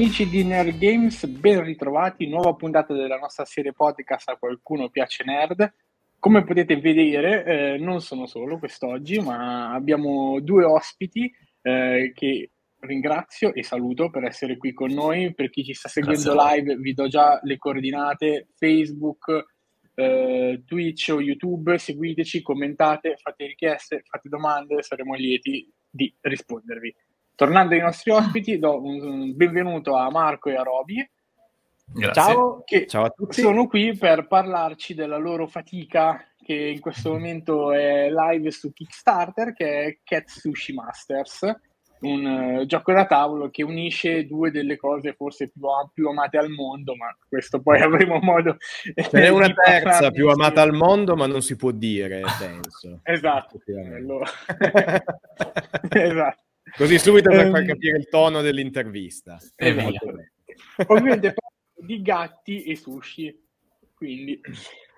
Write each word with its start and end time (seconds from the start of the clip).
Amici 0.00 0.30
di 0.30 0.44
Nerd 0.44 0.78
Games, 0.78 1.26
ben 1.26 1.62
ritrovati, 1.62 2.26
nuova 2.26 2.54
puntata 2.54 2.94
della 2.94 3.18
nostra 3.18 3.44
serie 3.44 3.74
podcast 3.74 4.30
A 4.30 4.36
qualcuno 4.36 4.88
piace 4.88 5.24
nerd. 5.24 5.74
Come 6.18 6.42
potete 6.42 6.80
vedere, 6.80 7.44
eh, 7.44 7.76
non 7.76 8.00
sono 8.00 8.24
solo 8.24 8.58
quest'oggi, 8.58 9.20
ma 9.20 9.74
abbiamo 9.74 10.40
due 10.40 10.64
ospiti 10.64 11.30
eh, 11.60 12.12
che 12.14 12.50
ringrazio 12.78 13.52
e 13.52 13.62
saluto 13.62 14.08
per 14.08 14.24
essere 14.24 14.56
qui 14.56 14.72
con 14.72 14.90
noi. 14.90 15.34
Per 15.34 15.50
chi 15.50 15.64
ci 15.64 15.74
sta 15.74 15.90
seguendo 15.90 16.34
live, 16.34 16.76
vi 16.76 16.94
do 16.94 17.06
già 17.06 17.38
le 17.42 17.58
coordinate 17.58 18.48
Facebook, 18.56 19.48
eh, 19.96 20.62
Twitch 20.64 21.10
o 21.10 21.20
YouTube. 21.20 21.76
Seguiteci, 21.76 22.40
commentate, 22.40 23.16
fate 23.18 23.48
richieste, 23.48 24.00
fate 24.06 24.30
domande, 24.30 24.82
saremo 24.82 25.14
lieti 25.14 25.70
di 25.90 26.10
rispondervi. 26.22 26.94
Tornando 27.40 27.72
ai 27.72 27.80
nostri 27.80 28.10
ospiti, 28.10 28.58
do 28.58 28.82
un 28.82 29.34
benvenuto 29.34 29.96
a 29.96 30.10
Marco 30.10 30.50
e 30.50 30.56
a 30.56 30.62
Roby. 30.62 31.10
Grazie. 31.86 32.22
Ciao, 32.22 32.62
che 32.66 32.86
Ciao 32.86 33.04
a 33.04 33.08
tutti. 33.08 33.40
sono 33.40 33.66
qui 33.66 33.96
per 33.96 34.26
parlarci 34.26 34.92
della 34.92 35.16
loro 35.16 35.46
fatica 35.46 36.22
che 36.36 36.52
in 36.52 36.80
questo 36.80 37.12
momento 37.12 37.72
è 37.72 38.10
live 38.10 38.50
su 38.50 38.74
Kickstarter, 38.74 39.54
che 39.54 39.84
è 39.84 39.98
Cat 40.04 40.28
Sushi 40.28 40.74
Masters, 40.74 41.50
un 42.00 42.24
uh, 42.26 42.66
gioco 42.66 42.92
da 42.92 43.06
tavolo 43.06 43.48
che 43.48 43.62
unisce 43.62 44.26
due 44.26 44.50
delle 44.50 44.76
cose 44.76 45.14
forse 45.14 45.50
più, 45.50 45.62
più 45.94 46.08
amate 46.08 46.36
al 46.36 46.50
mondo, 46.50 46.94
ma 46.94 47.06
questo 47.26 47.62
poi 47.62 47.80
avremo 48.04 48.18
modo 48.20 48.58
Ce 48.58 49.08
n'è 49.12 49.28
una 49.28 49.50
terza 49.50 50.10
più 50.10 50.28
amata 50.28 50.60
al 50.60 50.74
mondo, 50.74 51.16
ma 51.16 51.26
non 51.26 51.40
si 51.40 51.56
può 51.56 51.70
dire, 51.70 52.20
penso. 52.38 53.00
esatto. 53.02 53.62
esatto. 55.88 56.48
Così 56.76 56.98
subito 56.98 57.30
per 57.30 57.50
far 57.50 57.64
capire 57.64 57.98
il 57.98 58.08
tono 58.08 58.40
dell'intervista. 58.40 59.38
Esatto. 59.56 60.14
Ovviamente 60.86 61.34
di 61.74 62.02
gatti 62.02 62.62
e 62.64 62.76
sushi. 62.76 63.48
Quindi 63.94 64.40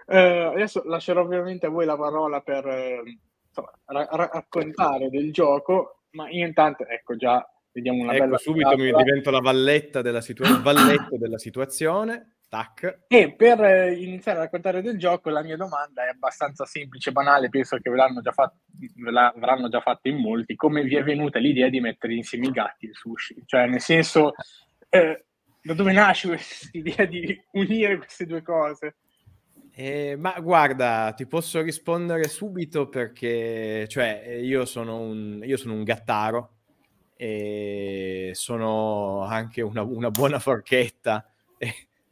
eh, 0.07 0.19
adesso 0.19 0.83
lascerò 0.85 1.23
ovviamente 1.23 1.67
a 1.67 1.71
voi 1.71 1.87
la 1.87 1.97
parola 1.97 2.41
per 2.41 2.67
eh, 2.67 3.03
insomma, 3.49 3.73
ra- 3.87 4.29
raccontare 4.33 5.09
del 5.11 5.33
gioco, 5.33 6.05
ma 6.11 6.29
intanto 6.31 6.87
ecco 6.87 7.17
già 7.17 7.47
vediamo 7.73 8.03
una 8.03 8.15
ecco, 8.15 8.25
bella 8.25 8.39
subito 8.39 8.77
mi 8.77 8.93
divento 8.93 9.31
la 9.31 9.41
valletta 9.41 10.03
della, 10.03 10.21
situa- 10.21 10.63
della 11.11 11.39
situazione. 11.39 12.32
Tac. 12.53 13.05
E 13.09 13.33
per 13.33 13.65
eh, 13.65 13.95
iniziare 13.95 14.41
a 14.41 14.43
raccontare 14.43 14.83
del 14.83 14.99
gioco, 14.99 15.31
la 15.31 15.43
mia 15.43 15.57
domanda 15.57 16.05
è 16.05 16.11
abbastanza 16.11 16.67
semplice, 16.67 17.11
banale, 17.11 17.49
penso 17.49 17.79
che 17.79 17.89
ve 17.89 17.97
l'hanno 17.97 18.21
già 18.21 18.31
fatto, 18.31 18.59
ve 18.77 19.11
l'avranno 19.11 19.71
già 19.71 19.81
fatto 19.81 20.09
in 20.09 20.19
molti. 20.19 20.55
Come 20.55 20.83
vi 20.83 20.97
è 20.97 21.03
venuta 21.03 21.39
l'idea 21.39 21.71
di 21.71 21.81
mettere 21.81 22.13
insieme 22.13 22.49
i 22.49 22.51
gatti 22.51 22.85
e 22.85 22.89
il 22.91 22.95
sushi? 22.95 23.43
Cioè, 23.47 23.69
nel 23.69 23.81
senso, 23.81 24.35
eh, 24.91 25.25
da 25.63 25.73
dove 25.73 25.93
nasce 25.93 26.29
questa 26.29 26.69
idea 26.73 27.07
di 27.07 27.43
unire 27.53 27.97
queste 27.97 28.27
due 28.27 28.43
cose? 28.43 28.97
Eh, 29.75 30.17
ma 30.19 30.39
guarda, 30.39 31.15
ti 31.17 31.27
posso 31.27 31.63
rispondere 31.63 32.29
subito 32.29 32.91
perché, 32.91 33.87
cioè, 33.89 34.41
io 34.43 34.67
sono 34.67 35.01
un, 35.01 35.41
io 35.43 35.57
sono 35.57 35.73
un 35.73 35.85
gattaro 35.85 36.57
e 37.17 38.33
sono 38.35 39.23
anche 39.23 39.63
una, 39.63 39.81
una 39.81 40.11
buona 40.11 40.39
forchetta. 40.39 41.27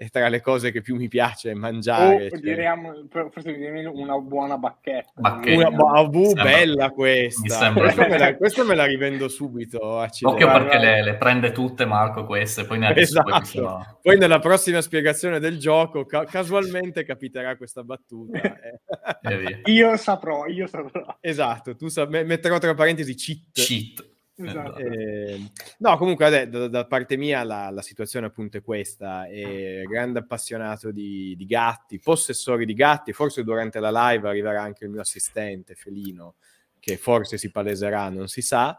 E, 0.01 0.09
tra 0.09 0.29
le 0.29 0.41
cose 0.41 0.71
che 0.71 0.81
più 0.81 0.97
mi 0.97 1.09
piace 1.09 1.53
mangiare. 1.53 2.25
O 2.25 2.29
cioè... 2.31 2.39
diremo, 2.39 3.07
forse 3.11 3.51
una 3.93 4.17
buona 4.17 4.57
bacchetta. 4.57 5.13
Una, 5.45 5.69
oh, 5.69 6.09
uh, 6.11 6.33
bella 6.33 6.89
questa. 6.89 7.71
Questa 7.71 8.09
me, 8.09 8.17
la, 8.17 8.35
questa 8.35 8.65
me 8.65 8.75
la 8.75 8.87
rivendo 8.87 9.29
subito. 9.29 9.79
Occhio 9.85 10.35
perché 10.35 10.79
le, 10.79 11.03
le, 11.03 11.17
prende 11.17 11.53
tutte 11.53 11.85
Marco 11.85 12.25
queste, 12.25 12.65
poi 12.65 12.79
ne 12.79 12.95
esatto. 12.97 13.45
sono... 13.45 13.99
Poi 14.01 14.17
nella 14.17 14.39
prossima 14.39 14.81
spiegazione 14.81 15.39
del 15.39 15.59
gioco 15.59 16.07
ca- 16.07 16.25
casualmente 16.25 17.05
capiterà 17.05 17.59
questa 17.59 17.85
battuta. 17.85 18.41
eh. 19.21 19.61
io 19.67 19.99
saprò, 19.99 20.47
io 20.47 20.67
saprò. 20.67 21.19
Esatto, 21.21 21.77
tu 21.77 21.89
sa- 21.89 22.07
metterò 22.07 22.57
tra 22.57 22.73
parentesi 22.73 23.15
cheat. 23.15 23.51
Cheat. 23.53 24.09
Esatto. 24.49 24.79
Eh, 24.79 25.51
no, 25.79 25.97
comunque 25.99 26.47
da, 26.47 26.69
da, 26.69 26.87
parte 26.87 27.17
mia 27.17 27.43
la, 27.43 27.71
la, 27.71 27.83
situazione 27.83 28.27
appunto 28.27 28.57
è 28.57 28.63
questa, 28.63 29.27
è 29.27 29.83
grande 29.83 30.21
appassionato 30.21 30.91
di, 30.91 31.35
di, 31.37 31.47
gatti, 31.47 31.99
possessori 31.99 32.65
di 32.65 32.75
gatti, 32.75 33.13
forse 33.13 33.45
durante 33.45 33.81
la 33.81 33.91
live 33.91 34.29
arriverà 34.29 34.63
anche 34.63 34.85
il 34.85 34.91
mio 34.91 35.01
assistente 35.01 35.75
Felino, 35.75 36.37
che 36.79 36.97
forse 36.97 37.37
si 37.39 37.51
paleserà, 37.51 38.09
non 38.09 38.29
si 38.29 38.41
sa, 38.41 38.77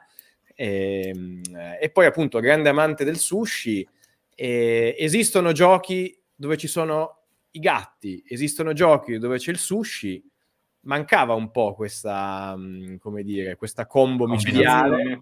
e, 0.56 1.42
e 1.80 1.90
poi 1.92 2.06
appunto 2.06 2.40
grande 2.40 2.70
amante 2.70 3.04
del 3.04 3.18
sushi, 3.18 3.88
e, 4.34 4.96
esistono 4.98 5.52
giochi 5.52 6.18
dove 6.36 6.58
ci 6.58 6.68
sono 6.68 7.20
i 7.52 7.60
gatti, 7.60 8.24
esistono 8.28 8.74
giochi 8.74 9.20
dove 9.20 9.38
c'è 9.38 9.52
il 9.52 9.60
sushi, 9.60 10.24
mancava 10.84 11.36
un 11.36 11.52
po' 11.52 11.76
questa, 11.76 12.58
come 13.00 13.24
dire, 13.24 13.56
questa 13.56 13.86
combo 13.86 14.26
micidiale 14.26 15.22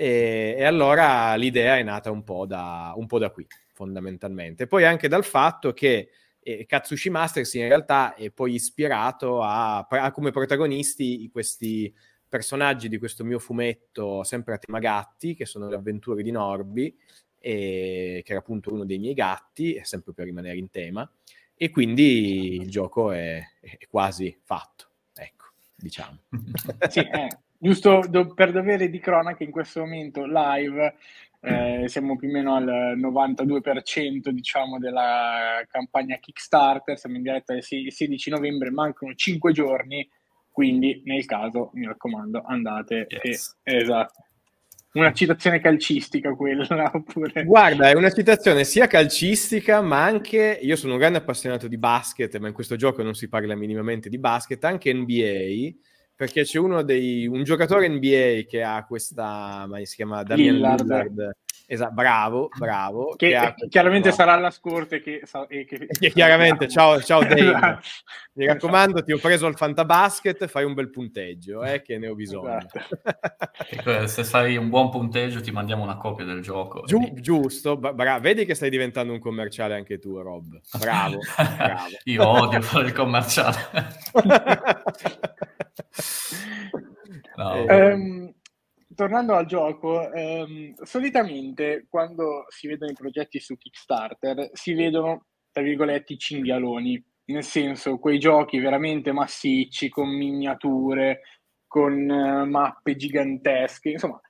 e, 0.00 0.54
e, 0.56 0.62
allora 0.62 1.34
l'idea 1.34 1.76
è 1.76 1.82
nata 1.82 2.12
un 2.12 2.22
po, 2.22 2.46
da, 2.46 2.92
un 2.94 3.08
po' 3.08 3.18
da 3.18 3.30
qui, 3.30 3.44
fondamentalmente. 3.72 4.68
Poi 4.68 4.84
anche 4.84 5.08
dal 5.08 5.24
fatto 5.24 5.72
che 5.72 6.10
eh, 6.38 6.66
Katsushi 6.66 7.10
Masters 7.10 7.54
in 7.54 7.66
realtà 7.66 8.14
è 8.14 8.30
poi 8.30 8.54
ispirato 8.54 9.42
a, 9.42 9.78
a, 9.78 10.12
come 10.12 10.30
protagonisti 10.30 11.28
questi 11.32 11.92
personaggi 12.28 12.88
di 12.88 12.96
questo 12.96 13.24
mio 13.24 13.40
fumetto 13.40 14.22
sempre 14.22 14.54
a 14.54 14.58
tema 14.58 14.78
gatti, 14.78 15.34
che 15.34 15.46
sono 15.46 15.68
le 15.68 15.74
avventure 15.74 16.22
di 16.22 16.30
Norby, 16.30 16.96
e, 17.40 18.22
che 18.24 18.30
era 18.30 18.38
appunto 18.38 18.72
uno 18.72 18.84
dei 18.84 18.98
miei 18.98 19.14
gatti, 19.14 19.80
sempre 19.82 20.12
per 20.12 20.26
rimanere 20.26 20.58
in 20.58 20.70
tema, 20.70 21.10
e 21.56 21.70
quindi 21.70 22.54
il 22.54 22.70
gioco 22.70 23.10
è, 23.10 23.42
è 23.60 23.88
quasi 23.88 24.38
fatto, 24.44 24.90
ecco, 25.12 25.46
diciamo. 25.74 26.20
sì, 26.88 27.00
eh, 27.00 27.38
giusto 27.58 28.04
do- 28.08 28.32
per 28.32 28.52
dovere 28.52 28.88
di 28.88 29.00
cronaca 29.00 29.44
in 29.44 29.50
questo 29.50 29.80
momento 29.80 30.24
live 30.24 30.94
eh, 31.40 31.84
siamo 31.86 32.16
più 32.16 32.28
o 32.28 32.32
meno 32.32 32.54
al 32.54 32.98
92% 32.98 34.28
diciamo 34.30 34.78
della 34.78 35.64
campagna 35.70 36.16
Kickstarter. 36.16 36.98
Siamo 36.98 37.16
in 37.16 37.22
diretta 37.22 37.54
il 37.54 37.62
16 37.62 38.30
novembre 38.30 38.70
mancano 38.70 39.14
5 39.14 39.52
giorni 39.52 40.08
quindi 40.50 41.02
nel 41.04 41.24
caso 41.24 41.70
mi 41.74 41.86
raccomando 41.86 42.42
andate 42.44 43.06
yes. 43.22 43.56
e, 43.62 43.76
esatto. 43.76 44.24
Una 44.94 45.12
citazione 45.12 45.60
calcistica 45.60 46.34
quella 46.34 46.66
oppure... 46.92 47.44
guarda 47.44 47.90
è 47.90 47.94
una 47.94 48.10
citazione 48.10 48.64
sia 48.64 48.88
calcistica 48.88 49.80
ma 49.80 50.02
anche 50.02 50.58
io 50.60 50.74
sono 50.74 50.94
un 50.94 50.98
grande 50.98 51.18
appassionato 51.18 51.68
di 51.68 51.78
basket 51.78 52.36
ma 52.38 52.48
in 52.48 52.54
questo 52.54 52.74
gioco 52.74 53.04
non 53.04 53.14
si 53.14 53.28
parla 53.28 53.54
minimamente 53.54 54.08
di 54.08 54.18
basket 54.18 54.64
anche 54.64 54.92
NBA 54.92 55.76
perché 56.18 56.42
c'è 56.42 56.58
uno 56.58 56.82
dei 56.82 57.28
un 57.28 57.44
giocatore 57.44 57.88
NBA 57.88 58.48
che 58.48 58.60
ha 58.60 58.84
questa 58.84 59.66
ma 59.68 59.78
si 59.84 59.94
chiama 59.94 60.24
Damian 60.24 60.56
Lillard, 60.56 60.80
Lillard 60.80 61.36
esatto, 61.66 61.94
bravo, 61.94 62.48
bravo 62.56 63.14
che, 63.16 63.54
che 63.56 63.68
chiaramente 63.68 64.12
sarà 64.12 64.34
alla 64.34 64.50
scorte 64.50 65.00
che, 65.00 65.22
e 65.48 65.64
che... 65.64 65.86
che 65.86 66.10
chiaramente 66.10 66.66
ciao, 66.70 67.00
ciao 67.02 67.20
Dave. 67.20 67.78
Mi 68.34 68.46
raccomando 68.46 69.02
ti 69.02 69.12
ho 69.12 69.18
preso 69.18 69.46
al 69.46 69.56
fantabasket 69.56 70.46
fai 70.46 70.64
un 70.64 70.74
bel 70.74 70.90
punteggio 70.90 71.64
eh, 71.64 71.82
che 71.82 71.98
ne 71.98 72.08
ho 72.08 72.14
bisogno. 72.14 72.58
Esatto. 72.58 74.06
se 74.06 74.24
fai 74.24 74.56
un 74.56 74.68
buon 74.68 74.90
punteggio 74.90 75.40
ti 75.40 75.50
mandiamo 75.50 75.82
una 75.82 75.96
copia 75.96 76.24
del 76.24 76.40
gioco 76.40 76.82
Giu- 76.84 77.20
giusto, 77.20 77.76
bra- 77.76 78.18
vedi 78.18 78.44
che 78.44 78.54
stai 78.54 78.70
diventando 78.70 79.12
un 79.12 79.18
commerciale 79.18 79.74
anche 79.74 79.98
tu 79.98 80.18
Rob. 80.20 80.60
Bravo, 80.78 81.18
bravo. 81.36 81.84
io 82.04 82.26
odio 82.26 82.60
fare 82.60 82.86
il 82.86 82.92
commerciale. 82.92 83.56
No. 87.36 87.64
um, 87.68 88.34
tornando 88.98 89.36
al 89.36 89.46
gioco, 89.46 90.10
um, 90.12 90.74
solitamente 90.82 91.86
quando 91.88 92.46
si 92.48 92.66
vedono 92.66 92.90
i 92.90 92.96
progetti 92.96 93.38
su 93.38 93.56
Kickstarter 93.56 94.50
si 94.54 94.74
vedono, 94.74 95.26
tra 95.52 95.62
virgolette, 95.62 96.14
i 96.14 96.18
cinghialoni, 96.18 97.00
nel 97.26 97.44
senso 97.44 98.00
quei 98.00 98.18
giochi 98.18 98.58
veramente 98.58 99.12
massicci, 99.12 99.88
con 99.88 100.08
miniature, 100.08 101.20
con 101.68 101.92
uh, 101.92 102.44
mappe 102.44 102.96
gigantesche, 102.96 103.90
insomma, 103.90 104.20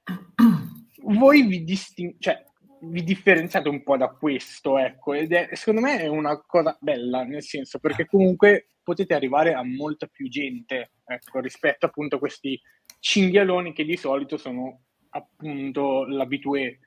voi 1.05 1.47
vi 1.47 1.64
distinguete, 1.64 2.21
cioè, 2.21 2.44
vi 2.82 3.03
differenziate 3.03 3.71
un 3.71 3.82
po' 3.82 3.97
da 3.97 4.09
questo, 4.09 4.76
ecco, 4.76 5.14
ed 5.14 5.32
è, 5.32 5.49
secondo 5.55 5.81
me 5.81 5.99
è 5.99 6.09
una 6.09 6.38
cosa 6.43 6.76
bella, 6.79 7.25
nel 7.25 7.43
senso, 7.43 7.79
perché 7.79 8.05
comunque 8.05 8.67
potete 8.82 9.14
arrivare 9.14 9.55
a 9.55 9.64
molta 9.64 10.06
più 10.09 10.29
gente, 10.29 10.91
ecco, 11.06 11.41
rispetto 11.41 11.87
appunto 11.87 12.17
a 12.17 12.19
questi 12.19 12.61
cinghialoni 12.99 13.73
che 13.73 13.85
di 13.85 13.97
solito 13.97 14.37
sono 14.37 14.81
appunto 15.11 16.05
l'abitué 16.06 16.81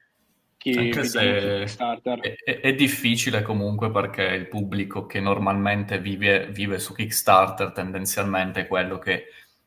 che 0.61 0.77
Anche 0.77 1.03
se 1.05 1.63
è, 1.63 2.33
è, 2.43 2.59
è, 2.59 2.75
difficile 2.75 3.41
comunque 3.41 3.89
perché 3.89 4.21
il 4.21 4.47
pubblico 4.47 5.07
che 5.07 5.19
normalmente 5.19 5.97
vive, 5.99 6.51
vive 6.51 6.77
su 6.77 6.93
Kickstarter 6.93 7.71
tendenzialmente 7.71 8.61
è 8.61 8.67
quello 8.67 8.99
che 8.99 9.25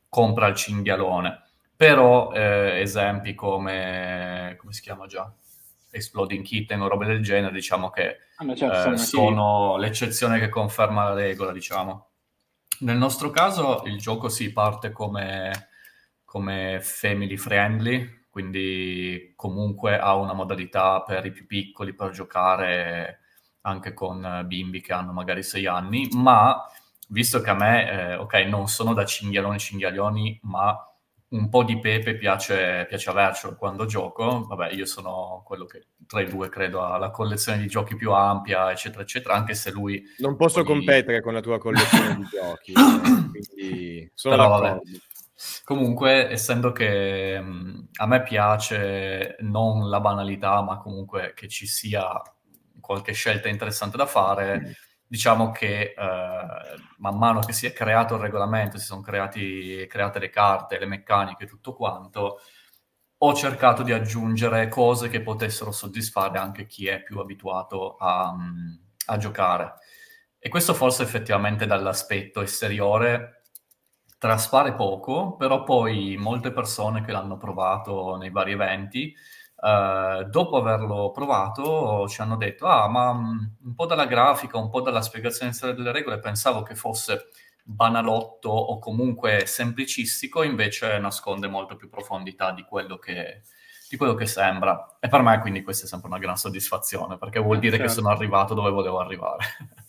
compra 0.09 0.47
il 0.47 0.55
cinghialone. 0.55 1.43
Però 1.77 2.33
eh, 2.33 2.81
esempi 2.81 3.35
come... 3.35 4.55
come 4.57 4.73
si 4.73 4.83
chiama 4.83 5.07
già? 5.07 5.29
Exploding 5.91 6.45
Kitten 6.45 6.81
o 6.81 6.87
robe 6.87 7.07
del 7.07 7.23
genere, 7.23 7.53
diciamo 7.53 7.91
che 7.91 8.19
ah, 8.37 8.55
certo, 8.55 8.93
eh, 8.93 8.97
sono 8.97 9.77
l'eccezione 9.77 10.39
che 10.39 10.49
conferma 10.49 11.09
la 11.09 11.15
regola, 11.15 11.51
diciamo. 11.51 12.11
Nel 12.81 12.97
nostro 12.97 13.31
caso 13.31 13.83
il 13.87 13.99
gioco 13.99 14.29
si 14.29 14.53
parte 14.53 14.93
come, 14.93 15.71
come 16.35 16.81
family 16.81 17.37
friendly, 17.37 18.27
quindi 18.29 19.35
comunque 19.37 19.97
ha 19.97 20.17
una 20.17 20.33
modalità 20.33 21.01
per 21.03 21.25
i 21.27 21.31
più 21.31 21.47
piccoli 21.47 21.95
per 21.95 22.11
giocare 22.11 23.21
anche 23.61 23.95
con 23.95 24.43
bimbi 24.45 24.81
che 24.81 24.93
hanno 24.93 25.13
magari 25.13 25.45
sei 25.45 25.67
anni, 25.67 26.09
ma 26.11 26.61
visto 27.11 27.41
che 27.41 27.51
a 27.51 27.55
me, 27.55 27.89
eh, 27.89 28.15
ok, 28.17 28.35
non 28.49 28.67
sono 28.67 28.95
da 28.95 29.05
cinghialoni 29.05 29.61
cinghialoni, 29.61 30.41
ma 30.43 30.77
un 31.29 31.49
po' 31.49 31.63
di 31.63 31.79
pepe 31.79 32.17
piace, 32.17 32.85
piace 32.89 33.11
avercelo 33.11 33.55
quando 33.55 33.87
gioco. 33.87 34.45
Vabbè, 34.45 34.73
io 34.73 34.87
sono 34.87 35.41
quello 35.47 35.67
che 35.67 35.87
tra 36.05 36.21
i 36.21 36.27
due 36.27 36.49
credo 36.49 36.83
ha 36.83 36.99
la 36.99 37.11
collezione 37.11 37.59
di 37.59 37.69
giochi 37.69 37.95
più 37.95 38.11
ampia, 38.11 38.73
eccetera, 38.73 39.03
eccetera, 39.03 39.35
anche 39.35 39.55
se 39.55 39.71
lui... 39.71 40.03
Non 40.19 40.35
posso 40.35 40.65
poi... 40.65 40.75
competere 40.75 41.23
con 41.23 41.33
la 41.33 41.41
tua 41.41 41.59
collezione 41.59 42.17
di 42.17 42.27
giochi, 42.27 42.73
eh, 42.73 43.31
quindi 43.31 44.11
sono 44.15 44.35
Però, 44.35 44.49
d'accordo. 44.49 44.83
Vabbè. 44.83 45.13
Comunque, 45.65 46.31
essendo 46.31 46.73
che 46.73 47.41
mh, 47.41 47.89
a 47.97 48.07
me 48.07 48.23
piace 48.23 49.37
non 49.41 49.89
la 49.89 50.01
banalità, 50.01 50.63
ma 50.63 50.79
comunque 50.79 51.33
che 51.35 51.49
ci 51.49 51.67
sia 51.67 52.21
qualche 52.81 53.13
scelta 53.13 53.49
interessante 53.49 53.97
da 53.97 54.07
fare, 54.07 54.61
mm 54.61 54.73
diciamo 55.07 55.51
che 55.53 55.95
eh, 55.97 56.47
man 56.99 57.17
mano 57.17 57.41
che 57.41 57.53
si 57.53 57.67
è 57.67 57.73
creato 57.73 58.15
il 58.15 58.21
regolamento, 58.21 58.79
si 58.79 58.87
sono 58.87 59.01
creati, 59.01 59.87
create 59.89 60.19
le 60.19 60.29
carte, 60.29 60.79
le 60.79 60.87
meccaniche, 60.87 61.47
tutto 61.47 61.75
quanto, 61.75 62.41
ho 63.19 63.35
cercato 63.35 63.85
di 63.85 63.93
aggiungere 63.93 64.69
cose 64.69 65.09
che 65.09 65.23
potessero 65.23 65.71
soddisfare 65.71 66.39
anche 66.39 66.67
chi 66.67 66.89
è 66.89 67.03
più 67.03 67.21
abituato 67.21 67.95
a, 67.97 68.35
a 69.07 69.17
giocare. 69.17 69.75
E 70.39 70.49
questo 70.49 70.75
forse 70.75 71.05
effettivamente 71.05 71.65
dall'aspetto 71.65 72.43
esteriore 72.43 73.44
traspare 74.19 74.75
poco, 74.75 75.37
però 75.37 75.63
poi 75.63 76.17
molte 76.19 76.53
persone 76.53 77.05
che 77.05 77.13
l'hanno 77.13 77.37
provato 77.37 78.17
nei 78.17 78.31
vari 78.31 78.53
eventi 78.53 79.15
Uh, 79.65 80.25
dopo 80.25 80.59
averlo 80.59 81.11
provato 81.11 82.07
ci 82.07 82.21
hanno 82.21 82.37
detto, 82.37 82.67
ah, 82.67 82.87
ma 82.87 83.15
mm, 83.15 83.39
un 83.65 83.75
po' 83.75 83.87
dalla 83.87 84.05
grafica, 84.05 84.59
un 84.59 84.69
po' 84.69 84.83
dalla 84.83 85.01
spiegazione 85.01 85.53
delle 85.75 85.91
regole 85.91 86.19
pensavo 86.19 86.63
che 86.63 86.75
fosse 86.75 87.29
banalotto 87.63 88.51
o 88.51 88.79
comunque 88.79 89.47
semplicistico, 89.47 90.43
invece 90.43 90.99
nasconde 90.99 91.49
molto 91.49 91.77
più 91.77 91.89
profondità 91.89 92.53
di 92.53 92.63
quello 92.63 92.99
che, 92.99 93.43
di 93.89 93.97
quello 93.97 94.13
che 94.13 94.27
sembra. 94.27 94.99
E 95.01 95.09
per 95.09 95.23
me 95.23 95.41
quindi 95.41 95.63
questa 95.63 95.87
è 95.87 95.89
sempre 95.89 96.09
una 96.09 96.19
gran 96.19 96.37
soddisfazione, 96.37 97.17
perché 97.17 97.39
vuol 97.39 97.59
dire 97.59 97.79
certo. 97.79 97.87
che 97.87 97.95
sono 97.95 98.11
arrivato 98.11 98.53
dove 98.53 98.71
volevo 98.71 98.99
arrivare. 98.99 99.45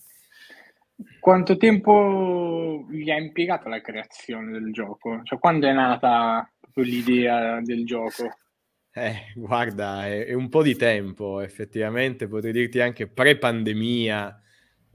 Quanto 1.26 1.58
tempo 1.58 2.86
vi 2.88 3.10
ha 3.10 3.18
impiegato 3.18 3.68
la 3.68 3.82
creazione 3.82 4.52
del 4.52 4.72
gioco? 4.72 5.22
Cioè, 5.24 5.40
quando 5.40 5.68
è 5.68 5.74
nata 5.74 6.48
l'idea 6.76 7.60
del 7.62 7.84
gioco? 7.84 8.32
Eh, 8.94 9.32
guarda, 9.34 10.06
è, 10.06 10.28
è, 10.28 10.34
un 10.34 10.50
po' 10.50 10.62
di 10.62 10.76
tempo, 10.76 11.40
effettivamente, 11.40 12.28
potrei 12.28 12.52
dirti 12.52 12.80
anche 12.80 13.08
pre-pandemia, 13.08 14.40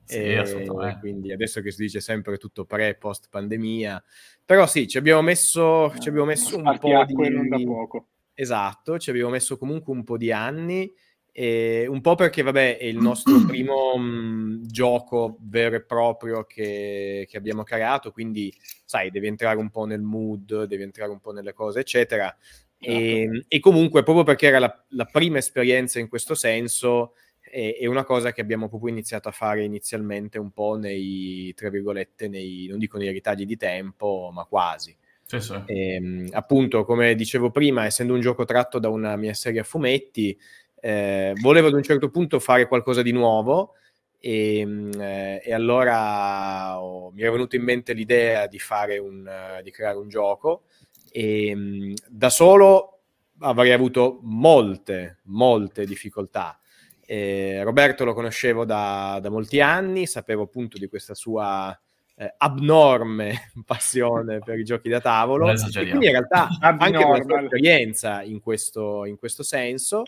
sì, 0.05 0.19
eh, 0.19 0.97
quindi 1.01 1.33
adesso 1.33 1.63
che 1.63 1.73
si 1.73 1.83
dice 1.83 1.99
sempre 1.99 2.37
tutto 2.37 2.65
pre, 2.65 2.95
post 2.95 3.27
pandemia, 3.29 4.01
però 4.45 4.69
sì, 4.69 4.87
ci 4.87 4.99
abbiamo 4.99 5.23
messo, 5.23 5.93
ci 5.99 6.11
abbiamo 6.11 6.27
messo 6.27 6.59
un 6.59 6.79
po' 6.79 7.05
di... 7.07 7.29
Non 7.29 7.49
da 7.49 7.59
poco. 7.59 8.07
Esatto, 8.35 9.01
ci 9.01 9.11
abbiamo 9.11 9.31
messo 9.31 9.59
comunque 9.59 9.93
un 9.93 10.05
po' 10.05 10.17
di 10.17 10.31
anni, 10.31 10.89
e 11.33 11.87
un 11.87 12.01
po' 12.01 12.15
perché, 12.15 12.43
vabbè, 12.43 12.79
è 12.79 12.85
il 12.85 12.99
nostro 12.99 13.35
primo 13.47 13.97
mh, 13.97 14.03
mm, 14.03 14.63
gioco 14.65 15.37
vero 15.41 15.77
e 15.77 15.83
proprio 15.83 16.45
che, 16.45 17.27
che, 17.29 17.37
abbiamo 17.37 17.63
creato, 17.63 18.11
quindi, 18.13 18.53
sai, 18.85 19.11
devi 19.11 19.27
entrare 19.27 19.59
un 19.59 19.71
po' 19.71 19.85
nel 19.85 20.03
mood, 20.03 20.65
devi 20.65 20.83
entrare 20.83 21.11
un 21.11 21.21
po' 21.21 21.33
nelle 21.33 21.53
cose, 21.53 21.81
eccetera. 21.81 22.35
E, 22.79 23.21
ehm, 23.23 23.45
e, 23.49 23.61
comunque, 23.61 24.03
proprio 24.03 24.25
perché 24.25 24.47
era 24.47 24.59
la, 24.59 24.85
la 24.91 25.05
prima 25.05 25.39
esperienza 25.39 25.99
in 25.99 26.09
questo 26.09 26.35
senso, 26.35 27.15
è, 27.41 27.77
è, 27.79 27.87
una 27.87 28.05
cosa 28.05 28.33
che 28.33 28.41
abbiamo 28.41 28.69
proprio 28.69 28.91
iniziato 28.91 29.29
a 29.29 29.33
fare 29.33 29.65
inizialmente 29.65 30.39
un 30.39 30.51
po' 30.51 30.77
nei, 30.77 31.53
tra 31.55 31.69
virgolette, 31.69 32.29
nei, 32.29 32.67
non 32.69 32.79
dico 32.79 32.99
nei 32.99 33.13
ritagli 33.13 33.45
di 33.45 33.57
tempo, 33.57 34.31
ma 34.33 34.45
quasi. 34.45 34.97
Sì, 35.27 35.41
sì. 35.41 35.63
E, 35.67 35.95
ehm, 35.95 36.29
appunto, 36.33 36.85
come 36.85 37.15
dicevo 37.15 37.51
prima, 37.51 37.85
essendo 37.85 38.15
un 38.15 38.21
gioco 38.21 38.45
tratto 38.45 38.79
da 38.79 38.89
una 38.89 39.15
mia 39.17 39.35
serie 39.35 39.61
a 39.61 39.65
fumetti, 39.65 40.37
eh, 40.81 41.35
volevo 41.41 41.69
ad 41.69 41.75
un 41.75 41.83
certo 41.83 42.11
punto 42.11 42.41
fare 42.41 42.67
qualcosa 42.67 43.03
di 43.03 43.13
nuovo 43.13 43.75
e, 44.19 44.59
ehm, 44.59 45.01
eh, 45.01 45.43
e 45.45 45.53
allora 45.53 46.81
oh, 46.81 47.11
mi 47.13 47.23
era 47.23 47.33
venuta 47.33 47.57
in 47.57 47.63
mente 47.63 47.93
l'idea 47.93 48.47
di, 48.47 48.59
un, 48.99 49.27
uh, 49.27 49.63
di 49.63 49.71
creare 49.71 49.97
un 49.97 50.09
gioco 50.09 50.65
e 51.11 51.49
ehm, 51.49 51.95
da 52.09 52.31
solo 52.31 53.01
avrei 53.41 53.73
avuto 53.73 54.21
molte, 54.23 55.19
molte 55.25 55.85
difficoltà. 55.85 56.59
Eh, 57.07 57.63
Roberto 57.65 58.05
lo 58.05 58.15
conoscevo 58.15 58.65
da, 58.65 59.19
da, 59.21 59.31
molti 59.31 59.61
anni, 59.61 60.07
sapevo 60.07 60.43
appunto 60.43 60.79
di 60.79 60.87
questa 60.87 61.15
sua 61.15 61.77
eh, 62.15 62.35
abnorme 62.37 63.51
passione 63.65 64.39
per 64.39 64.59
i 64.59 64.65
giochi 64.65 64.89
da 64.89 65.01
tavolo. 65.01 65.51
E 65.51 65.57
quindi 65.73 66.07
in 66.07 66.13
realtà 66.13 66.49
anche 66.61 67.03
una 67.03 67.23
sua 67.23 67.43
esperienza 67.43 68.23
in 68.23 68.41
questo, 68.41 69.07
in 69.07 69.19
questo 69.19 69.43
senso. 69.43 70.05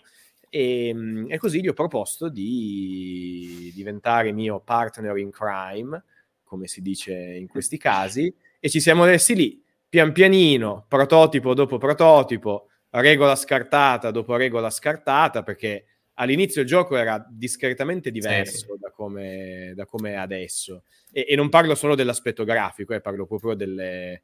E, 0.54 0.88
ehm, 0.88 1.26
e, 1.30 1.38
così 1.38 1.62
gli 1.62 1.68
ho 1.68 1.72
proposto 1.72 2.28
di 2.28 3.72
diventare 3.74 4.32
mio 4.32 4.60
partner 4.60 5.16
in 5.16 5.30
crime, 5.30 6.04
come 6.44 6.66
si 6.66 6.82
dice 6.82 7.14
in 7.14 7.48
questi 7.48 7.78
casi, 7.78 8.32
e 8.60 8.68
ci 8.68 8.78
siamo 8.78 9.04
messi 9.04 9.34
lì 9.34 9.62
pian 9.88 10.12
pianino, 10.12 10.84
prototipo 10.88 11.54
dopo 11.54 11.78
prototipo, 11.78 12.68
regola 12.90 13.34
scartata 13.34 14.10
dopo 14.10 14.36
regola 14.36 14.68
scartata, 14.68 15.42
perché 15.42 15.86
all'inizio 16.14 16.60
il 16.60 16.66
gioco 16.66 16.96
era 16.96 17.26
discretamente 17.30 18.10
diverso 18.10 18.74
sì. 18.74 18.78
da, 18.78 18.90
come, 18.90 19.72
da 19.74 19.86
come 19.86 20.12
è 20.12 20.16
adesso. 20.16 20.84
E, 21.10 21.24
e, 21.28 21.34
non 21.34 21.48
parlo 21.48 21.74
solo 21.74 21.94
dell'aspetto 21.94 22.44
grafico, 22.44 22.92
eh, 22.92 23.00
parlo 23.00 23.26
proprio 23.26 23.54
delle... 23.54 24.22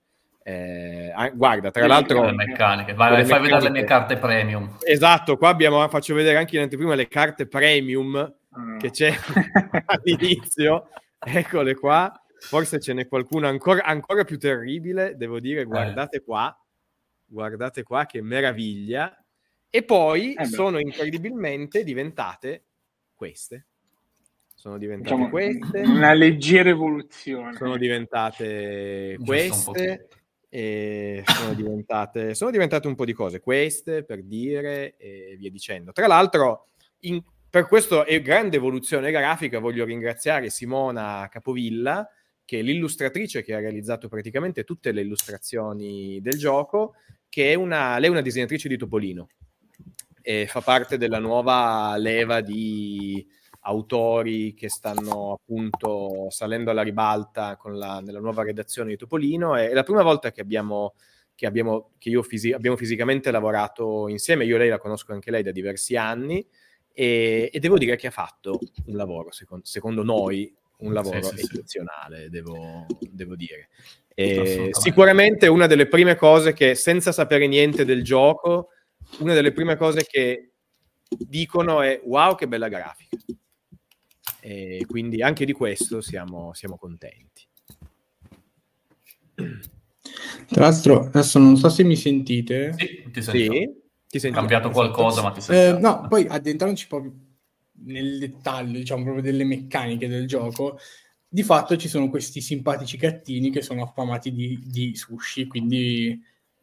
Eh, 0.48 1.32
guarda, 1.34 1.70
tra 1.70 1.86
l'altro... 1.86 2.24
Le 2.24 2.32
meccaniche. 2.32 2.94
Vai, 2.94 3.10
vai, 3.10 3.24
fai 3.24 3.40
vedere 3.40 3.62
le 3.62 3.70
mie 3.70 3.84
carte 3.84 4.16
premium. 4.16 4.76
Esatto, 4.80 5.36
qua 5.36 5.48
abbiamo, 5.48 5.86
faccio 5.88 6.14
vedere 6.14 6.38
anche 6.38 6.56
in 6.56 6.62
anteprima 6.62 6.94
le 6.94 7.08
carte 7.08 7.46
premium 7.46 8.34
mm. 8.58 8.78
che 8.78 8.90
c'è 8.90 9.12
all'inizio. 9.86 10.88
Eccole 11.18 11.74
qua 11.74 12.12
forse 12.40 12.80
ce 12.80 12.92
n'è 12.92 13.08
qualcuno 13.08 13.48
ancora, 13.48 13.84
ancora 13.84 14.24
più 14.24 14.38
terribile, 14.38 15.16
devo 15.16 15.40
dire, 15.40 15.62
eh. 15.62 15.64
guardate 15.64 16.18
eh. 16.18 16.22
qua, 16.22 16.56
guardate 17.24 17.82
qua 17.82 18.06
che 18.06 18.22
meraviglia. 18.22 19.12
E 19.70 19.82
poi 19.82 20.32
eh 20.32 20.46
sono 20.46 20.78
incredibilmente 20.78 21.84
diventate 21.84 22.64
queste. 23.14 23.66
Sono 24.54 24.78
diventate 24.78 25.14
diciamo, 25.14 25.30
queste. 25.30 25.80
Una 25.80 26.14
leggera 26.14 26.70
evoluzione. 26.70 27.54
Sono 27.54 27.76
diventate 27.76 29.18
queste. 29.22 30.08
E 30.48 31.22
sono 31.26 31.54
diventate, 31.54 32.34
sono 32.34 32.50
diventate 32.50 32.86
un 32.86 32.94
po' 32.94 33.04
di 33.04 33.12
cose, 33.12 33.40
queste 33.40 34.04
per 34.04 34.22
dire 34.22 34.96
e 34.96 35.36
via 35.38 35.50
dicendo. 35.50 35.92
Tra 35.92 36.06
l'altro, 36.06 36.68
in, 37.00 37.22
per 37.50 37.66
questa 37.66 38.04
grande 38.22 38.56
evoluzione 38.56 39.10
grafica 39.10 39.58
voglio 39.58 39.84
ringraziare 39.84 40.50
Simona 40.50 41.28
Capovilla 41.30 42.08
che 42.48 42.60
è 42.60 42.62
l'illustratrice 42.62 43.42
che 43.42 43.52
ha 43.52 43.60
realizzato 43.60 44.08
praticamente 44.08 44.64
tutte 44.64 44.90
le 44.90 45.02
illustrazioni 45.02 46.18
del 46.22 46.38
gioco, 46.38 46.94
che 47.28 47.52
è 47.52 47.54
una, 47.54 47.98
lei 47.98 48.08
è 48.08 48.10
una 48.10 48.22
disegnatrice 48.22 48.68
di 48.68 48.78
Topolino 48.78 49.28
e 50.22 50.46
fa 50.46 50.62
parte 50.62 50.96
della 50.96 51.18
nuova 51.18 51.94
leva 51.98 52.40
di 52.40 53.26
autori 53.68 54.54
che 54.54 54.68
stanno 54.68 55.32
appunto 55.32 56.30
salendo 56.30 56.70
alla 56.70 56.82
ribalta 56.82 57.58
la, 57.64 58.00
nella 58.00 58.20
nuova 58.20 58.42
redazione 58.42 58.90
di 58.90 58.96
Topolino. 58.96 59.54
È, 59.54 59.72
la 59.72 59.82
prima 59.82 60.02
volta 60.02 60.32
che 60.32 60.40
abbiamo 60.40 60.94
che, 61.34 61.46
abbiamo, 61.46 61.92
che 61.98 62.08
io 62.08 62.24
fisi- 62.24 62.52
abbiamo 62.52 62.76
fisicamente 62.76 63.30
lavorato 63.30 64.08
insieme, 64.08 64.44
io 64.44 64.56
e 64.56 64.58
lei 64.58 64.68
la 64.70 64.78
conosco 64.78 65.12
anche 65.12 65.30
lei 65.30 65.44
da 65.44 65.52
diversi 65.52 65.94
anni 65.94 66.44
e, 66.92 67.48
e 67.52 67.60
devo 67.60 67.78
dire 67.78 67.94
che 67.94 68.08
ha 68.08 68.10
fatto 68.10 68.58
un 68.86 68.96
lavoro, 68.96 69.30
secondo, 69.30 69.64
secondo 69.64 70.02
noi, 70.02 70.52
un 70.78 70.92
lavoro 70.92 71.22
sì, 71.22 71.36
sì, 71.36 71.44
eccezionale, 71.44 72.24
sì. 72.24 72.30
Devo, 72.30 72.86
devo, 73.08 73.36
dire. 73.36 73.68
E 74.14 74.70
sicuramente 74.72 75.46
una 75.46 75.68
delle 75.68 75.86
prime 75.86 76.16
cose 76.16 76.52
che, 76.54 76.74
senza 76.74 77.12
sapere 77.12 77.46
niente 77.46 77.84
del 77.84 78.02
gioco, 78.02 78.70
una 79.20 79.32
delle 79.32 79.52
prime 79.52 79.76
cose 79.76 80.04
che 80.04 80.54
dicono 81.08 81.82
è 81.82 82.00
wow 82.02 82.34
che 82.34 82.48
bella 82.48 82.66
grafica. 82.66 83.16
E 84.40 84.84
quindi 84.86 85.22
anche 85.22 85.44
di 85.44 85.52
questo 85.52 86.00
siamo, 86.00 86.52
siamo 86.54 86.76
contenti. 86.76 87.46
Tra 90.48 90.62
l'altro, 90.62 91.06
adesso 91.06 91.38
non 91.38 91.56
so 91.56 91.68
se 91.68 91.84
mi 91.84 91.96
sentite. 91.96 92.74
Sì, 92.76 93.10
ti 93.10 93.22
sento. 93.22 93.52
Sì. 93.52 93.86
Ti 94.08 94.18
sei 94.18 94.32
cambiato 94.32 94.70
qualcosa, 94.70 95.20
ma 95.20 95.32
ti 95.32 95.42
sei 95.42 95.68
eh, 95.68 95.78
No, 95.78 96.06
poi 96.08 96.26
addentrandoci 96.26 96.86
proprio 96.86 97.12
nel 97.84 98.18
dettaglio, 98.18 98.78
diciamo, 98.78 99.02
proprio 99.02 99.22
delle 99.22 99.44
meccaniche 99.44 100.08
del 100.08 100.26
gioco, 100.26 100.78
di 101.28 101.42
fatto 101.42 101.76
ci 101.76 101.88
sono 101.88 102.08
questi 102.08 102.40
simpatici 102.40 102.96
gattini 102.96 103.50
che 103.50 103.60
sono 103.60 103.82
affamati 103.82 104.32
di, 104.32 104.58
di 104.64 104.96
sushi, 104.96 105.46
quindi 105.46 106.18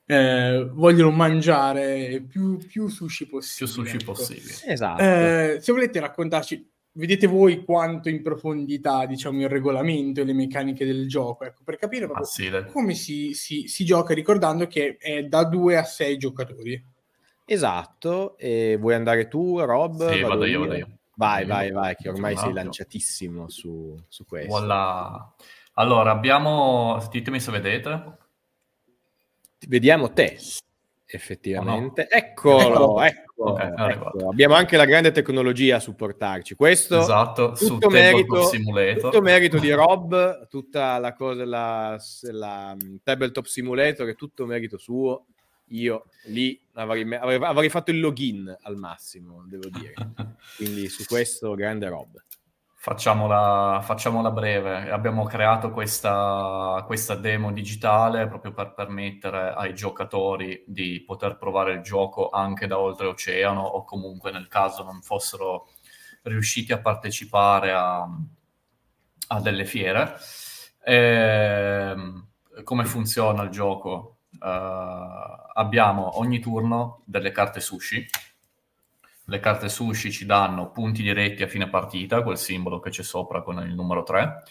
eh, 0.08 0.68
vogliono 0.74 1.12
mangiare 1.12 2.26
più, 2.28 2.58
più 2.58 2.88
sushi 2.88 3.28
possibile. 3.28 3.72
Più 3.72 3.84
sushi 3.84 3.96
ecco. 3.98 4.12
possibile. 4.12 4.54
Esatto. 4.66 5.02
Eh, 5.02 5.58
se 5.62 5.72
volete 5.72 6.00
raccontarci, 6.00 6.68
vedete 6.96 7.28
voi 7.28 7.64
quanto 7.64 8.10
in 8.10 8.22
profondità, 8.22 9.06
diciamo, 9.06 9.42
il 9.42 9.50
regolamento 9.50 10.22
e 10.22 10.26
le 10.26 10.34
meccaniche 10.34 10.86
del 10.86 11.08
gioco, 11.08 11.46
ecco, 11.46 11.62
per 11.64 11.78
capire 11.78 12.06
proprio 12.06 12.26
ah, 12.26 12.30
sì, 12.30 12.52
come 12.72 12.94
si, 12.94 13.34
si, 13.34 13.68
si, 13.68 13.86
gioca, 13.86 14.14
ricordando 14.14 14.68
che 14.68 14.98
è 14.98 15.24
da 15.24 15.44
2 15.44 15.78
a 15.78 15.84
6 15.84 16.18
giocatori. 16.18 16.94
Esatto, 17.46 18.38
e 18.38 18.78
vuoi 18.80 18.96
andare 18.96 19.28
tu, 19.28 19.60
Rob? 19.60 20.10
Sì, 20.12 20.22
vado, 20.22 20.34
vado 20.34 20.46
io, 20.46 20.60
vado 20.60 20.74
io. 20.74 20.98
Vai, 21.18 21.46
vai, 21.46 21.72
vai, 21.72 21.96
che 21.96 22.10
ormai 22.10 22.36
sei 22.36 22.52
lanciatissimo 22.52 23.48
su, 23.50 23.96
su 24.08 24.26
questo. 24.26 24.50
Voilà. 24.50 25.34
Allora, 25.74 26.12
abbiamo... 26.12 27.02
Ditemi 27.10 27.40
se 27.40 27.52
vedete. 27.52 28.18
Vediamo 29.68 30.12
te, 30.12 30.38
effettivamente. 31.16 32.02
Oh 32.02 32.08
no. 32.12 32.18
Eccolo, 32.18 33.02
ecco, 33.02 33.52
okay, 33.52 33.92
ecco. 33.92 34.30
Abbiamo 34.30 34.54
anche 34.54 34.78
la 34.78 34.86
grande 34.86 35.12
tecnologia 35.12 35.78
a 35.78 35.80
supportarci. 35.80 36.56
Questo 36.56 37.00
esatto, 37.00 37.54
tutto, 37.54 37.90
merito, 37.90 38.50
tutto 39.00 39.22
merito 39.22 39.58
di 39.58 39.72
Rob, 39.74 40.48
tutta 40.48 40.98
la 41.00 41.14
cosa, 41.14 41.46
la, 41.46 42.00
la 42.32 42.76
mm, 42.76 42.96
Tabletop 43.04 43.46
Simulator, 43.46 44.08
è 44.08 44.16
tutto 44.16 44.46
merito 44.46 44.78
suo 44.78 45.26
io 45.70 46.06
lì 46.26 46.60
avrei, 46.74 47.02
avrei, 47.16 47.42
avrei, 47.42 47.70
fatto 47.70 47.90
il 47.90 48.00
login 48.00 48.56
al 48.62 48.76
massimo, 48.76 49.44
devo 49.48 49.70
dire. 49.70 49.94
Quindi 50.58 50.88
su 50.90 51.06
questo 51.06 51.56
grande 51.56 51.88
roba. 51.90 52.24
Facciamola, 52.86 53.82
facciamola 53.82 54.30
breve. 54.30 54.92
Abbiamo 54.92 55.24
creato 55.24 55.72
questa, 55.72 56.84
questa, 56.86 57.16
demo 57.16 57.52
digitale 57.52 58.28
proprio 58.28 58.54
per 58.54 58.76
permettere 58.76 59.56
ai 59.56 59.74
giocatori 59.74 60.64
di 60.68 61.02
poter 61.04 61.40
provare 61.40 61.74
il 61.74 61.82
gioco 61.82 62.30
anche 62.30 62.68
da 62.68 62.78
oltreoceano 62.78 63.60
o 63.60 63.84
comunque 63.86 64.30
nel 64.32 64.48
caso 64.48 64.84
non 64.84 65.02
fossero 65.02 65.70
riusciti 66.22 66.74
a 66.74 66.80
partecipare 66.80 67.72
a, 67.72 68.08
a 69.30 69.42
delle 69.42 69.66
fiere. 69.66 70.14
E, 70.84 70.96
ehm, 70.96 72.28
come 72.64 72.86
funziona 72.86 73.42
il 73.42 73.50
gioco? 73.50 74.18
Uh, 74.40 75.50
abbiamo 75.54 76.20
ogni 76.20 76.40
turno 76.40 77.02
delle 77.06 77.32
carte 77.32 77.62
sushi. 77.62 78.06
Le 79.28 79.40
carte 79.40 79.70
sushi 79.70 80.12
ci 80.12 80.26
danno 80.26 80.70
punti 80.70 81.02
diretti 81.02 81.42
a 81.42 81.48
fine 81.48 81.68
partita, 81.68 82.22
quel 82.22 82.38
simbolo 82.38 82.80
che 82.80 82.92
c'è 82.92 83.02
sopra 83.02 83.42
con 83.42 83.58
il 83.66 83.74
numero 83.74 84.04
3, 84.04 84.44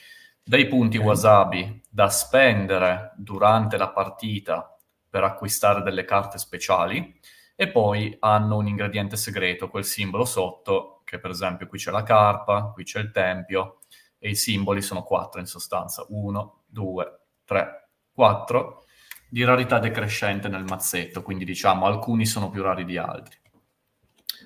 dei 0.43 0.66
punti 0.66 0.97
okay. 0.97 1.09
wasabi 1.09 1.83
da 1.88 2.09
spendere 2.09 3.12
durante 3.16 3.76
la 3.76 3.90
partita 3.90 4.76
per 5.09 5.23
acquistare 5.23 5.83
delle 5.83 6.04
carte 6.04 6.38
speciali 6.38 7.19
e 7.54 7.69
poi 7.71 8.16
hanno 8.19 8.57
un 8.57 8.66
ingrediente 8.66 9.16
segreto, 9.16 9.71
quel 9.71 9.85
simbolo 9.85 10.25
sotto, 10.25 11.02
che 11.04 11.21
per 11.21 11.31
esempio 11.31 11.69
qui 11.69 11.78
c'è 11.78 11.93
la 11.93 12.02
carpa, 12.02 12.73
qui 12.75 12.83
c'è 12.83 12.99
il 12.99 13.12
tempio 13.12 13.78
e 14.19 14.31
i 14.31 14.35
simboli 14.35 14.83
sono 14.83 15.04
quattro 15.04 15.38
in 15.38 15.47
sostanza, 15.47 16.04
1, 16.09 16.62
2, 16.66 17.21
3, 17.45 17.88
4 18.12 18.85
di 19.28 19.45
rarità 19.45 19.78
decrescente 19.78 20.49
nel 20.49 20.64
mazzetto, 20.64 21.23
quindi 21.23 21.45
diciamo 21.45 21.87
alcuni 21.87 22.26
sono 22.26 22.50
più 22.50 22.62
rari 22.62 22.85
di 22.85 22.99
altri. 22.99 23.43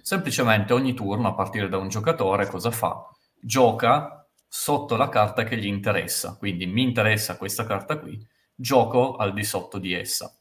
Semplicemente 0.09 0.73
ogni 0.73 0.95
turno, 0.95 1.29
a 1.29 1.35
partire 1.35 1.69
da 1.69 1.77
un 1.77 1.91
giocatore, 1.91 2.47
cosa 2.47 2.71
fa? 2.71 3.07
Gioca 3.39 4.27
sotto 4.49 4.97
la 4.97 5.11
carta 5.11 5.45
che 5.45 5.59
gli 5.59 5.67
interessa, 5.67 6.39
quindi 6.39 6.65
mi 6.65 6.81
interessa 6.81 7.37
questa 7.37 7.67
carta 7.67 7.99
qui, 7.99 8.19
gioco 8.55 9.17
al 9.17 9.35
di 9.35 9.45
sotto 9.45 9.77
di 9.77 9.93
essa. 9.93 10.35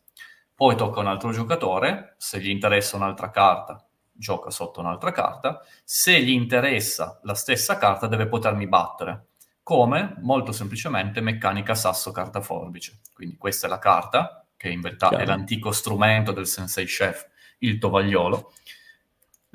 Poi 0.55 0.77
tocca 0.77 0.99
a 0.99 1.01
un 1.01 1.07
altro 1.07 1.33
giocatore, 1.33 2.15
se 2.17 2.39
gli 2.39 2.47
interessa 2.47 2.95
un'altra 2.95 3.29
carta, 3.29 3.85
gioca 4.09 4.51
sotto 4.51 4.79
un'altra 4.79 5.11
carta, 5.11 5.59
se 5.83 6.21
gli 6.21 6.31
interessa 6.31 7.19
la 7.23 7.35
stessa 7.35 7.77
carta 7.77 8.07
deve 8.07 8.27
potermi 8.27 8.69
battere. 8.69 9.31
Come? 9.63 10.15
Molto 10.21 10.53
semplicemente 10.53 11.19
meccanica 11.19 11.75
sasso 11.75 12.13
carta 12.13 12.39
forbice. 12.39 13.01
Quindi 13.13 13.35
questa 13.35 13.67
è 13.67 13.69
la 13.69 13.79
carta, 13.79 14.47
che 14.55 14.69
in 14.69 14.79
verità 14.79 15.09
Chiaro. 15.09 15.23
è 15.23 15.27
l'antico 15.27 15.73
strumento 15.73 16.31
del 16.31 16.47
sensei 16.47 16.85
chef, 16.85 17.27
il 17.57 17.79
tovagliolo. 17.79 18.53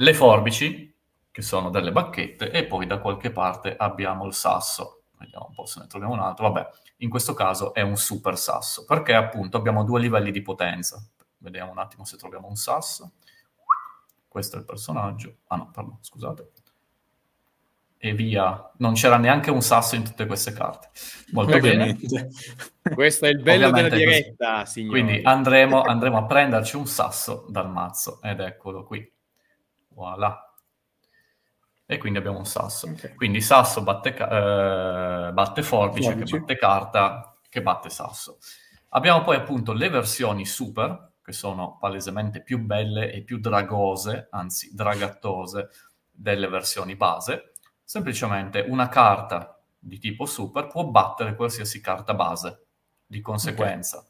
Le 0.02 0.14
forbici, 0.14 0.92
che 1.30 1.42
sono 1.42 1.71
delle 1.71 1.92
bacchette, 1.92 2.50
e 2.50 2.66
poi 2.66 2.87
da 2.87 2.99
qualche 2.99 3.30
parte 3.30 3.76
abbiamo 3.76 4.26
il 4.26 4.35
sasso. 4.35 5.04
Vediamo 5.16 5.47
un 5.50 5.54
po' 5.54 5.64
se 5.64 5.78
ne 5.78 5.87
troviamo 5.87 6.14
un 6.14 6.18
altro. 6.18 6.50
Vabbè, 6.50 6.68
in 6.99 7.09
questo 7.09 7.35
caso 7.35 7.73
è 7.73 7.82
un 7.82 7.97
super 7.97 8.37
sasso, 8.37 8.85
perché 8.85 9.14
appunto 9.14 9.56
abbiamo 9.56 9.85
due 9.85 10.00
livelli 10.00 10.32
di 10.32 10.42
potenza. 10.42 11.00
Vediamo 11.38 11.71
un 11.71 11.78
attimo 11.78 12.04
se 12.04 12.16
troviamo 12.16 12.49
un 12.49 12.56
sasso. 12.56 13.12
Questo 14.26 14.56
è 14.56 14.59
il 14.59 14.64
personaggio. 14.64 15.37
Ah 15.47 15.56
no, 15.56 15.71
pardon, 15.73 15.99
scusate 16.00 16.50
e 18.04 18.14
via. 18.14 18.73
Non 18.78 18.94
c'era 18.94 19.16
neanche 19.16 19.52
un 19.52 19.62
sasso 19.62 19.94
in 19.94 20.02
tutte 20.02 20.26
queste 20.26 20.52
carte. 20.52 20.90
Molto 21.30 21.54
Ovviamente. 21.54 22.04
bene. 22.09 22.28
Questo 22.92 23.26
è 23.26 23.28
il 23.28 23.40
bello 23.40 23.68
Ovviamente 23.68 23.97
della 23.97 24.11
diretta, 24.11 24.64
signori. 24.64 25.00
Quindi 25.00 25.23
andremo, 25.23 25.82
andremo, 25.87 26.16
a 26.16 26.25
prenderci 26.25 26.75
un 26.75 26.88
sasso 26.88 27.47
dal 27.49 27.71
mazzo 27.71 28.21
ed 28.21 28.40
eccolo 28.40 28.82
qui. 28.82 29.09
Voilà. 29.95 30.55
E 31.85 31.99
quindi 31.99 32.19
abbiamo 32.19 32.39
un 32.39 32.47
sasso. 32.47 32.89
Okay. 32.89 33.15
Quindi 33.15 33.41
sasso 33.41 33.83
batte, 33.83 34.15
eh, 34.15 35.31
batte 35.33 35.63
forbice, 35.63 36.11
forbice, 36.13 36.35
che 36.35 36.39
batte 36.39 36.57
carta, 36.57 37.37
che 37.49 37.63
batte 37.63 37.91
sasso. 37.91 38.39
Abbiamo 38.91 39.23
poi 39.23 39.37
appunto 39.37 39.73
le 39.73 39.89
versioni 39.89 40.47
super, 40.47 41.13
che 41.23 41.33
sono 41.33 41.77
palesemente 41.79 42.43
più 42.43 42.59
belle 42.59 43.13
e 43.13 43.23
più 43.23 43.39
dragose, 43.39 44.29
anzi 44.31 44.75
dragattose, 44.75 45.69
delle 46.11 46.49
versioni 46.49 46.97
base 46.97 47.53
semplicemente 47.93 48.65
una 48.67 48.89
carta 48.89 49.61
di 49.79 49.99
tipo 49.99 50.25
super 50.25 50.67
può 50.67 50.87
battere 50.87 51.35
qualsiasi 51.35 51.83
carta 51.83 52.15
base. 52.15 52.65
Di 53.05 53.21
conseguenza, 53.21 54.03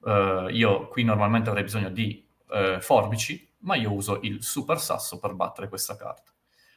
okay. 0.00 0.46
uh, 0.46 0.48
io 0.48 0.88
qui 0.88 1.04
normalmente 1.04 1.50
avrei 1.50 1.64
bisogno 1.64 1.90
di 1.90 2.26
uh, 2.46 2.80
forbici, 2.80 3.49
ma 3.60 3.76
io 3.76 3.92
uso 3.92 4.20
il 4.22 4.42
super 4.42 4.80
sasso 4.80 5.18
per 5.18 5.34
battere 5.34 5.68
questa 5.68 5.96
carta. 5.96 6.32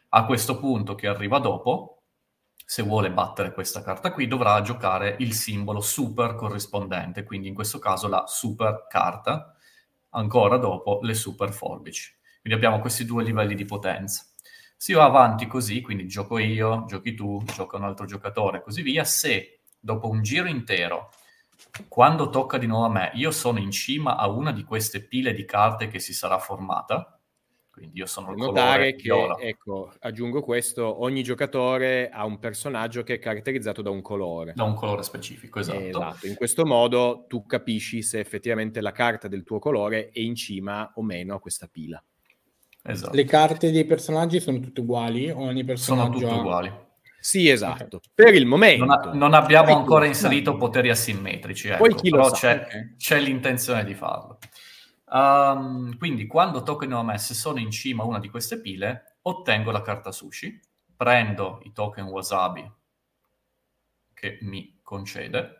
A 0.09 0.25
questo 0.25 0.59
punto, 0.59 0.95
che 0.95 1.07
arriva 1.07 1.39
dopo, 1.39 2.03
se 2.65 2.83
vuole 2.83 3.11
battere 3.11 3.53
questa 3.53 3.81
carta 3.81 4.11
qui, 4.11 4.27
dovrà 4.27 4.61
giocare 4.61 5.15
il 5.19 5.33
simbolo 5.33 5.81
super 5.81 6.35
corrispondente, 6.35 7.23
quindi 7.23 7.47
in 7.47 7.53
questo 7.53 7.79
caso 7.79 8.07
la 8.07 8.25
super 8.27 8.85
carta, 8.87 9.55
ancora 10.09 10.57
dopo 10.57 10.99
le 11.01 11.13
super 11.13 11.51
forbici. 11.51 12.15
Quindi 12.41 12.59
abbiamo 12.59 12.79
questi 12.79 13.05
due 13.05 13.23
livelli 13.23 13.55
di 13.55 13.65
potenza 13.65 14.25
si 14.83 14.91
va 14.91 15.05
avanti 15.05 15.47
così, 15.47 15.79
quindi 15.79 16.07
gioco 16.07 16.37
io, 16.37 16.83
giochi 16.89 17.13
tu, 17.13 17.41
gioca 17.45 17.77
un 17.77 17.85
altro 17.85 18.05
giocatore, 18.05 18.61
così 18.61 18.81
via, 18.81 19.05
se 19.05 19.61
dopo 19.79 20.09
un 20.09 20.21
giro 20.21 20.49
intero, 20.49 21.11
quando 21.87 22.29
tocca 22.29 22.57
di 22.57 22.67
nuovo 22.67 22.85
a 22.85 22.89
me, 22.89 23.11
io 23.15 23.31
sono 23.31 23.59
in 23.59 23.71
cima 23.71 24.17
a 24.17 24.27
una 24.27 24.51
di 24.51 24.63
queste 24.63 25.01
pile 25.01 25.33
di 25.33 25.45
carte 25.45 25.87
che 25.87 25.99
si 25.99 26.13
sarà 26.13 26.37
formata, 26.37 27.19
quindi 27.71 27.97
io 27.97 28.05
sono 28.05 28.31
il 28.31 28.37
notare 28.37 28.95
che, 28.95 29.01
viola. 29.01 29.35
ecco, 29.39 29.91
aggiungo 29.99 30.43
questo, 30.43 31.01
ogni 31.01 31.23
giocatore 31.23 32.09
ha 32.09 32.23
un 32.23 32.37
personaggio 32.37 33.01
che 33.01 33.15
è 33.15 33.19
caratterizzato 33.19 33.81
da 33.81 33.89
un 33.89 34.03
colore. 34.03 34.53
Da 34.55 34.63
un 34.63 34.75
colore 34.75 35.01
specifico, 35.01 35.59
esatto. 35.59 35.79
Esatto, 35.79 36.27
in 36.27 36.35
questo 36.35 36.65
modo 36.65 37.25
tu 37.27 37.47
capisci 37.47 38.03
se 38.03 38.19
effettivamente 38.19 38.79
la 38.79 38.91
carta 38.91 39.27
del 39.27 39.43
tuo 39.43 39.57
colore 39.57 40.09
è 40.09 40.19
in 40.19 40.35
cima 40.35 40.91
o 40.95 41.01
meno 41.01 41.33
a 41.33 41.39
questa 41.39 41.67
pila. 41.67 42.03
Esatto. 42.83 43.15
Le 43.15 43.23
carte 43.23 43.71
dei 43.71 43.85
personaggi 43.85 44.39
sono 44.39 44.59
tutte 44.59 44.81
uguali? 44.81 45.31
Ogni 45.31 45.63
personaggio 45.63 46.19
sono 46.19 46.29
tutte 46.29 46.39
uguali. 46.39 46.82
Sì, 47.25 47.47
esatto. 47.47 47.95
Okay. 47.95 48.11
Per 48.13 48.33
il 48.33 48.45
momento. 48.45 48.83
Non, 48.83 48.99
ha, 48.99 49.11
non 49.13 49.33
abbiamo 49.33 49.67
Poi 49.67 49.75
ancora 49.75 50.05
inserito 50.05 50.51
no. 50.51 50.57
poteri 50.57 50.89
asimmetrici, 50.89 51.69
ecco, 51.69 51.77
Poi 51.77 51.95
chi 51.95 52.09
però 52.09 52.29
c'è, 52.29 52.65
okay. 52.65 52.95
c'è, 52.97 53.17
l'intenzione 53.21 53.85
di 53.85 53.93
farlo. 53.93 54.39
Um, 55.05 55.97
quindi 55.97 56.27
quando 56.27 56.63
toccano 56.63 56.99
a 56.99 57.03
me, 57.03 57.17
se 57.17 57.33
sono 57.33 57.59
in 57.59 57.71
cima 57.71 58.03
a 58.03 58.07
una 58.07 58.19
di 58.19 58.27
queste 58.27 58.59
pile, 58.59 59.19
ottengo 59.21 59.71
la 59.71 59.81
carta 59.81 60.11
sushi, 60.11 60.59
prendo 60.97 61.61
i 61.63 61.71
token 61.71 62.07
wasabi 62.07 62.69
che 64.13 64.39
mi 64.41 64.81
concede 64.83 65.59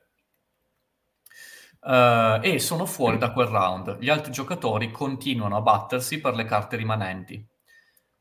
Uh, 1.86 2.39
e 2.41 2.60
sono 2.60 2.86
fuori 2.86 3.17
da 3.17 3.34
quel 3.34 3.48
round. 3.48 3.98
Gli 4.00 4.08
altri 4.08 4.32
giocatori 4.32 4.89
continuano 4.89 5.58
a 5.58 5.62
battersi 5.62 6.22
per 6.22 6.34
le 6.34 6.46
carte 6.46 6.77
rimanenti. 6.77 7.46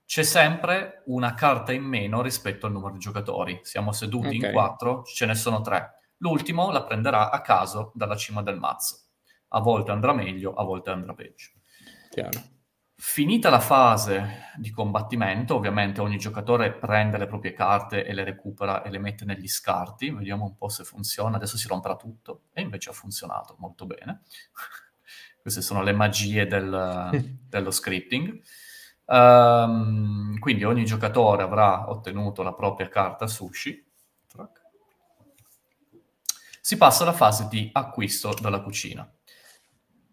C'è 0.05 0.23
sempre 0.23 1.03
una 1.07 1.35
carta 1.35 1.73
in 1.73 1.85
meno 1.85 2.23
rispetto 2.23 2.67
al 2.67 2.73
numero 2.73 2.93
di 2.93 2.99
giocatori. 2.99 3.61
Siamo 3.63 3.93
seduti 3.93 4.37
okay. 4.37 4.49
in 4.49 4.53
quattro, 4.53 5.03
ce 5.05 5.27
ne 5.27 5.35
sono 5.35 5.61
tre. 5.61 5.99
L'ultimo 6.19 6.71
la 6.71 6.85
prenderà 6.85 7.31
a 7.31 7.41
caso 7.41 7.93
dalla 7.95 8.17
cima 8.17 8.43
del 8.43 8.59
mazzo. 8.59 8.99
A 9.49 9.61
volte 9.61 9.91
andrà 9.91 10.13
meglio, 10.13 10.53
a 10.55 10.65
volte 10.65 10.91
andrà 10.91 11.15
peggio. 11.15 11.51
Chiaro. 12.11 12.51
Finita 12.95 13.51
la 13.51 13.59
fase 13.59 14.53
di 14.57 14.71
combattimento, 14.71 15.57
ovviamente 15.57 16.01
ogni 16.01 16.19
giocatore 16.19 16.73
prende 16.73 17.19
le 17.19 17.27
proprie 17.27 17.53
carte 17.53 18.05
e 18.05 18.15
le 18.15 18.23
recupera 18.23 18.83
e 18.83 18.91
le 18.91 19.01
mette 19.01 19.25
negli 19.25 19.49
scarti. 19.49 20.11
Vediamo 20.11 20.45
un 20.45 20.57
po' 20.57 20.69
se 20.69 20.85
funziona. 20.85 21.37
Adesso 21.37 21.57
si 21.57 21.67
romperà 21.67 21.97
tutto. 21.97 22.43
E 22.53 22.61
invece 22.61 22.91
ha 22.91 22.93
funzionato 22.93 23.57
molto 23.59 23.87
bene. 23.87 24.23
Queste 25.43 25.63
sono 25.63 25.83
le 25.83 25.93
magie 25.93 26.47
del, 26.47 27.11
dello 27.49 27.73
scripting. 27.73 28.41
Um, 29.05 30.39
quindi 30.39 30.65
ogni 30.65 30.85
giocatore 30.85 31.43
avrà 31.43 31.91
ottenuto 31.91 32.43
la 32.43 32.55
propria 32.55 32.89
carta 32.89 33.27
sushi. 33.27 33.85
Si 36.61 36.77
passa 36.77 37.03
alla 37.03 37.13
fase 37.13 37.49
di 37.49 37.69
acquisto 37.73 38.35
dalla 38.41 38.61
cucina 38.61 39.11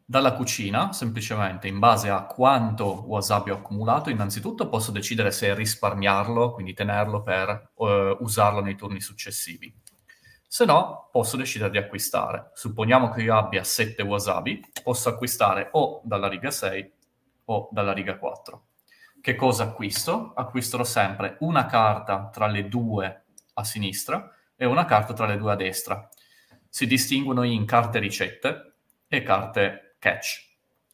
dalla 0.10 0.34
cucina, 0.34 0.92
semplicemente 0.92 1.68
in 1.68 1.78
base 1.78 2.10
a 2.10 2.26
quanto 2.26 3.04
wasabi 3.06 3.52
ho 3.52 3.58
accumulato, 3.58 4.10
innanzitutto 4.10 4.68
posso 4.68 4.90
decidere 4.90 5.30
se 5.30 5.54
risparmiarlo, 5.54 6.52
quindi 6.52 6.74
tenerlo 6.74 7.22
per 7.22 7.74
uh, 7.76 8.18
usarlo 8.22 8.60
nei 8.60 8.76
turni 8.76 9.02
successivi. 9.02 9.72
Se 10.48 10.66
no, 10.66 11.10
posso 11.12 11.38
decidere 11.38 11.70
di 11.70 11.78
acquistare. 11.78 12.50
Supponiamo 12.56 13.12
che 13.12 13.22
io 13.22 13.38
abbia 13.38 13.64
7 13.64 14.02
wasabi, 14.02 14.60
posso 14.82 15.10
acquistare 15.10 15.70
o 15.74 16.02
dalla 16.04 16.28
riga 16.28 16.50
6 16.50 16.92
o 17.46 17.70
dalla 17.72 17.94
riga 17.94 18.18
4. 18.18 18.64
Che 19.22 19.36
cosa 19.36 19.64
acquisto? 19.64 20.34
Acquisterò 20.34 20.84
sempre 20.84 21.36
una 21.40 21.66
carta 21.66 22.30
tra 22.32 22.48
le 22.48 22.68
due 22.68 23.24
a 23.54 23.64
sinistra 23.64 24.32
e 24.56 24.66
una 24.66 24.86
carta 24.86 25.14
tra 25.14 25.26
le 25.26 25.38
due 25.38 25.52
a 25.52 25.56
destra. 25.56 26.08
Si 26.70 26.86
distinguono 26.86 27.44
in 27.44 27.66
carte 27.66 28.00
ricette 28.00 28.76
e 29.08 29.24
carte 29.24 29.96
Catch. 30.00 30.48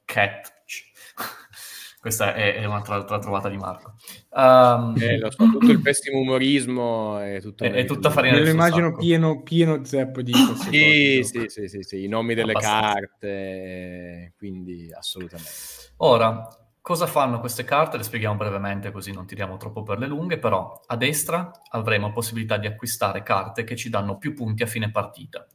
Catch. 0.05 0.91
Questa 1.99 2.35
è, 2.35 2.55
è 2.55 2.65
un'altra 2.65 3.03
trovata 3.03 3.49
di 3.49 3.57
Marco. 3.57 3.95
Um, 4.29 4.95
eh, 4.99 5.17
lo 5.17 5.31
so, 5.31 5.43
tutto 5.45 5.71
il 5.71 5.81
pessimo 5.81 6.19
umorismo 6.19 7.17
è, 7.17 7.41
tutto 7.41 7.63
è, 7.63 7.71
è 7.71 7.85
tutta 7.85 8.11
farina 8.11 8.37
Me 8.37 8.43
lo 8.43 8.49
immagino 8.49 8.95
pieno, 8.95 9.41
pieno 9.41 9.83
zeppo 9.83 10.21
di 10.21 10.31
sì, 10.33 11.23
sì, 11.23 11.45
sì, 11.47 11.67
sì, 11.67 11.81
sì, 11.81 12.03
i 12.03 12.07
nomi 12.07 12.35
delle 12.35 12.51
Abbastanza. 12.51 12.93
carte, 12.93 14.33
quindi 14.37 14.91
assolutamente. 14.93 15.49
Ora, 15.97 16.47
cosa 16.85 17.07
fanno 17.07 17.39
queste 17.39 17.63
carte? 17.63 17.97
Le 17.97 18.03
spieghiamo 18.03 18.35
brevemente 18.35 18.91
così 18.91 19.11
non 19.11 19.25
tiriamo 19.25 19.57
troppo 19.57 19.81
per 19.81 19.97
le 19.97 20.05
lunghe, 20.05 20.37
però 20.37 20.79
a 20.85 20.95
destra 20.95 21.49
avremo 21.69 22.11
possibilità 22.11 22.57
di 22.57 22.67
acquistare 22.67 23.23
carte 23.23 23.63
che 23.63 23.75
ci 23.75 23.89
danno 23.89 24.19
più 24.19 24.35
punti 24.35 24.61
a 24.61 24.67
fine 24.67 24.91
partita 24.91 25.47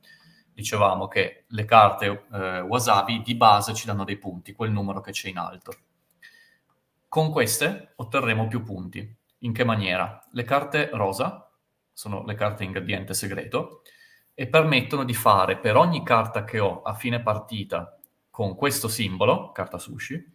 dicevamo 0.53 1.07
che 1.07 1.45
le 1.47 1.65
carte 1.65 2.27
eh, 2.33 2.61
Wasabi 2.63 3.23
di 3.23 3.37
base 3.37 3.75
ci 3.75 3.87
danno 3.87 4.03
dei 4.03 4.19
punti, 4.19 4.55
quel 4.55 4.73
numero 4.73 5.01
che 5.01 5.13
c'è 5.13 5.29
in 5.29 5.39
alto. 5.39 5.73
Con 7.07 7.31
queste 7.31 7.93
otterremo 7.95 8.49
più 8.49 8.65
punti. 8.65 9.17
In 9.43 9.53
che 9.53 9.65
maniera? 9.65 10.21
Le 10.33 10.43
carte 10.43 10.91
rosa 10.93 11.49
sono 11.93 12.25
le 12.25 12.35
carte 12.35 12.65
ingrediente 12.65 13.15
segreto 13.15 13.83
e 14.35 14.49
permettono 14.49 15.05
di 15.05 15.15
fare 15.15 15.59
per 15.59 15.77
ogni 15.77 16.05
carta 16.05 16.43
che 16.43 16.59
ho 16.59 16.83
a 16.83 16.93
fine 16.93 17.23
partita 17.23 17.97
con 18.29 18.57
questo 18.57 18.89
simbolo, 18.89 19.53
carta 19.53 19.79
sushi, 19.79 20.35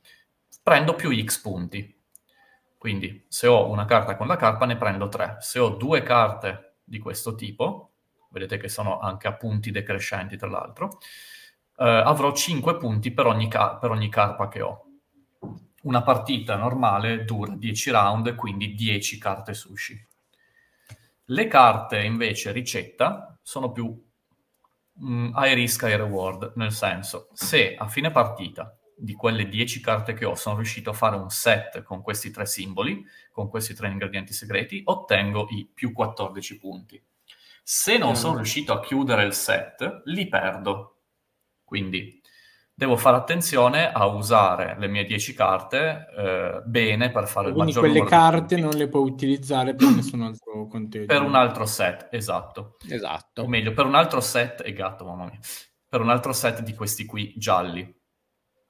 prendo 0.66 0.96
più 0.96 1.16
X 1.24 1.42
punti. 1.42 1.96
Quindi 2.76 3.24
se 3.28 3.46
ho 3.46 3.70
una 3.70 3.86
carta 3.86 4.16
con 4.16 4.26
la 4.26 4.36
carpa 4.36 4.66
ne 4.66 4.78
prendo 4.78 5.10
3. 5.10 5.38
Se 5.40 5.60
ho 5.60 5.70
due 5.70 6.02
carte 6.02 6.78
di 6.84 6.98
questo 6.98 7.36
tipo, 7.36 7.92
vedete 8.32 8.58
che 8.58 8.68
sono 8.68 8.98
anche 8.98 9.28
a 9.28 9.36
punti 9.36 9.70
decrescenti 9.70 10.38
tra 10.38 10.50
l'altro, 10.50 10.98
eh, 11.78 11.86
avrò 11.86 12.34
5 12.34 12.78
punti 12.78 13.12
per 13.12 13.28
ogni, 13.28 13.48
ca- 13.48 13.76
per 13.76 13.92
ogni 13.92 14.10
carpa 14.10 14.48
che 14.48 14.62
ho. 14.62 14.86
Una 15.84 16.02
partita 16.02 16.56
normale 16.56 17.26
dura 17.26 17.54
10 17.56 17.92
round, 17.92 18.34
quindi 18.34 18.74
10 18.74 19.20
carte 19.20 19.54
sushi. 19.54 20.08
Le 21.26 21.48
carte 21.48 22.02
invece 22.02 22.52
ricetta 22.52 23.38
sono 23.44 23.72
più 23.72 23.86
mh, 24.94 25.08
mm, 25.08 25.34
high 25.36 25.54
risk, 25.54 25.84
high 25.84 25.96
reward, 25.96 26.54
nel 26.56 26.72
senso, 26.72 27.30
se 27.34 27.76
a 27.76 27.88
fine 27.88 28.10
partita 28.10 28.76
di 28.96 29.14
quelle 29.14 29.48
10 29.48 29.82
carte 29.82 30.14
che 30.14 30.26
ho 30.26 30.36
sono 30.36 30.56
riuscito 30.58 30.90
a 30.90 30.94
fare 30.94 31.16
un 31.16 31.30
set 31.30 31.84
con 31.84 32.02
questi 32.02 32.32
tre 32.32 32.46
simboli, 32.46 33.06
con 33.32 33.50
questi 33.50 33.74
tre 33.74 33.90
ingredienti 33.90 34.34
segreti, 34.34 34.82
ottengo 34.86 35.48
i 35.50 35.70
più 35.72 35.92
14 35.92 36.58
punti. 36.58 37.04
Se 37.64 37.98
non 37.98 38.12
mm. 38.12 38.16
sono 38.16 38.36
riuscito 38.38 38.74
a 38.74 38.80
chiudere 38.80 39.26
il 39.26 39.34
set, 39.34 40.02
li 40.06 40.28
perdo. 40.28 41.00
Quindi 41.64 42.22
devo 42.78 42.98
fare 42.98 43.16
attenzione 43.16 43.90
a 43.92 44.06
usare 44.06 44.76
le 44.78 44.88
mie 44.88 45.06
10 45.06 45.34
carte 45.34 46.08
eh, 46.16 46.62
bene 46.66 47.10
per 47.10 47.26
fare 47.26 47.52
Quindi 47.52 47.72
il 47.72 47.78
maggior 47.78 47.92
quelle 47.92 48.06
carte 48.06 48.58
non 48.58 48.72
le 48.72 48.90
puoi 48.90 49.10
utilizzare 49.10 49.76
per 49.76 49.88
nessun 49.96 50.22
altro 50.22 50.68
contenuto. 50.68 51.14
Per 51.14 51.24
un 51.24 51.36
altro 51.36 51.66
set, 51.66 52.10
esatto. 52.12 52.78
Esatto. 52.88 53.44
O 53.44 53.48
meglio, 53.48 53.74
per 53.74 53.86
un 53.86 53.96
altro 53.96 54.20
set, 54.20 54.62
e 54.66 54.74
gatto, 54.74 55.06
mamma 55.06 55.26
mia, 55.26 55.40
per 55.88 56.02
un 56.02 56.10
altro 56.10 56.34
set 56.34 56.62
di 56.62 56.74
questi 56.74 57.06
qui 57.06 57.34
gialli. 57.38 58.04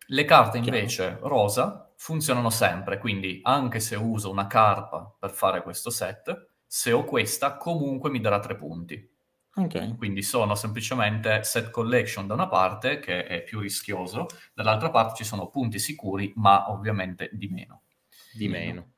Le 0.07 0.25
carte 0.25 0.57
invece 0.57 1.17
rosa 1.21 1.91
funzionano 1.95 2.49
sempre, 2.49 2.99
quindi 2.99 3.39
anche 3.43 3.79
se 3.79 3.95
uso 3.95 4.29
una 4.29 4.47
carpa 4.47 5.15
per 5.17 5.31
fare 5.31 5.63
questo 5.63 5.89
set, 5.89 6.49
se 6.65 6.91
ho 6.91 7.03
questa 7.03 7.57
comunque 7.57 8.09
mi 8.09 8.19
darà 8.19 8.39
tre 8.39 8.55
punti. 8.55 9.13
Okay. 9.57 9.95
Quindi 9.95 10.21
sono 10.21 10.53
semplicemente 10.53 11.43
set 11.43 11.69
collection 11.69 12.27
da 12.27 12.33
una 12.33 12.47
parte, 12.47 12.99
che 12.99 13.25
è 13.25 13.43
più 13.43 13.61
rischioso, 13.61 14.27
dall'altra 14.53 14.89
parte 14.89 15.15
ci 15.15 15.23
sono 15.23 15.47
punti 15.47 15.79
sicuri, 15.79 16.33
ma 16.35 16.69
ovviamente 16.69 17.29
di 17.31 17.47
meno. 17.47 17.83
Di 18.33 18.49
meno. 18.49 18.91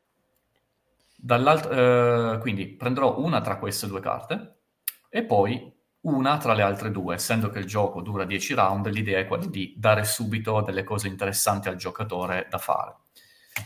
Eh, 1.29 2.37
quindi 2.41 2.67
prenderò 2.69 3.19
una 3.19 3.41
tra 3.41 3.57
queste 3.57 3.87
due 3.87 3.99
carte 3.99 4.61
e 5.09 5.23
poi 5.23 5.75
una 6.07 6.37
tra 6.37 6.53
le 6.53 6.61
altre 6.61 6.91
due. 6.91 7.15
Essendo 7.15 7.49
che 7.49 7.59
il 7.59 7.65
gioco 7.65 8.01
dura 8.01 8.23
10 8.23 8.53
round, 8.53 8.87
l'idea 8.87 9.19
è 9.19 9.27
quella 9.27 9.45
di 9.45 9.73
dare 9.77 10.03
subito 10.03 10.61
delle 10.61 10.83
cose 10.83 11.07
interessanti 11.07 11.67
al 11.67 11.75
giocatore 11.75 12.47
da 12.49 12.57
fare. 12.57 12.95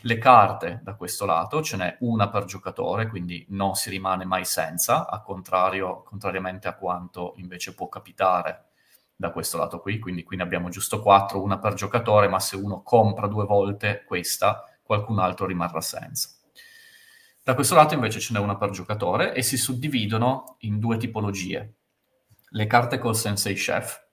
Le 0.03 0.17
carte 0.17 0.79
da 0.83 0.95
questo 0.95 1.25
lato 1.25 1.61
ce 1.61 1.77
n'è 1.77 1.97
una 1.99 2.29
per 2.29 2.45
giocatore, 2.45 3.07
quindi 3.07 3.45
non 3.49 3.75
si 3.75 3.89
rimane 3.89 4.25
mai 4.25 4.45
senza, 4.45 5.07
a 5.07 5.21
contrario, 5.21 6.01
contrariamente 6.03 6.67
a 6.67 6.75
quanto 6.75 7.33
invece 7.37 7.75
può 7.75 7.89
capitare 7.89 8.69
da 9.15 9.31
questo 9.31 9.57
lato 9.57 9.79
qui, 9.79 9.99
quindi 9.99 10.23
qui 10.23 10.37
ne 10.37 10.43
abbiamo 10.43 10.69
giusto 10.69 11.01
quattro, 11.01 11.43
una 11.43 11.59
per 11.59 11.75
giocatore, 11.75 12.27
ma 12.27 12.39
se 12.39 12.55
uno 12.55 12.81
compra 12.81 13.27
due 13.27 13.45
volte 13.45 14.03
questa, 14.07 14.63
qualcun 14.81 15.19
altro 15.19 15.45
rimarrà 15.45 15.81
senza. 15.81 16.29
Da 17.43 17.53
questo 17.53 17.75
lato 17.75 17.93
invece 17.93 18.19
ce 18.19 18.33
n'è 18.33 18.39
una 18.39 18.55
per 18.55 18.71
giocatore 18.71 19.33
e 19.33 19.43
si 19.43 19.57
suddividono 19.57 20.55
in 20.59 20.79
due 20.79 20.97
tipologie. 20.97 21.80
Le 22.53 22.67
carte 22.67 22.97
col 22.99 23.15
Sensei 23.15 23.55
Chef, 23.55 24.09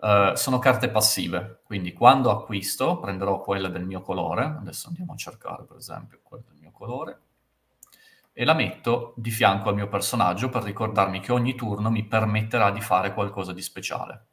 Uh, 0.00 0.32
sono 0.36 0.60
carte 0.60 0.90
passive, 0.90 1.58
quindi 1.64 1.92
quando 1.92 2.30
acquisto 2.30 3.00
prenderò 3.00 3.40
quella 3.40 3.66
del 3.66 3.84
mio 3.84 4.00
colore, 4.00 4.44
adesso 4.44 4.86
andiamo 4.86 5.12
a 5.12 5.16
cercare 5.16 5.64
per 5.64 5.76
esempio 5.76 6.20
quella 6.22 6.44
del 6.46 6.56
mio 6.60 6.70
colore, 6.70 7.20
e 8.32 8.44
la 8.44 8.54
metto 8.54 9.12
di 9.16 9.32
fianco 9.32 9.70
al 9.70 9.74
mio 9.74 9.88
personaggio 9.88 10.50
per 10.50 10.62
ricordarmi 10.62 11.18
che 11.18 11.32
ogni 11.32 11.56
turno 11.56 11.90
mi 11.90 12.04
permetterà 12.04 12.70
di 12.70 12.80
fare 12.80 13.12
qualcosa 13.12 13.52
di 13.52 13.60
speciale. 13.60 14.26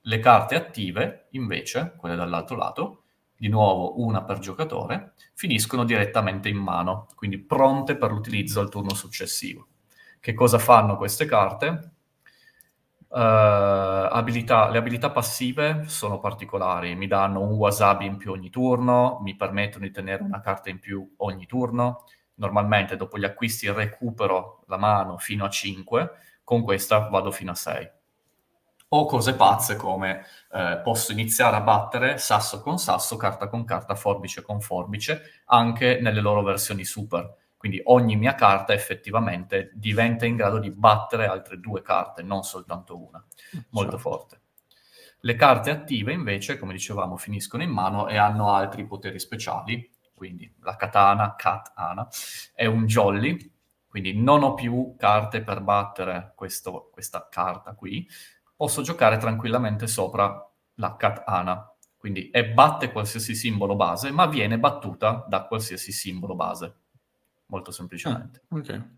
Le 0.00 0.18
carte 0.18 0.56
attive, 0.56 1.28
invece, 1.30 1.94
quelle 1.96 2.16
dall'altro 2.16 2.56
lato, 2.56 3.02
di 3.36 3.46
nuovo 3.46 4.00
una 4.02 4.24
per 4.24 4.40
giocatore, 4.40 5.12
finiscono 5.34 5.84
direttamente 5.84 6.48
in 6.48 6.56
mano, 6.56 7.06
quindi 7.14 7.38
pronte 7.38 7.96
per 7.96 8.10
l'utilizzo 8.10 8.58
al 8.58 8.70
turno 8.70 8.92
successivo. 8.92 9.68
Che 10.18 10.34
cosa 10.34 10.58
fanno 10.58 10.96
queste 10.96 11.26
carte? 11.26 11.92
Uh, 13.14 14.10
abilità, 14.10 14.68
le 14.70 14.78
abilità 14.78 15.08
passive 15.08 15.84
sono 15.86 16.18
particolari, 16.18 16.96
mi 16.96 17.06
danno 17.06 17.42
un 17.42 17.52
wasabi 17.52 18.06
in 18.06 18.16
più 18.16 18.32
ogni 18.32 18.50
turno, 18.50 19.20
mi 19.22 19.36
permettono 19.36 19.84
di 19.84 19.92
tenere 19.92 20.24
una 20.24 20.40
carta 20.40 20.68
in 20.68 20.80
più 20.80 21.14
ogni 21.18 21.46
turno. 21.46 22.06
Normalmente 22.34 22.96
dopo 22.96 23.16
gli 23.16 23.24
acquisti 23.24 23.70
recupero 23.70 24.64
la 24.66 24.78
mano 24.78 25.16
fino 25.18 25.44
a 25.44 25.48
5, 25.48 26.10
con 26.42 26.64
questa 26.64 27.08
vado 27.08 27.30
fino 27.30 27.52
a 27.52 27.54
6. 27.54 27.90
O 28.88 29.06
cose 29.06 29.34
pazze 29.34 29.76
come 29.76 30.24
eh, 30.50 30.80
posso 30.82 31.12
iniziare 31.12 31.54
a 31.54 31.60
battere 31.60 32.18
sasso 32.18 32.60
con 32.60 32.78
sasso, 32.78 33.16
carta 33.16 33.46
con 33.46 33.64
carta, 33.64 33.94
forbice 33.94 34.42
con 34.42 34.60
forbice, 34.60 35.42
anche 35.46 36.00
nelle 36.00 36.20
loro 36.20 36.42
versioni 36.42 36.82
super 36.84 37.43
quindi 37.64 37.80
ogni 37.86 38.16
mia 38.16 38.34
carta 38.34 38.74
effettivamente 38.74 39.70
diventa 39.72 40.26
in 40.26 40.36
grado 40.36 40.58
di 40.58 40.70
battere 40.70 41.24
altre 41.24 41.58
due 41.58 41.80
carte, 41.80 42.22
non 42.22 42.42
soltanto 42.42 43.02
una. 43.02 43.24
Molto 43.70 43.92
certo. 43.92 44.10
forte. 44.10 44.40
Le 45.20 45.34
carte 45.34 45.70
attive 45.70 46.12
invece, 46.12 46.58
come 46.58 46.74
dicevamo, 46.74 47.16
finiscono 47.16 47.62
in 47.62 47.70
mano 47.70 48.06
e 48.06 48.18
hanno 48.18 48.52
altri 48.52 48.84
poteri 48.84 49.18
speciali. 49.18 49.90
Quindi 50.12 50.54
la 50.60 50.76
katana, 50.76 51.36
katana, 51.36 52.06
è 52.52 52.66
un 52.66 52.84
jolly, 52.84 53.50
quindi 53.88 54.12
non 54.12 54.42
ho 54.42 54.52
più 54.52 54.94
carte 54.98 55.40
per 55.40 55.62
battere 55.62 56.34
questo, 56.36 56.90
questa 56.92 57.28
carta 57.30 57.72
qui. 57.72 58.06
Posso 58.54 58.82
giocare 58.82 59.16
tranquillamente 59.16 59.86
sopra 59.86 60.46
la 60.74 60.96
katana, 60.96 61.66
quindi 61.96 62.28
è 62.28 62.44
batte 62.44 62.92
qualsiasi 62.92 63.34
simbolo 63.34 63.74
base, 63.74 64.10
ma 64.10 64.26
viene 64.26 64.58
battuta 64.58 65.24
da 65.26 65.44
qualsiasi 65.46 65.92
simbolo 65.92 66.34
base, 66.34 66.80
molto 67.54 67.70
semplicemente. 67.70 68.42
Ah, 68.48 68.56
ok. 68.56 68.88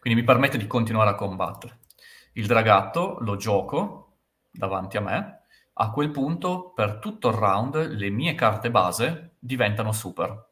Quindi 0.00 0.20
mi 0.20 0.26
permette 0.26 0.56
di 0.56 0.66
continuare 0.66 1.10
a 1.10 1.14
combattere. 1.14 1.80
Il 2.32 2.46
dragatto 2.46 3.18
lo 3.20 3.36
gioco 3.36 4.16
davanti 4.50 4.96
a 4.96 5.00
me, 5.00 5.42
a 5.74 5.90
quel 5.90 6.10
punto 6.10 6.70
per 6.70 6.98
tutto 6.98 7.28
il 7.28 7.34
round 7.34 7.76
le 7.76 8.10
mie 8.10 8.34
carte 8.34 8.70
base 8.70 9.34
diventano 9.38 9.92
super. 9.92 10.46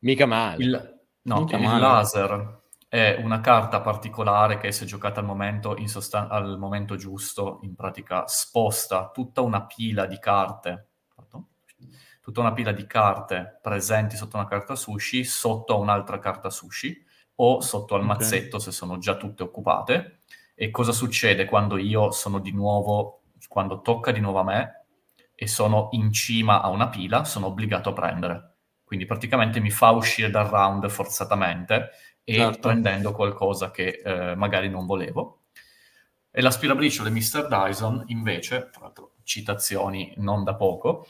Mica 0.00 0.26
male. 0.26 0.64
Il, 0.64 1.00
no, 1.22 1.40
Mica 1.40 1.56
il 1.56 1.62
male. 1.62 1.80
laser 1.80 2.62
è 2.88 3.20
una 3.22 3.40
carta 3.40 3.80
particolare 3.80 4.56
che 4.58 4.72
se 4.72 4.86
giocata 4.86 5.20
al 5.20 5.26
momento, 5.26 5.76
in 5.76 5.88
sostan- 5.88 6.30
al 6.30 6.58
momento 6.58 6.96
giusto, 6.96 7.58
in 7.62 7.74
pratica 7.74 8.26
sposta 8.26 9.10
tutta 9.12 9.40
una 9.42 9.66
pila 9.66 10.06
di 10.06 10.18
carte? 10.18 10.88
Tutta 12.24 12.40
una 12.40 12.54
pila 12.54 12.72
di 12.72 12.86
carte 12.86 13.58
presenti 13.60 14.16
sotto 14.16 14.36
una 14.38 14.46
carta 14.48 14.74
sushi 14.74 15.24
sotto 15.24 15.74
a 15.74 15.76
un'altra 15.76 16.18
carta 16.18 16.48
sushi 16.48 17.04
o 17.36 17.60
sotto 17.60 17.94
al 17.94 18.00
Ok. 18.00 18.06
mazzetto 18.06 18.58
se 18.58 18.70
sono 18.72 18.96
già 18.96 19.16
tutte 19.16 19.42
occupate. 19.42 20.20
E 20.54 20.70
cosa 20.70 20.92
succede 20.92 21.44
quando 21.44 21.76
io 21.76 22.12
sono 22.12 22.38
di 22.38 22.50
nuovo, 22.50 23.24
quando 23.46 23.82
tocca 23.82 24.10
di 24.10 24.20
nuovo 24.20 24.38
a 24.38 24.44
me 24.44 24.86
e 25.34 25.46
sono 25.46 25.88
in 25.92 26.12
cima 26.14 26.62
a 26.62 26.68
una 26.68 26.88
pila, 26.88 27.24
sono 27.24 27.46
obbligato 27.48 27.90
a 27.90 27.92
prendere. 27.92 28.54
Quindi 28.84 29.04
praticamente 29.04 29.60
mi 29.60 29.70
fa 29.70 29.90
uscire 29.90 30.30
dal 30.30 30.46
round 30.46 30.88
forzatamente 30.88 31.90
e 32.24 32.36
Certo. 32.36 32.58
prendendo 32.60 33.12
qualcosa 33.12 33.70
che 33.70 34.00
eh, 34.02 34.34
magari 34.34 34.70
non 34.70 34.86
volevo. 34.86 35.40
E 36.30 36.40
l'aspirabriciole 36.40 37.10
Mr. 37.10 37.48
Dyson, 37.48 38.04
invece, 38.06 38.70
tra 38.72 38.82
l'altro, 38.84 39.16
citazioni 39.24 40.14
non 40.16 40.42
da 40.42 40.54
poco, 40.54 41.06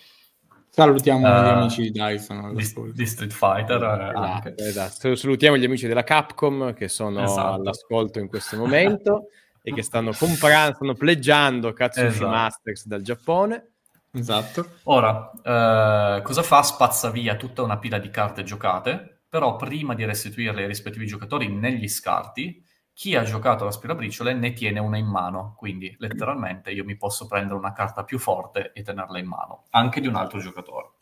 Salutiamo 0.75 1.25
Eh, 1.25 1.31
gli 1.31 1.49
amici 1.49 1.83
di 1.83 1.91
Dyson. 1.93 2.53
di, 2.55 2.93
di 2.95 3.07
Street 3.07 3.33
Fighter 3.33 3.81
eh, 3.81 4.13
anche. 4.19 4.55
Esatto, 4.57 4.63
esatto. 5.09 5.15
Salutiamo 5.15 5.57
gli 5.57 5.65
amici 5.65 5.87
della 5.87 6.03
Capcom 6.03 6.75
che 6.75 6.89
sono 6.89 7.23
Esatto. 7.23 7.53
all'ascolto 7.55 8.19
in 8.19 8.27
questo 8.27 8.57
momento 8.57 9.29
e 9.63 9.73
che 9.73 9.83
stanno 9.83 10.11
comprando, 10.13 10.75
stanno 10.75 10.95
pleggiando 10.95 11.73
Katsushi 11.73 12.07
Esatto. 12.07 12.29
Masters 12.29 12.87
dal 12.89 13.03
Giappone. 13.03 13.71
Esatto. 14.13 14.67
Ora, 14.85 15.31
eh, 15.45 16.23
cosa 16.23 16.43
fa? 16.43 16.63
Spazza 16.63 17.11
via 17.11 17.37
tutta 17.37 17.63
una 17.63 17.79
pila 17.79 17.99
di 17.99 18.11
carte 18.11 18.43
giocate, 18.43 19.23
però 19.29 19.55
prima 19.55 19.95
di 19.95 20.05
restituirle 20.05 20.63
ai 20.63 20.67
rispettivi 20.67 21.07
giocatori 21.07 21.49
negli 21.53 21.87
scarti, 21.89 22.61
chi 22.95 23.15
ha 23.17 23.23
giocato 23.25 23.65
l'aspirabriciole 23.65 24.33
ne 24.33 24.53
tiene 24.53 24.79
una 24.81 24.97
in 24.97 25.07
mano, 25.07 25.55
quindi 25.59 25.95
letteralmente 25.99 26.71
io 26.71 26.85
mi 26.85 26.97
posso 26.97 27.27
prendere 27.27 27.59
una 27.59 27.73
carta 27.73 28.05
più 28.05 28.19
forte 28.19 28.73
e 28.73 28.83
tenerla 28.83 29.19
in 29.19 29.27
mano, 29.27 29.65
anche 29.71 30.01
di 30.01 30.07
un 30.07 30.15
altro 30.17 30.39
giocatore. 30.39 30.93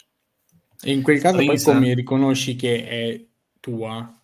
E 0.81 0.93
in 0.93 1.03
quel 1.03 1.21
caso 1.21 1.45
poi 1.45 1.59
Freezer. 1.59 1.75
come 1.75 1.95
riconosci 1.95 2.57
che 2.57 2.89
è 2.89 3.27
tua? 3.61 4.21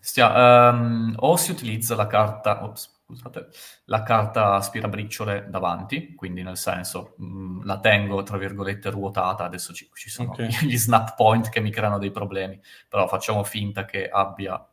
Stia- 0.00 0.68
ehm, 0.70 1.14
o 1.18 1.36
si 1.36 1.50
utilizza 1.50 1.96
la 1.96 2.06
carta, 2.06 2.62
ops, 2.64 3.02
scusate, 3.06 3.48
la 3.86 4.02
carta 4.02 4.54
aspirabriciole 4.54 5.46
davanti, 5.50 6.14
quindi 6.14 6.42
nel 6.42 6.56
senso 6.56 7.14
mh, 7.18 7.64
la 7.64 7.80
tengo 7.80 8.22
tra 8.22 8.36
virgolette 8.36 8.90
ruotata, 8.90 9.44
adesso 9.44 9.72
ci, 9.74 9.88
ci 9.94 10.08
sono 10.10 10.30
Ok. 10.30 10.62
gli 10.64 10.76
snap 10.76 11.14
point 11.16 11.48
che 11.48 11.60
mi 11.60 11.70
creano 11.70 11.98
dei 11.98 12.10
problemi, 12.12 12.60
però 12.88 13.08
facciamo 13.08 13.42
finta 13.42 13.84
che 13.84 14.08
abbia 14.08 14.64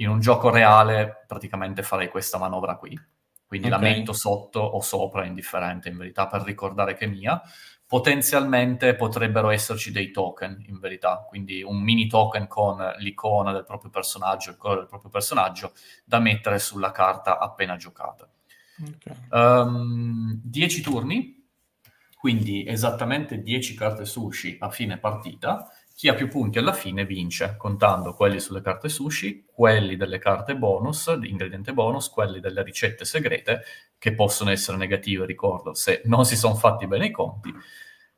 in 0.00 0.08
un 0.08 0.20
gioco 0.20 0.50
reale 0.50 1.24
praticamente 1.26 1.82
farei 1.82 2.08
questa 2.08 2.38
manovra 2.38 2.76
qui. 2.76 2.98
Quindi 3.46 3.68
la 3.68 3.76
Ok. 3.76 3.82
metto 3.82 4.12
sotto 4.12 4.60
o 4.60 4.80
sopra, 4.80 5.24
indifferente 5.24 5.88
in 5.88 5.96
verità, 5.96 6.26
per 6.26 6.42
ricordare 6.42 6.94
che 6.94 7.04
è 7.04 7.08
mia. 7.08 7.40
Potenzialmente 7.84 8.94
potrebbero 8.94 9.50
esserci 9.50 9.90
dei 9.90 10.12
token, 10.12 10.64
in 10.68 10.78
verità, 10.78 11.26
quindi 11.28 11.62
un 11.62 11.82
mini 11.82 12.06
token 12.06 12.46
con 12.46 12.78
l'icona 12.98 13.52
del 13.52 13.64
proprio 13.64 13.90
personaggio, 13.90 14.50
il 14.50 14.56
colore 14.56 14.80
del 14.80 14.88
proprio 14.88 15.10
personaggio, 15.10 15.72
da 16.04 16.20
mettere 16.20 16.60
sulla 16.60 16.92
carta 16.92 17.38
appena 17.38 17.76
giocata. 17.76 18.30
Ok. 18.86 20.38
10 20.44 20.80
turni, 20.80 21.48
quindi 22.16 22.64
esattamente 22.66 23.42
10 23.42 23.74
carte 23.74 24.04
sushi 24.04 24.56
a 24.60 24.70
fine 24.70 24.98
partita. 24.98 25.68
Chi 26.00 26.08
ha 26.08 26.14
più 26.14 26.28
punti 26.28 26.58
alla 26.58 26.72
fine 26.72 27.04
vince, 27.04 27.56
contando 27.58 28.14
quelli 28.14 28.40
sulle 28.40 28.62
carte 28.62 28.88
sushi, 28.88 29.44
quelli 29.44 29.96
delle 29.96 30.18
carte 30.18 30.56
bonus, 30.56 31.12
di 31.12 31.28
ingrediente 31.28 31.74
bonus, 31.74 32.08
quelli 32.08 32.40
delle 32.40 32.62
ricette 32.62 33.04
segrete, 33.04 33.60
che 33.98 34.14
possono 34.14 34.48
essere 34.48 34.78
negative, 34.78 35.26
ricordo, 35.26 35.74
se 35.74 36.00
non 36.06 36.24
si 36.24 36.38
sono 36.38 36.54
fatti 36.54 36.86
bene 36.86 37.08
i 37.08 37.10
conti. 37.10 37.52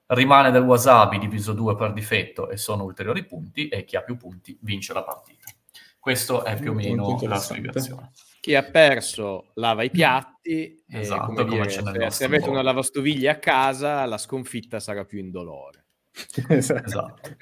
Rimane 0.07 0.53
del 0.53 0.63
wasabi 0.63 1.19
diviso 1.19 1.55
2 1.55 1.75
per 1.75 1.93
difetto 1.93 2.51
e 2.51 2.57
sono 2.57 2.85
ulteriori 2.85 3.27
punti, 3.27 3.67
e 3.67 3.83
chi 3.83 3.97
ha 3.97 4.03
più 4.03 4.17
punti 4.17 4.57
vince 4.63 4.93
la 4.93 5.03
partita. 5.03 5.51
Questo 5.99 6.45
è 6.45 6.57
più 6.57 6.71
o 6.71 6.75
meno 6.75 7.19
la 7.23 7.37
spiegazione. 7.37 8.13
Chi 8.41 8.55
ha 8.55 8.63
perso 8.63 9.51
lava 9.55 9.83
i 9.83 9.91
piatti. 9.91 10.85
e, 10.87 11.01
Esatto, 11.01 11.25
come 11.25 11.43
come 11.43 11.51
dire, 11.57 11.67
c'è 11.67 11.83
nel 11.83 12.13
se, 12.13 12.19
se 12.19 12.25
avete 12.27 12.49
una 12.49 12.63
lavastoviglie 12.63 13.29
a 13.29 13.41
casa, 13.41 14.07
la 14.07 14.19
sconfitta 14.19 14.79
sarà 14.79 15.05
più 15.05 15.19
indolore. 15.19 15.82
Esatto. 16.49 16.85
Esatto. 16.87 17.37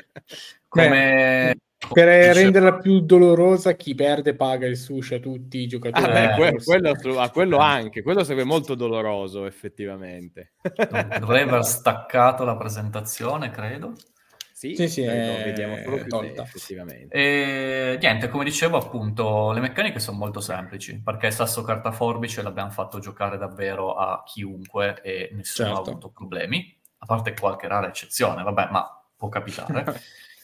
Come... 0.68 1.56
Per 1.92 2.06
dice- 2.06 2.32
renderla 2.34 2.76
più 2.78 3.00
dolorosa, 3.00 3.72
chi 3.72 3.94
perde 3.94 4.36
paga 4.36 4.66
il 4.66 4.76
sushi 4.76 5.14
a 5.14 5.18
tutti 5.18 5.58
i 5.58 5.62
Ah, 5.62 5.66
giocatori. 5.66 6.12
beh, 6.12 6.48
Eh, 6.48 6.52
que- 6.52 6.64
quello, 6.64 7.18
ah, 7.18 7.30
quello 7.30 7.56
anche, 7.56 8.02
quello 8.02 8.22
sarebbe 8.22 8.44
molto 8.44 8.74
doloroso 8.74 9.46
effettivamente. 9.46 10.52
Dovrei 11.18 11.42
aver 11.42 11.64
staccato 11.64 12.44
la 12.44 12.56
presentazione, 12.56 13.50
credo. 13.50 13.94
Sì, 14.52 14.76
Sì, 14.76 14.88
sì, 14.88 15.00
è 15.00 15.42
vediamo 15.42 15.74
solo 15.82 16.04
tolta. 16.06 16.42
effettivamente. 16.42 17.16
E 17.16 17.98
niente, 17.98 18.28
come 18.28 18.44
dicevo, 18.44 18.76
appunto, 18.76 19.52
le 19.52 19.60
meccaniche 19.60 19.98
sono 19.98 20.18
molto 20.18 20.40
semplici 20.40 21.00
perché 21.02 21.30
sasso 21.30 21.62
carta 21.62 21.92
forbice 21.92 22.42
l'abbiamo 22.42 22.70
fatto 22.70 22.98
giocare 22.98 23.38
davvero 23.38 23.94
a 23.94 24.22
chiunque 24.22 25.00
e 25.02 25.30
nessuno 25.32 25.68
Certo. 25.68 25.82
ha 25.82 25.90
avuto 25.92 26.10
problemi, 26.10 26.78
a 27.00 27.06
parte 27.06 27.34
qualche 27.34 27.66
rara 27.66 27.88
eccezione, 27.88 28.42
vabbè, 28.42 28.68
ma 28.70 29.02
può 29.16 29.28
capitare. 29.28 30.00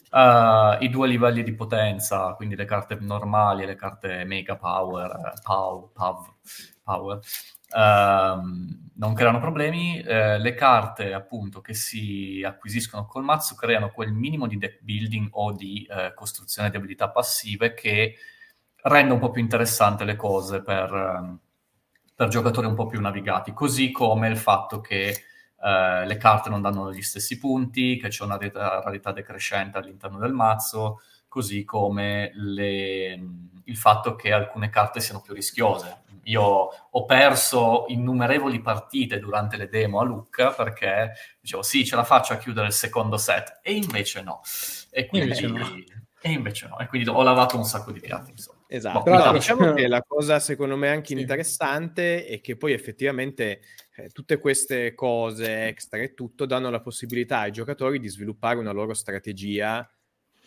Uh, 0.09 0.77
I 0.83 0.89
due 0.89 1.07
livelli 1.07 1.43
di 1.43 1.53
potenza, 1.53 2.33
quindi 2.33 2.55
le 2.55 2.65
carte 2.65 2.97
normali 2.99 3.63
e 3.63 3.67
le 3.67 3.75
carte 3.75 4.23
Mega 4.25 4.55
Power, 4.55 5.33
eh, 5.35 5.39
Pow, 5.43 5.91
Pav, 5.93 6.33
Power, 6.83 7.19
ehm, 7.75 8.89
non 8.95 9.13
creano 9.13 9.39
problemi. 9.39 10.01
Eh, 10.01 10.39
le 10.39 10.53
carte, 10.55 11.13
appunto, 11.13 11.61
che 11.61 11.73
si 11.75 12.43
acquisiscono 12.45 13.05
col 13.05 13.23
mazzo 13.23 13.55
creano 13.55 13.91
quel 13.91 14.11
minimo 14.13 14.47
di 14.47 14.57
deck 14.57 14.81
building 14.81 15.29
o 15.31 15.51
di 15.51 15.87
costruzione 16.15 16.69
di 16.69 16.77
abilità 16.77 17.09
passive 17.09 17.73
che 17.73 18.15
rende 18.83 19.13
un 19.13 19.19
po' 19.19 19.29
più 19.31 19.41
interessante 19.41 20.05
le 20.05 20.15
cose 20.15 20.61
per, 20.63 20.93
ehm, 20.93 21.39
per 22.15 22.27
giocatori 22.29 22.65
un 22.65 22.73
po' 22.73 22.87
più 22.87 22.99
navigati, 22.99 23.53
così 23.53 23.91
come 23.91 24.27
il 24.27 24.37
fatto 24.37 24.81
che 24.81 25.26
eh, 25.63 26.05
le 26.05 26.17
carte 26.17 26.49
non 26.49 26.61
danno 26.61 26.91
gli 26.93 27.01
stessi 27.01 27.37
punti, 27.37 27.97
che 27.97 28.09
c'è 28.09 28.23
una 28.23 28.37
rarità, 28.37 29.11
decrescente 29.11 29.77
all'interno 29.77 30.17
del 30.17 30.33
mazzo, 30.33 31.01
così 31.27 31.63
come 31.63 32.31
le- 32.33 33.19
il 33.65 33.75
fatto 33.77 34.15
che 34.15 34.31
alcune 34.31 34.69
carte 34.69 34.99
siano 34.99 35.21
più 35.21 35.33
rischiose. 35.33 36.03
Io 36.23 36.43
ho 36.43 37.05
perso 37.05 37.85
innumerevoli 37.87 38.59
partite 38.61 39.19
durante 39.19 39.55
le 39.55 39.69
demo 39.69 39.99
a 40.01 40.03
Lucca 40.03 40.51
perché 40.51 41.13
dicevo 41.39 41.61
sì, 41.63 41.85
ce 41.85 41.95
la 41.95 42.03
faccio 42.03 42.33
a 42.33 42.37
chiudere 42.37 42.67
il 42.67 42.73
secondo 42.73 43.17
set, 43.17 43.59
e 43.61 43.73
invece 43.73 44.21
no. 44.21 44.41
E 44.91 45.05
quindi, 45.05 45.27
Invece 45.29 45.47
no. 45.47 45.65
e 46.21 46.31
invece 46.31 46.67
no. 46.67 46.79
E 46.79 46.87
quindi 46.87 47.07
ho 47.07 47.21
lavato 47.23 47.55
un 47.55 47.63
sacco 47.63 47.91
di 47.91 47.99
piatti, 48.01 48.31
insomma. 48.31 48.56
Esatto, 48.69 49.03
Boh, 49.03 49.11
No, 49.11 49.17
però- 49.17 49.31
diciamo 49.33 49.73
che 49.73 49.87
la 49.87 50.01
cosa 50.05 50.39
secondo 50.39 50.75
me 50.75 50.89
anche 50.89 51.15
Sì. 51.15 51.21
interessante 51.21 52.25
è 52.25 52.41
che 52.41 52.57
poi 52.57 52.73
effettivamente 52.73 53.61
eh, 53.95 54.09
tutte 54.09 54.39
queste 54.39 54.93
cose 54.93 55.67
extra 55.67 55.99
e 55.99 56.13
tutto 56.13 56.45
danno 56.45 56.69
la 56.69 56.81
possibilità 56.81 57.39
ai 57.39 57.51
giocatori 57.51 57.99
di 57.99 58.09
sviluppare 58.09 58.57
una 58.59 58.71
loro 58.71 58.93
strategia 58.93 59.89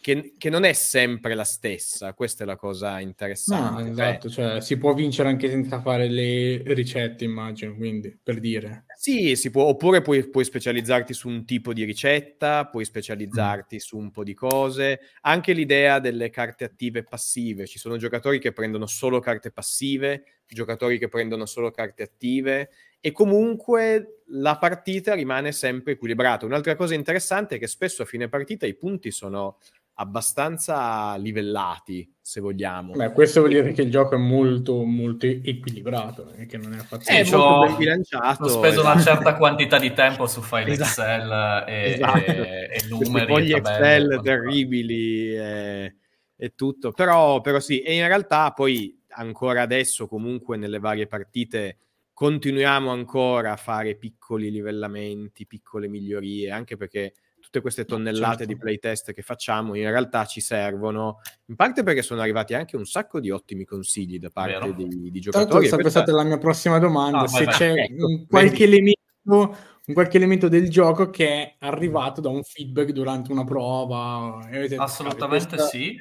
che, 0.00 0.34
che 0.38 0.50
non 0.50 0.64
è 0.64 0.72
sempre 0.72 1.34
la 1.34 1.44
stessa, 1.44 2.14
questa 2.14 2.44
è 2.44 2.46
la 2.46 2.56
cosa 2.56 2.94
No, 2.94 3.00
interessante. 3.00 3.82
Cioè, 3.82 3.90
esatto, 3.90 4.30
cioè 4.30 4.60
si 4.60 4.78
può 4.78 4.94
vincere 4.94 5.28
anche 5.28 5.48
senza 5.48 5.80
fare 5.80 6.08
le 6.08 6.62
ricette, 6.74 7.24
immagino, 7.24 7.74
quindi, 7.74 8.18
per 8.22 8.40
dire. 8.40 8.86
Sì, 8.96 9.36
si 9.36 9.50
può, 9.50 9.64
oppure 9.64 10.02
puoi, 10.02 10.28
puoi 10.28 10.44
specializzarti 10.44 11.12
su 11.12 11.28
un 11.28 11.44
tipo 11.44 11.72
di 11.72 11.84
ricetta, 11.84 12.66
puoi 12.66 12.84
specializzarti 12.84 13.78
su 13.78 13.96
un 13.98 14.10
po' 14.10 14.24
di 14.24 14.34
cose. 14.34 15.00
Anche 15.22 15.52
l'idea 15.52 15.98
delle 15.98 16.30
carte 16.30 16.64
attive 16.64 17.00
e 17.00 17.04
passive. 17.04 17.66
Ci 17.66 17.78
sono 17.78 17.96
giocatori 17.96 18.38
che 18.38 18.52
prendono 18.52 18.86
solo 18.86 19.20
carte 19.20 19.50
passive, 19.50 20.24
giocatori 20.46 20.98
che 20.98 21.08
prendono 21.08 21.46
solo 21.46 21.70
carte 21.70 22.02
attive 22.02 22.70
e 23.00 23.12
comunque 23.12 24.22
la 24.32 24.58
partita 24.58 25.14
rimane 25.14 25.52
sempre 25.52 25.92
equilibrata. 25.92 26.44
Un'altra 26.44 26.76
cosa 26.76 26.94
interessante 26.94 27.56
è 27.56 27.58
che 27.58 27.66
spesso 27.66 28.02
a 28.02 28.04
fine 28.04 28.28
partita 28.28 28.66
i 28.66 28.74
punti 28.74 29.10
sono 29.10 29.58
abbastanza 30.00 31.14
livellati, 31.16 32.10
se 32.18 32.40
vogliamo. 32.40 32.94
Beh, 32.94 33.12
questo 33.12 33.40
vuol 33.40 33.52
dire 33.52 33.72
che 33.72 33.82
il 33.82 33.90
gioco 33.90 34.14
è 34.14 34.18
molto, 34.18 34.82
molto 34.82 35.26
equilibrato 35.26 36.32
e 36.32 36.46
che 36.46 36.56
non 36.56 36.72
è 36.72 36.78
affatto 36.78 37.04
è 37.10 37.22
molto 37.30 37.66
ben 37.66 37.76
bilanciato. 37.76 38.44
Ho 38.44 38.48
speso 38.48 38.80
esatto. 38.80 38.94
una 38.94 39.00
certa 39.04 39.36
quantità 39.36 39.78
di 39.78 39.92
tempo 39.92 40.26
su 40.26 40.40
file 40.40 40.72
esatto. 40.72 41.02
Excel 41.02 41.64
e, 41.68 41.92
esatto. 41.92 42.18
e, 42.18 42.68
e 42.72 42.86
numeri. 42.88 43.26
Poi 43.26 43.52
Excel 43.52 44.20
terribili 44.22 45.36
e, 45.36 45.96
e, 46.34 46.54
tutto, 46.54 46.92
però, 46.92 47.42
però 47.42 47.60
sì, 47.60 47.80
e 47.82 47.94
in 47.94 48.06
realtà 48.06 48.52
poi 48.52 48.98
ancora 49.10 49.60
adesso 49.60 50.06
comunque 50.06 50.56
nelle 50.56 50.78
varie 50.78 51.06
partite 51.06 51.76
continuiamo 52.14 52.90
ancora 52.90 53.52
a 53.52 53.56
fare 53.56 53.96
piccoli 53.96 54.50
livellamenti, 54.50 55.46
piccole 55.46 55.88
migliorie, 55.88 56.50
anche 56.50 56.78
perché 56.78 57.12
tutte 57.50 57.60
queste 57.60 57.84
tonnellate 57.84 58.38
certo. 58.38 58.52
di 58.52 58.56
playtest 58.56 59.12
che 59.12 59.22
facciamo 59.22 59.74
in 59.74 59.90
realtà 59.90 60.24
ci 60.24 60.40
servono, 60.40 61.20
in 61.46 61.56
parte 61.56 61.82
perché 61.82 62.00
sono 62.00 62.20
arrivati 62.20 62.54
anche 62.54 62.76
un 62.76 62.86
sacco 62.86 63.18
di 63.18 63.30
ottimi 63.30 63.64
consigli 63.64 64.20
da 64.20 64.30
parte 64.30 64.72
di, 64.72 65.10
di, 65.10 65.20
giocatori. 65.20 65.50
Tanto 65.50 65.64
sarebbe 65.64 65.82
questa... 65.82 66.02
stata 66.02 66.16
la 66.16 66.22
mia 66.22 66.38
prossima 66.38 66.78
domanda, 66.78 67.22
ah, 67.22 67.26
se 67.26 67.44
vai, 67.44 67.54
c'è 67.54 67.72
ecco, 67.72 68.06
un, 68.06 68.26
qualche 68.28 68.62
elemento, 68.62 69.56
un 69.86 69.94
qualche 69.94 70.16
elemento 70.16 70.46
del 70.46 70.70
gioco 70.70 71.10
che 71.10 71.28
è 71.28 71.56
arrivato 71.58 72.20
da 72.20 72.28
un 72.28 72.44
feedback 72.44 72.90
durante 72.90 73.32
una 73.32 73.44
prova. 73.44 74.48
Assolutamente 74.76 75.58
sì. 75.58 75.96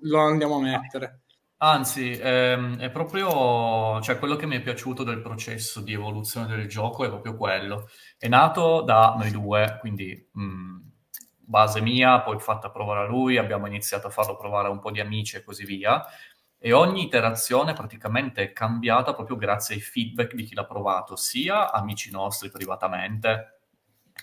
Lo 0.00 0.18
andiamo 0.18 0.56
a 0.56 0.60
mettere. 0.60 1.21
Anzi, 1.64 2.10
ehm, 2.10 2.78
è 2.78 2.90
proprio, 2.90 4.00
cioè 4.00 4.18
quello 4.18 4.34
che 4.34 4.46
mi 4.46 4.56
è 4.56 4.60
piaciuto 4.62 5.04
del 5.04 5.20
processo 5.20 5.80
di 5.80 5.92
evoluzione 5.92 6.48
del 6.48 6.66
gioco 6.66 7.04
è 7.04 7.08
proprio 7.08 7.36
quello. 7.36 7.88
È 8.18 8.26
nato 8.26 8.80
da 8.82 9.14
noi 9.16 9.30
due, 9.30 9.76
quindi 9.78 10.28
mh, 10.32 10.76
base 11.38 11.80
mia, 11.80 12.20
poi 12.22 12.40
fatta 12.40 12.68
provare 12.70 13.02
a 13.06 13.08
lui, 13.08 13.36
abbiamo 13.38 13.68
iniziato 13.68 14.08
a 14.08 14.10
farlo 14.10 14.36
provare 14.36 14.66
a 14.66 14.70
un 14.72 14.80
po' 14.80 14.90
di 14.90 14.98
amici 14.98 15.36
e 15.36 15.44
così 15.44 15.64
via. 15.64 16.04
E 16.58 16.72
ogni 16.72 17.04
iterazione 17.04 17.74
praticamente 17.74 18.42
è 18.42 18.52
cambiata 18.52 19.14
proprio 19.14 19.36
grazie 19.36 19.76
ai 19.76 19.80
feedback 19.80 20.34
di 20.34 20.42
chi 20.42 20.54
l'ha 20.56 20.64
provato, 20.64 21.14
sia 21.14 21.70
amici 21.70 22.10
nostri 22.10 22.50
privatamente, 22.50 23.60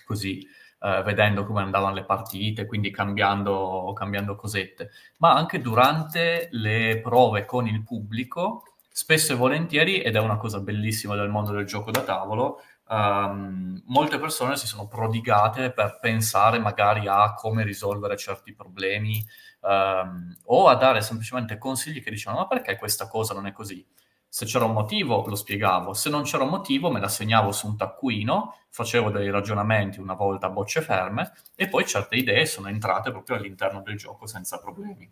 così 0.04 0.46
eh, 0.82 1.02
vedendo 1.02 1.44
come 1.44 1.60
andavano 1.60 1.94
le 1.94 2.04
partite, 2.04 2.66
quindi 2.66 2.90
cambiando, 2.90 3.92
cambiando 3.94 4.34
cosette, 4.34 4.90
ma 5.18 5.34
anche 5.34 5.60
durante 5.60 6.48
le 6.52 7.00
prove 7.02 7.44
con 7.44 7.66
il 7.66 7.82
pubblico, 7.82 8.64
spesso 8.90 9.32
e 9.32 9.36
volentieri, 9.36 10.00
ed 10.00 10.16
è 10.16 10.20
una 10.20 10.36
cosa 10.36 10.60
bellissima 10.60 11.14
del 11.16 11.28
mondo 11.28 11.52
del 11.52 11.66
gioco 11.66 11.90
da 11.90 12.02
tavolo, 12.02 12.60
um, 12.88 13.82
molte 13.86 14.18
persone 14.18 14.56
si 14.56 14.66
sono 14.66 14.88
prodigate 14.88 15.70
per 15.70 15.98
pensare 16.00 16.58
magari 16.58 17.06
a 17.06 17.34
come 17.34 17.62
risolvere 17.64 18.16
certi 18.16 18.54
problemi 18.54 19.24
um, 19.60 20.34
o 20.46 20.68
a 20.68 20.74
dare 20.74 21.00
semplicemente 21.00 21.58
consigli 21.58 22.02
che 22.02 22.10
dicevano 22.10 22.40
ma 22.40 22.46
perché 22.46 22.76
questa 22.76 23.08
cosa 23.08 23.34
non 23.34 23.46
è 23.46 23.52
così? 23.52 23.86
Se 24.32 24.46
c'era 24.46 24.64
un 24.64 24.72
motivo 24.72 25.26
lo 25.26 25.34
spiegavo, 25.34 25.92
se 25.92 26.08
non 26.08 26.22
c'era 26.22 26.44
un 26.44 26.50
motivo 26.50 26.88
me 26.88 27.00
la 27.00 27.08
segnavo 27.08 27.50
su 27.50 27.66
un 27.66 27.76
taccuino, 27.76 28.54
facevo 28.68 29.10
dei 29.10 29.28
ragionamenti 29.28 29.98
una 29.98 30.14
volta 30.14 30.46
a 30.46 30.50
bocce 30.50 30.82
ferme 30.82 31.32
e 31.56 31.66
poi 31.68 31.84
certe 31.84 32.14
idee 32.14 32.46
sono 32.46 32.68
entrate 32.68 33.10
proprio 33.10 33.36
all'interno 33.36 33.82
del 33.82 33.96
gioco 33.96 34.28
senza 34.28 34.60
problemi. 34.60 35.10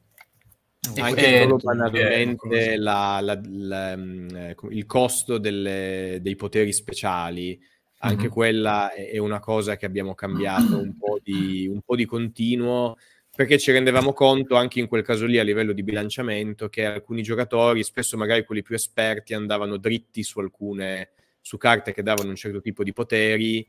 Anche 1.01 1.43
solo 1.43 1.57
banalmente 1.57 2.77
la, 2.77 3.19
la, 3.21 3.39
la, 3.43 3.97
mm, 3.97 4.29
il 4.71 4.87
costo 4.87 5.39
delle, 5.39 6.19
dei 6.23 6.37
poteri 6.37 6.73
speciali, 6.73 7.61
anche 7.99 8.23
mm-hmm. 8.23 8.31
quella 8.31 8.93
è 8.93 9.19
una 9.19 9.41
cosa 9.41 9.77
che 9.77 9.85
abbiamo 9.85 10.15
cambiato 10.15 10.79
un 10.79 10.97
po' 10.97 11.19
di, 11.21 11.67
un 11.67 11.81
po' 11.81 11.97
di 11.97 12.05
continuo 12.05 12.97
perché 13.39 13.57
ci 13.57 13.71
rendevamo 13.71 14.13
conto 14.13 14.57
anche 14.57 14.81
in 14.81 14.89
quel 14.89 15.05
caso 15.05 15.25
lì 15.25 15.39
a 15.39 15.45
livello 15.45 15.73
di 15.73 15.85
bilanciamento 15.85 16.69
che 16.69 16.85
alcuni 16.85 17.23
giocatori, 17.23 17.85
spesso 17.85 18.17
magari 18.17 18.45
quelli 18.45 18.63
più 18.63 18.75
esperti, 18.75 19.33
andavano 19.33 19.77
dritti 19.77 20.25
su 20.25 20.41
alcune 20.41 21.11
su 21.41 21.57
carte 21.57 21.93
che 21.93 22.03
davano 22.03 22.31
un 22.31 22.35
certo 22.35 22.61
tipo 22.61 22.83
di 22.83 22.93
poteri 22.93 23.65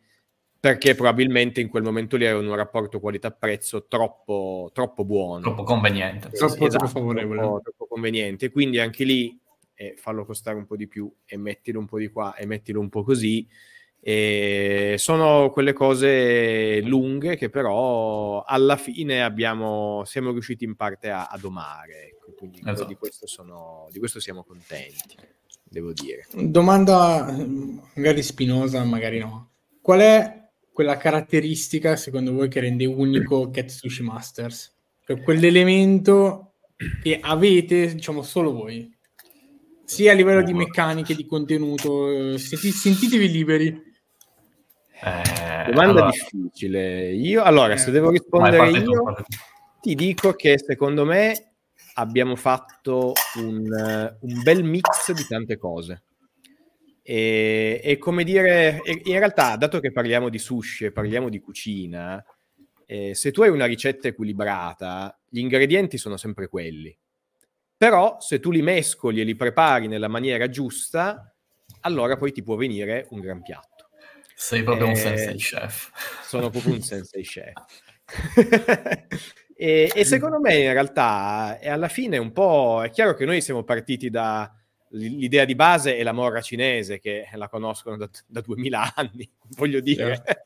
perché 0.59 0.95
probabilmente 0.95 1.61
in 1.61 1.69
quel 1.69 1.83
momento 1.83 2.17
lì 2.17 2.25
avevano 2.25 2.49
un 2.49 2.55
rapporto 2.55 2.99
qualità-prezzo 2.99 3.85
troppo, 3.85 4.71
troppo 4.73 5.05
buono. 5.05 5.41
Troppo 5.41 5.61
conveniente. 5.61 6.29
Troppo, 6.29 6.65
esatto, 6.65 6.87
favorevole. 6.87 7.39
Troppo, 7.39 7.61
troppo, 7.61 7.85
conveniente. 7.85 8.49
Quindi 8.49 8.79
anche 8.79 9.03
lì 9.03 9.39
eh, 9.75 9.93
fallo 9.97 10.25
costare 10.25 10.57
un 10.57 10.65
po' 10.65 10.77
di 10.77 10.87
più 10.87 11.13
e 11.27 11.37
mettilo 11.37 11.77
un 11.77 11.85
po' 11.85 11.99
di 11.99 12.07
qua 12.07 12.33
e 12.33 12.47
mettilo 12.47 12.79
un 12.79 12.89
po' 12.89 13.03
così 13.03 13.47
e 14.01 14.95
sono 14.97 15.49
quelle 15.49 15.73
cose 15.73 16.81
lunghe 16.81 17.35
che 17.35 17.49
però 17.49 18.43
alla 18.43 18.77
fine 18.77 19.23
abbiamo, 19.23 20.03
siamo 20.05 20.31
riusciti 20.31 20.63
in 20.63 20.75
parte 20.75 21.09
a, 21.09 21.27
a 21.27 21.37
domare. 21.37 22.07
Ecco, 22.07 22.33
quindi 22.37 22.61
esatto. 22.63 22.85
di, 22.85 22.95
questo 22.95 23.27
sono, 23.27 23.87
di 23.91 23.99
questo 23.99 24.19
siamo 24.19 24.43
contenti, 24.43 25.15
devo 25.63 25.91
dire. 25.91 26.27
Domanda 26.33 27.35
magari 27.93 28.23
spinosa, 28.23 28.83
magari 28.83 29.19
no. 29.19 29.51
Qual 29.81 29.99
è 29.99 30.49
quella 30.71 30.97
caratteristica 30.97 31.95
secondo 31.95 32.31
voi 32.31 32.47
che 32.47 32.61
rende 32.61 32.85
unico 32.85 33.49
Katsushi 33.51 34.03
Masters? 34.03 34.77
Cioè 35.05 35.21
quell'elemento 35.21 36.53
che 37.03 37.19
avete, 37.21 37.93
diciamo, 37.95 38.21
solo 38.21 38.53
voi 38.53 38.97
sia 39.89 40.11
a 40.11 40.15
livello 40.15 40.43
di 40.43 40.53
meccaniche, 40.53 41.15
di 41.15 41.25
contenuto, 41.25 42.37
senti, 42.37 42.69
sentitevi 42.69 43.31
liberi. 43.31 43.87
Eh, 45.01 45.71
Domanda 45.71 45.91
allora, 45.91 46.09
difficile. 46.09 47.13
Io, 47.13 47.41
allora, 47.43 47.77
se 47.77 47.89
eh, 47.89 47.91
devo 47.91 48.09
rispondere 48.09 48.69
io, 48.71 49.15
ti 49.81 49.95
dico 49.95 50.33
che 50.33 50.57
secondo 50.59 51.05
me 51.05 51.53
abbiamo 51.95 52.35
fatto 52.35 53.13
un, 53.35 54.17
un 54.19 54.43
bel 54.43 54.63
mix 54.63 55.11
di 55.11 55.25
tante 55.27 55.57
cose. 55.57 56.03
E, 57.01 57.81
e, 57.83 57.97
come 57.97 58.23
dire, 58.23 58.81
in 58.85 59.17
realtà, 59.17 59.55
dato 59.55 59.79
che 59.79 59.91
parliamo 59.91 60.29
di 60.29 60.37
sushi 60.37 60.85
e 60.85 60.91
parliamo 60.91 61.29
di 61.29 61.39
cucina, 61.39 62.23
eh, 62.85 63.15
se 63.15 63.31
tu 63.31 63.41
hai 63.41 63.49
una 63.49 63.65
ricetta 63.65 64.07
equilibrata, 64.07 65.17
gli 65.27 65.39
ingredienti 65.39 65.97
sono 65.97 66.17
sempre 66.17 66.47
quelli. 66.47 66.95
Però 67.77 68.17
se 68.19 68.39
tu 68.39 68.51
li 68.51 68.61
mescoli 68.61 69.21
e 69.21 69.23
li 69.23 69.35
prepari 69.35 69.87
nella 69.87 70.09
maniera 70.09 70.49
giusta, 70.49 71.33
allora 71.81 72.17
poi 72.17 72.31
ti 72.31 72.43
può 72.43 72.55
venire 72.55 73.07
un 73.11 73.21
gran 73.21 73.41
piatto. 73.41 73.78
Sei 74.41 74.63
proprio 74.63 74.85
eh, 74.85 74.89
un 74.91 74.95
sensei 74.95 75.35
chef. 75.35 75.91
Sono 76.23 76.49
proprio 76.49 76.75
un 76.75 76.79
sensei 76.81 77.23
chef. 77.23 77.51
e, 79.53 79.91
e, 79.93 80.05
secondo 80.05 80.39
me 80.39 80.55
in 80.55 80.71
realtà 80.71 81.59
è 81.59 81.67
alla 81.67 81.89
fine 81.89 82.17
un 82.17 82.31
po'... 82.31 82.81
È 82.81 82.89
chiaro 82.89 83.15
che 83.15 83.25
noi 83.25 83.41
siamo 83.41 83.63
partiti 83.63 84.09
da... 84.09 84.49
L'idea 84.91 85.43
di 85.43 85.55
base 85.55 85.97
è 85.97 86.03
la 86.03 86.13
morra 86.13 86.39
cinese, 86.39 86.99
che 86.99 87.27
la 87.33 87.49
conoscono 87.49 87.97
da, 87.97 88.09
da 88.25 88.39
2000 88.39 88.93
anni, 88.95 89.29
voglio 89.57 89.81
dire. 89.81 90.23
Certo. 90.23 90.41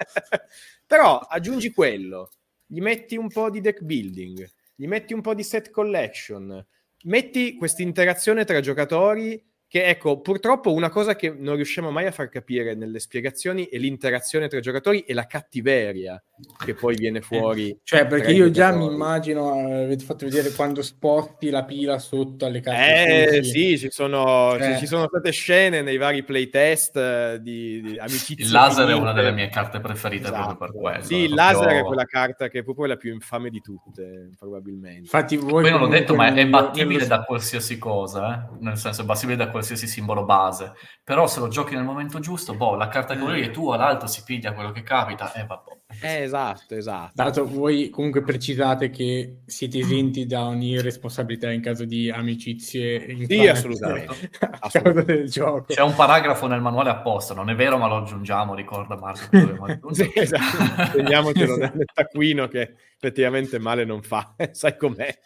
Però 0.87 1.19
aggiungi 1.19 1.71
quello, 1.71 2.31
gli 2.65 2.81
metti 2.81 3.15
un 3.15 3.29
po' 3.29 3.51
di 3.51 3.61
deck 3.61 3.81
building, 3.81 4.49
gli 4.73 4.87
metti 4.87 5.13
un 5.13 5.21
po' 5.21 5.35
di 5.35 5.43
set 5.43 5.69
collection, 5.69 6.65
metti 7.03 7.55
questa 7.55 7.83
interazione 7.83 8.43
tra 8.43 8.59
giocatori 8.59 9.52
che 9.73 9.85
ecco, 9.85 10.21
purtroppo 10.21 10.71
una 10.71 10.91
cosa 10.91 11.15
che 11.15 11.33
non 11.35 11.55
riusciamo 11.55 11.89
mai 11.89 12.05
a 12.05 12.11
far 12.11 12.29
capire 12.29 12.75
nelle 12.75 12.99
spiegazioni 12.99 13.65
è 13.65 13.79
l'interazione 13.79 14.47
tra 14.47 14.59
i 14.59 14.61
giocatori 14.61 14.99
e 14.99 15.15
la 15.15 15.25
cattiveria 15.25 16.23
che 16.63 16.75
poi 16.75 16.95
viene 16.95 17.21
fuori. 17.21 17.69
Eh, 17.69 17.79
cioè, 17.81 18.05
perché 18.05 18.33
io 18.33 18.51
già 18.51 18.71
mi 18.71 18.85
immagino, 18.85 19.51
avete 19.51 20.05
fatto 20.05 20.25
vedere 20.25 20.51
quando 20.51 20.83
sposti 20.83 21.49
la 21.49 21.63
pila 21.63 21.97
sotto 21.97 22.45
alle 22.45 22.59
carte. 22.59 23.37
Eh 23.37 23.43
sì, 23.43 23.79
ci 23.79 23.89
sono, 23.89 24.55
eh. 24.57 24.77
ci 24.77 24.85
sono, 24.85 25.07
state 25.07 25.31
scene 25.31 25.81
nei 25.81 25.97
vari 25.97 26.23
playtest 26.23 26.95
eh, 26.95 27.39
di, 27.41 27.81
di 27.81 27.97
amicizia. 27.97 28.45
Il 28.45 28.51
laser 28.51 28.89
è 28.89 28.93
una 28.93 29.11
delle 29.11 29.31
mie 29.31 29.49
carte 29.49 29.79
preferite 29.79 30.27
esatto. 30.27 30.55
proprio 30.55 30.67
per 30.67 30.79
quello. 30.79 31.03
Sì, 31.03 31.15
il 31.15 31.33
proprio... 31.33 31.59
laser 31.59 31.79
è 31.79 31.83
quella 31.83 32.05
carta 32.05 32.47
che 32.47 32.59
è 32.59 32.63
proprio 32.63 32.85
la 32.85 32.97
più 32.97 33.11
infame 33.11 33.49
di 33.49 33.59
tutte, 33.59 34.29
probabilmente. 34.37 34.99
Infatti 34.99 35.35
voi... 35.35 35.63
Poi 35.63 35.71
non 35.71 35.79
l'ho 35.79 35.87
detto, 35.87 36.13
ma 36.13 36.31
è 36.31 36.47
battibile 36.47 36.99
nello... 36.99 37.15
da 37.15 37.23
qualsiasi 37.23 37.79
cosa, 37.79 38.35
eh? 38.35 38.57
nel 38.59 38.77
senso 38.77 39.01
è 39.01 39.05
battibile 39.05 39.35
da 39.35 39.45
qualsiasi 39.45 39.61
qualsiasi 39.63 39.87
simbolo 39.87 40.25
base. 40.25 40.73
Però 41.03 41.25
se 41.25 41.39
lo 41.39 41.47
giochi 41.47 41.75
nel 41.75 41.85
momento 41.85 42.19
giusto, 42.19 42.53
boh, 42.53 42.75
la 42.75 42.89
carta 42.89 43.15
che 43.15 43.21
volevi 43.21 43.51
tu, 43.51 43.69
all'altro 43.69 44.07
si 44.07 44.23
piglia 44.23 44.53
quello 44.53 44.71
che 44.71 44.83
capita 44.83 45.31
e 45.31 45.41
eh, 45.41 45.45
vabbè. 45.45 45.82
Eh, 46.01 46.23
esatto, 46.23 46.75
esatto. 46.75 47.11
Dato 47.15 47.47
voi 47.47 47.89
comunque 47.89 48.23
precisate 48.23 48.89
che 48.89 49.41
siete 49.45 49.79
esenti 49.79 50.25
da 50.25 50.45
ogni 50.45 50.81
responsabilità 50.81 51.51
in 51.51 51.61
caso 51.61 51.85
di 51.85 52.09
amicizie. 52.09 53.25
Sì, 53.25 53.47
assolutamente. 53.47 54.29
assolutamente. 54.59 55.63
C'è 55.67 55.81
un 55.81 55.95
paragrafo 55.95 56.47
nel 56.47 56.61
manuale 56.61 56.89
apposta, 56.89 57.33
non 57.33 57.49
è 57.49 57.55
vero, 57.55 57.77
ma 57.77 57.87
lo 57.87 57.97
aggiungiamo, 57.97 58.55
ricorda 58.55 58.97
Marco. 58.97 59.93
sì, 59.93 60.11
esatto. 60.13 60.97
Teniamocelo 60.97 61.57
nel 61.57 61.85
taccuino 61.93 62.47
che 62.47 62.75
effettivamente 62.95 63.59
male 63.59 63.85
non 63.85 64.01
fa, 64.01 64.35
sai 64.51 64.77
com'è. 64.77 65.17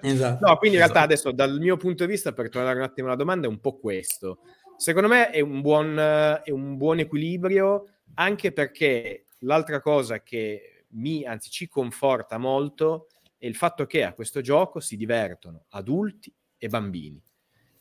esatto. 0.00 0.46
No, 0.46 0.56
quindi 0.56 0.76
in 0.76 0.82
realtà 0.82 1.00
esatto. 1.00 1.04
adesso 1.04 1.32
dal 1.32 1.58
mio 1.58 1.76
punto 1.76 2.04
di 2.04 2.10
vista, 2.10 2.32
per 2.32 2.48
tornare 2.48 2.76
un 2.76 2.84
attimo 2.84 3.06
alla 3.08 3.16
domanda, 3.16 3.46
è 3.46 3.50
un 3.50 3.60
po' 3.60 3.78
questo. 3.78 4.40
secondo 4.76 5.08
me 5.08 5.30
è 5.30 5.40
un 5.40 5.60
buon, 5.60 5.98
è 5.98 6.50
un 6.50 6.76
buon 6.76 6.98
equilibrio 6.98 7.86
anche 8.16 8.52
perché 8.52 9.24
l'altra 9.44 9.80
cosa 9.80 10.22
che 10.22 10.86
mi, 10.94 11.24
anzi 11.24 11.50
ci 11.50 11.68
conforta 11.68 12.38
molto 12.38 13.08
è 13.38 13.46
il 13.46 13.56
fatto 13.56 13.86
che 13.86 14.04
a 14.04 14.12
questo 14.12 14.40
gioco 14.40 14.80
si 14.80 14.96
divertono 14.96 15.64
adulti 15.70 16.32
e 16.56 16.68
bambini. 16.68 17.22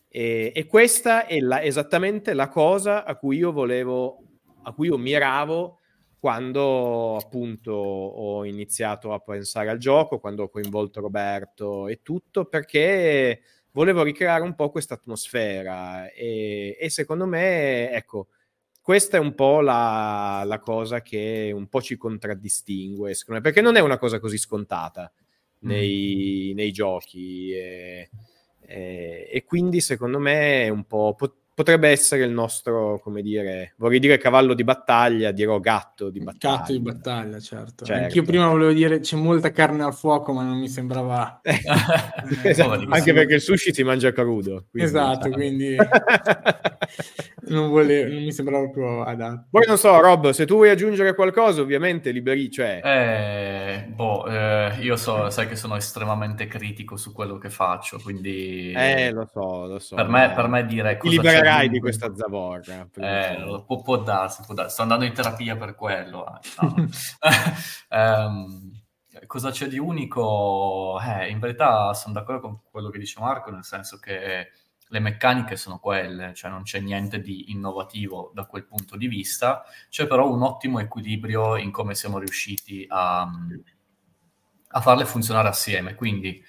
E, 0.08 0.52
e 0.54 0.66
questa 0.66 1.26
è 1.26 1.40
la, 1.40 1.64
esattamente 1.64 2.34
la 2.34 2.50
cosa 2.50 3.04
a 3.04 3.16
cui 3.16 3.38
io 3.38 3.52
volevo, 3.52 4.24
a 4.64 4.74
cui 4.74 4.88
io 4.88 4.98
miravo 4.98 5.80
quando 6.20 7.18
appunto 7.18 7.72
ho 7.72 8.46
iniziato 8.46 9.14
a 9.14 9.20
pensare 9.20 9.70
al 9.70 9.78
gioco, 9.78 10.20
quando 10.20 10.44
ho 10.44 10.50
coinvolto 10.50 11.02
Roberto 11.02 11.88
e 11.88 12.02
tutto, 12.02 12.46
perché 12.46 13.42
volevo 13.72 14.04
ricreare 14.04 14.44
un 14.44 14.56
po' 14.56 14.70
questa 14.70 14.94
atmosfera 14.94 16.10
e, 16.12 16.78
e, 16.80 16.90
secondo 16.90 17.26
me, 17.26 17.92
ecco, 17.92 18.28
questa 18.84 19.16
è 19.16 19.20
un 19.20 19.34
po' 19.34 19.62
la, 19.62 20.44
la, 20.46 20.60
cosa 20.60 21.02
che 21.02 21.52
un 21.56 21.68
po' 21.68 21.82
ci 21.82 21.96
contraddistingue, 21.96 23.14
secondo 23.14 23.40
me, 23.40 23.48
perché 23.48 23.62
non 23.62 23.78
è 23.78 23.80
una 23.80 23.98
cosa 23.98 24.20
così 24.20 24.38
scontata 24.38 25.10
nei, 25.60 26.50
mm. 26.52 26.56
nei 26.58 26.72
giochi 26.74 27.54
e, 27.54 28.10
e, 28.60 29.30
e, 29.32 29.44
quindi 29.46 29.80
secondo 29.80 30.20
me 30.20 30.64
è 30.66 30.68
un 30.68 30.84
po' 30.84 31.16
potrebbe 31.54 31.90
essere 31.90 32.26
il 32.26 32.32
nostro, 32.32 33.00
come 33.00 33.22
dire, 33.22 33.76
vorrei 33.78 34.00
dire 34.00 34.18
cavallo 34.18 34.54
di 34.54 34.64
battaglia, 34.64 35.32
dirò 35.32 35.60
gatto 35.60 36.10
di 36.10 36.20
battaglia. 36.20 36.58
Gatto 36.58 36.72
di 36.72 36.80
battaglia, 36.80 37.40
certo. 37.40 37.86
certo. 37.86 38.04
Anch'io 38.04 38.24
prima 38.24 38.48
volevo 38.48 38.72
dire 38.72 39.00
c'è 39.00 39.16
molta 39.16 39.52
carne 39.52 39.84
al 39.84 39.94
fuoco, 39.94 40.34
ma 40.34 40.44
non 40.44 40.58
mi 40.58 40.68
sembrava... 40.68 41.42
esatto, 41.44 42.86
anche 42.90 43.14
perché 43.14 43.36
il 43.36 43.42
sushi 43.42 43.74
si 43.74 43.84
mangia 43.84 44.12
crudo. 44.12 44.66
Quindi, 44.72 44.90
esatto, 44.90 45.28
diciamo. 45.28 45.36
quindi 45.36 45.76
non, 47.50 47.70
volevo, 47.70 48.14
non 48.14 48.24
mi 48.24 48.32
sembrava 48.32 48.64
proprio 48.64 49.04
adatto. 49.04 49.48
Poi 49.52 49.66
non 49.68 49.78
so, 49.78 50.00
Rob, 50.00 50.32
se 50.32 50.46
tu 50.46 50.56
vuoi 50.56 50.72
aggiungere 50.72 51.14
qualcosa, 51.14 51.62
ovviamente 51.62 52.10
liberi, 52.10 52.50
cioè... 52.50 52.82
Eh, 52.84 53.92
boh, 53.92 54.26
eh, 54.26 54.78
io 54.80 54.96
so, 54.96 55.30
sai 55.30 55.48
che 55.48 55.56
sono 55.56 55.76
estremamente 55.76 56.48
critico 56.48 56.98
su 56.98 57.12
quello 57.12 57.38
che 57.38 57.52
faccio, 57.52 58.00
quindi... 58.02 58.74
Eh, 58.76 59.12
lo 59.12 59.30
so, 59.32 59.68
lo 59.68 59.78
so. 59.78 59.96
Per 59.96 60.08
me, 60.08 60.32
per 60.36 60.48
me 60.48 60.66
dire 60.66 60.98
cosa 60.98 61.42
libererai 61.44 61.70
di 61.70 61.80
questa 61.80 62.16
zavorra. 62.16 62.88
Eh, 62.96 63.64
può, 63.66 63.82
può, 63.82 63.98
darsi, 63.98 64.44
può 64.46 64.54
darsi. 64.54 64.74
Sto 64.74 64.82
andando 64.84 65.06
in 65.06 65.14
terapia 65.14 65.56
per 65.56 65.76
quello. 65.76 66.40
No. 66.62 66.76
um, 67.98 68.72
cosa 69.28 69.52
c'è 69.52 69.68
di 69.68 69.78
unico? 69.78 71.00
Eh, 71.02 71.30
in 71.30 71.40
verità 71.40 71.94
sono 71.94 72.14
d'accordo 72.14 72.42
con 72.42 72.60
quello 72.70 72.90
che 72.90 73.00
dice 73.00 73.20
Marco, 73.20 73.52
nel 73.52 73.64
senso 73.64 74.00
che 74.00 74.52
le 74.88 75.00
meccaniche 75.00 75.56
sono 75.56 75.80
quelle, 75.80 76.34
cioè 76.34 76.52
non 76.52 76.64
c'è 76.64 76.80
niente 76.80 77.20
di 77.20 77.52
innovativo 77.52 78.32
da 78.34 78.46
quel 78.46 78.66
punto 78.66 78.96
di 78.96 79.08
vista, 79.08 79.64
c'è 79.90 80.06
però 80.06 80.32
un 80.32 80.44
ottimo 80.44 80.80
equilibrio 80.80 81.58
in 81.58 81.72
come 81.72 81.96
siamo 81.96 82.20
riusciti 82.20 82.86
a, 82.88 83.28
a 84.68 84.82
farle 84.82 85.06
funzionare 85.06 85.48
assieme. 85.48 85.96
Quindi 85.96 86.44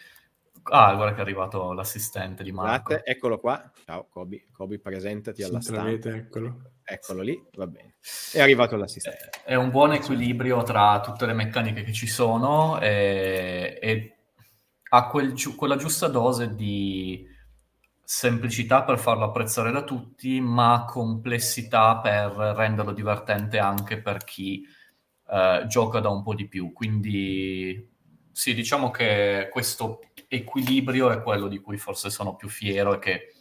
Ah, 0.70 0.94
guarda 0.94 1.12
che 1.12 1.18
è 1.18 1.22
arrivato 1.22 1.72
l'assistente 1.72 2.42
di 2.42 2.52
Marco. 2.52 2.88
Guardate, 2.88 3.10
eccolo 3.10 3.38
qua. 3.38 3.70
Ciao 3.84 4.06
Kobi. 4.08 4.46
Kobi, 4.50 4.78
presentati 4.78 5.42
alla 5.42 5.60
stampa. 5.60 6.08
Eccolo. 6.08 6.72
Eccolo 6.82 7.22
lì, 7.22 7.42
va 7.54 7.66
bene. 7.66 7.96
È 8.32 8.40
arrivato 8.40 8.76
l'assistente. 8.76 9.30
È 9.44 9.54
un 9.54 9.70
buon 9.70 9.92
equilibrio 9.92 10.62
tra 10.62 11.00
tutte 11.00 11.26
le 11.26 11.32
meccaniche 11.32 11.82
che 11.82 11.92
ci 11.92 12.06
sono 12.06 12.78
e, 12.80 13.78
e 13.80 14.16
ha 14.90 15.08
quel, 15.08 15.34
quella 15.56 15.76
giusta 15.76 16.08
dose 16.08 16.54
di 16.54 17.26
semplicità 18.02 18.84
per 18.84 18.98
farlo 18.98 19.24
apprezzare 19.24 19.70
da 19.70 19.82
tutti, 19.82 20.40
ma 20.40 20.84
complessità 20.86 21.98
per 21.98 22.32
renderlo 22.32 22.92
divertente 22.92 23.58
anche 23.58 24.00
per 24.00 24.24
chi 24.24 24.62
uh, 25.26 25.66
gioca 25.66 26.00
da 26.00 26.10
un 26.10 26.22
po' 26.22 26.34
di 26.34 26.46
più. 26.46 26.72
Quindi 26.72 27.92
sì, 28.34 28.52
diciamo 28.52 28.90
che 28.90 29.48
questo 29.50 30.00
equilibrio 30.26 31.10
è 31.10 31.22
quello 31.22 31.46
di 31.46 31.60
cui 31.60 31.76
forse 31.76 32.10
sono 32.10 32.34
più 32.34 32.48
fiero 32.48 32.94
e 32.94 32.98
che 32.98 33.32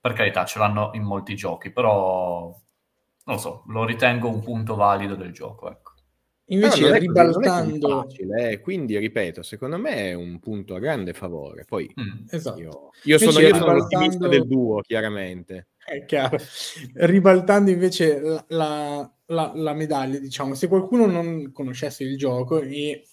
per 0.00 0.14
carità 0.14 0.46
ce 0.46 0.58
l'hanno 0.58 0.90
in 0.94 1.02
molti 1.02 1.36
giochi, 1.36 1.70
però 1.70 2.44
non 3.24 3.36
lo 3.36 3.38
so, 3.38 3.62
lo 3.66 3.84
ritengo 3.84 4.30
un 4.30 4.40
punto 4.40 4.74
valido 4.74 5.14
del 5.16 5.32
gioco. 5.32 5.70
Ecco. 5.70 5.92
Invece 6.46 6.88
no, 6.88 6.96
ribaltando... 6.96 8.00
Facile, 8.02 8.52
eh? 8.52 8.60
quindi 8.60 8.96
ripeto, 8.96 9.42
secondo 9.42 9.76
me 9.76 10.10
è 10.10 10.14
un 10.14 10.38
punto 10.38 10.74
a 10.74 10.78
grande 10.78 11.12
favore. 11.12 11.66
Poi 11.66 11.92
mm, 12.00 12.24
esatto. 12.30 12.58
io, 12.58 12.90
io 13.02 13.18
sono, 13.18 13.38
io 13.38 13.54
sono 13.54 13.74
l'ottimista 13.74 14.28
del 14.28 14.46
duo, 14.46 14.80
chiaramente. 14.80 15.68
È 15.84 16.06
chiaro. 16.06 16.38
Ribaltando 16.94 17.70
invece 17.70 18.18
la, 18.20 18.44
la, 18.48 19.12
la, 19.26 19.52
la, 19.54 19.74
medaglia, 19.74 20.18
diciamo, 20.18 20.54
se 20.54 20.68
qualcuno 20.68 21.04
non 21.04 21.52
conoscesse 21.52 22.04
il 22.04 22.16
gioco 22.16 22.60
e 22.60 23.06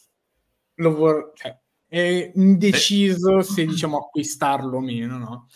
lo 0.76 0.96
vor- 0.96 1.32
cioè, 1.36 1.58
è 1.88 2.32
indeciso 2.36 3.42
se 3.42 3.66
diciamo 3.66 3.98
acquistarlo 3.98 4.78
o 4.78 4.82
meno, 4.82 5.18
no? 5.18 5.48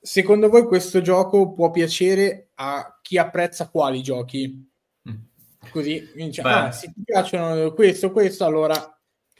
Secondo 0.00 0.48
voi 0.48 0.64
questo 0.64 1.00
gioco 1.00 1.52
può 1.52 1.70
piacere 1.70 2.50
a 2.54 2.98
chi 3.02 3.18
apprezza 3.18 3.68
quali 3.68 4.02
giochi? 4.02 4.68
Mm. 5.08 5.16
Così 5.70 6.10
dice, 6.14 6.40
ah, 6.42 6.72
se 6.72 6.92
ti 6.92 7.02
piacciono 7.04 7.72
questo, 7.72 8.10
questo, 8.10 8.44
allora 8.44 8.94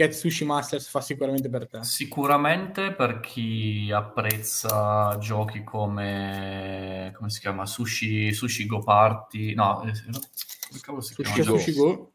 Sushi 0.08 0.44
Masters 0.44 0.88
fa 0.88 1.00
sicuramente 1.02 1.50
per 1.50 1.68
te. 1.68 1.84
Sicuramente 1.84 2.94
per 2.94 3.20
chi 3.20 3.90
apprezza 3.92 5.18
giochi 5.18 5.62
come 5.62 7.12
come 7.14 7.28
si 7.28 7.40
chiama? 7.40 7.66
Sushi, 7.66 8.32
Sushi 8.32 8.66
Go 8.66 8.82
Party, 8.82 9.52
no, 9.52 9.82
eh, 9.82 9.92
come 10.84 11.02
si 11.02 11.14
chiama? 11.14 11.40
Sushi, 11.42 11.42
Sushi 11.42 11.72
Go. 11.74 12.12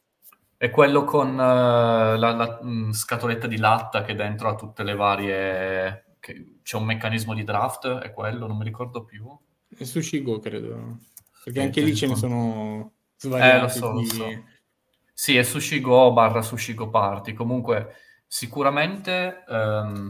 È 0.57 0.69
quello 0.69 1.03
con 1.03 1.33
uh, 1.33 1.37
la, 1.37 2.15
la 2.15 2.59
mh, 2.61 2.69
mm, 2.69 2.91
scatoletta 2.91 3.47
di 3.47 3.57
latta 3.57 4.03
che 4.03 4.15
dentro 4.15 4.49
ha 4.49 4.55
tutte 4.55 4.83
le 4.83 4.95
varie... 4.95 6.15
Che, 6.19 6.59
c'è 6.63 6.77
un 6.77 6.85
meccanismo 6.85 7.33
di 7.33 7.43
draft, 7.43 7.87
è 7.99 8.11
quello, 8.11 8.47
non 8.47 8.57
mi 8.57 8.63
ricordo 8.63 9.03
più. 9.03 9.27
È 9.67 9.83
Sushi 9.83 10.23
Go, 10.23 10.39
credo. 10.39 10.97
Perché 11.43 11.61
anche 11.61 11.81
lì 11.81 11.95
ce 11.95 12.07
ne 12.07 12.15
sono 12.15 12.93
svariati. 13.17 13.57
Eh, 13.57 13.61
lo 13.61 13.67
so, 13.67 13.91
lo 13.91 14.03
so. 14.03 14.43
Sì, 15.13 15.37
è 15.37 15.43
Sushi 15.43 15.81
Go 15.81 16.11
barra 16.13 16.41
Sushi 16.41 16.73
Go 16.73 16.89
Party. 16.89 17.33
Comunque, 17.33 17.95
sicuramente... 18.25 19.43
Um, 19.47 20.07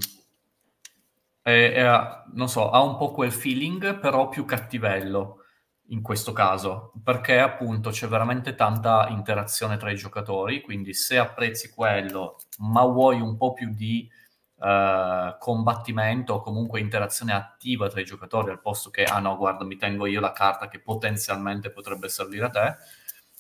è, 1.41 1.71
è, 1.73 2.23
non 2.33 2.47
so, 2.47 2.69
ha 2.69 2.81
un 2.81 2.97
po' 2.97 3.11
quel 3.11 3.31
feeling, 3.31 3.99
però 3.99 4.29
più 4.29 4.45
cattivello 4.45 5.44
in 5.89 6.01
questo 6.01 6.31
caso, 6.33 6.93
perché 7.03 7.39
appunto 7.39 7.91
c'è 7.91 8.07
veramente 8.07 8.55
tanta 8.55 9.07
interazione 9.09 9.77
tra 9.77 9.91
i 9.91 9.95
giocatori, 9.95 10.61
quindi 10.61 10.93
se 10.93 11.17
apprezzi 11.17 11.69
quello, 11.69 12.39
ma 12.59 12.83
vuoi 12.85 13.21
un 13.21 13.37
po' 13.37 13.53
più 13.53 13.71
di 13.73 14.09
uh, 14.55 15.37
combattimento 15.37 16.33
o 16.35 16.41
comunque 16.41 16.79
interazione 16.79 17.33
attiva 17.33 17.87
tra 17.87 18.01
i 18.01 18.05
giocatori, 18.05 18.49
al 18.51 18.61
posto 18.61 18.89
che, 18.89 19.03
ah 19.03 19.19
no, 19.19 19.37
guarda, 19.37 19.63
mi 19.63 19.77
tengo 19.77 20.07
io 20.07 20.19
la 20.19 20.31
carta 20.31 20.67
che 20.67 20.79
potenzialmente 20.79 21.69
potrebbe 21.69 22.09
servire 22.09 22.45
a 22.45 22.49
te, 22.49 22.75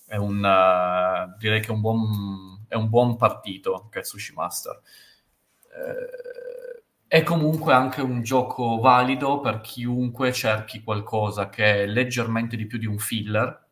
è 0.05 0.17
un, 0.17 0.37
uh, 0.37 1.35
direi 1.39 1.61
che 1.61 1.67
è 1.67 1.71
un 1.71 1.81
buon, 1.81 2.65
è 2.67 2.75
un 2.75 2.89
buon 2.89 3.15
partito 3.15 3.87
che 3.89 4.01
è 4.01 4.03
Sushi 4.03 4.33
Master. 4.33 4.79
Uh, 5.63 6.44
è 7.07 7.23
comunque 7.23 7.73
anche 7.73 8.01
un 8.01 8.23
gioco 8.23 8.79
valido 8.79 9.39
per 9.39 9.61
chiunque 9.61 10.33
cerchi 10.33 10.81
qualcosa 10.83 11.49
che 11.49 11.83
è 11.83 11.85
leggermente 11.85 12.55
di 12.55 12.65
più 12.65 12.77
di 12.77 12.87
un 12.87 12.97
filler, 12.97 13.63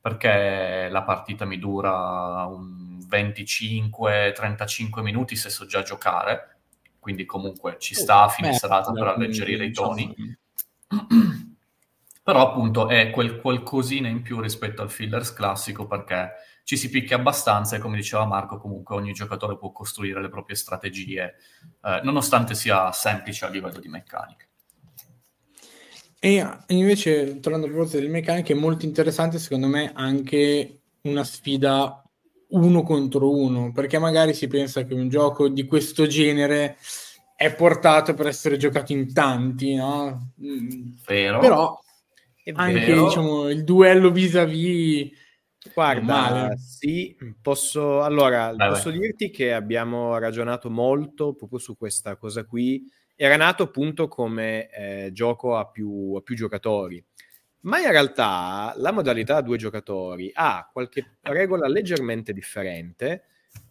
perché 0.00 0.88
la 0.90 1.02
partita 1.02 1.44
mi 1.44 1.58
dura 1.58 2.44
un 2.46 2.98
25-35 3.08 5.02
minuti 5.02 5.36
se 5.36 5.50
so 5.50 5.66
già 5.66 5.82
giocare, 5.82 6.58
quindi 6.98 7.24
comunque 7.24 7.76
ci 7.78 7.94
oh, 7.94 7.98
sta 7.98 8.22
a 8.24 8.28
fine 8.28 8.52
serata 8.52 8.92
per 8.92 9.06
alleggerire 9.06 9.64
i 9.64 9.72
toni. 9.72 10.14
Però 12.22 12.50
appunto 12.50 12.88
è 12.88 13.08
quel 13.10 13.40
qualcosina 13.40 14.08
in 14.08 14.20
più 14.20 14.40
rispetto 14.40 14.82
al 14.82 14.90
fillers 14.90 15.32
classico 15.32 15.86
perché 15.86 16.32
ci 16.68 16.76
si 16.76 16.90
picchia 16.90 17.16
abbastanza 17.16 17.76
e 17.76 17.78
come 17.78 17.96
diceva 17.96 18.26
Marco 18.26 18.58
comunque 18.58 18.94
ogni 18.94 19.14
giocatore 19.14 19.56
può 19.56 19.72
costruire 19.72 20.20
le 20.20 20.28
proprie 20.28 20.54
strategie 20.54 21.36
eh, 21.82 22.00
nonostante 22.02 22.54
sia 22.54 22.92
semplice 22.92 23.46
a 23.46 23.48
livello 23.48 23.80
di 23.80 23.88
meccanica. 23.88 24.44
E 26.18 26.46
invece, 26.66 27.40
tornando 27.40 27.64
a 27.64 27.70
proposito 27.70 27.96
delle 27.96 28.10
meccaniche, 28.10 28.52
è 28.52 28.56
molto 28.56 28.84
interessante 28.84 29.38
secondo 29.38 29.66
me 29.66 29.92
anche 29.94 30.80
una 31.04 31.24
sfida 31.24 32.02
uno 32.48 32.82
contro 32.82 33.34
uno, 33.34 33.72
perché 33.72 33.98
magari 33.98 34.34
si 34.34 34.46
pensa 34.46 34.84
che 34.84 34.92
un 34.92 35.08
gioco 35.08 35.48
di 35.48 35.64
questo 35.64 36.06
genere 36.06 36.76
è 37.34 37.50
portato 37.54 38.12
per 38.12 38.26
essere 38.26 38.58
giocato 38.58 38.92
in 38.92 39.14
tanti, 39.14 39.74
no? 39.74 40.32
Vero. 41.06 41.38
Però 41.38 41.80
anche 42.52 42.84
vero. 42.84 43.06
Diciamo, 43.06 43.48
il 43.48 43.64
duello 43.64 44.10
vis-à-vis 44.10 45.26
Guarda, 45.74 46.54
sì, 46.56 47.16
posso, 47.40 48.02
allora, 48.02 48.52
vai, 48.54 48.70
posso 48.70 48.90
vai. 48.90 48.98
dirti 48.98 49.30
che 49.30 49.52
abbiamo 49.52 50.18
ragionato 50.18 50.70
molto 50.70 51.34
proprio 51.34 51.58
su 51.58 51.76
questa 51.76 52.16
cosa 52.16 52.44
qui. 52.44 52.84
Era 53.14 53.36
nato 53.36 53.64
appunto 53.64 54.06
come 54.06 54.70
eh, 54.70 55.10
gioco 55.12 55.56
a 55.56 55.66
più, 55.66 56.14
a 56.16 56.20
più, 56.20 56.36
giocatori, 56.36 57.04
ma 57.62 57.80
in 57.80 57.90
realtà 57.90 58.72
la 58.76 58.92
modalità 58.92 59.36
a 59.36 59.42
due 59.42 59.56
giocatori 59.56 60.30
ha 60.32 60.68
qualche 60.72 61.16
regola 61.22 61.66
leggermente 61.66 62.32
differente 62.32 63.24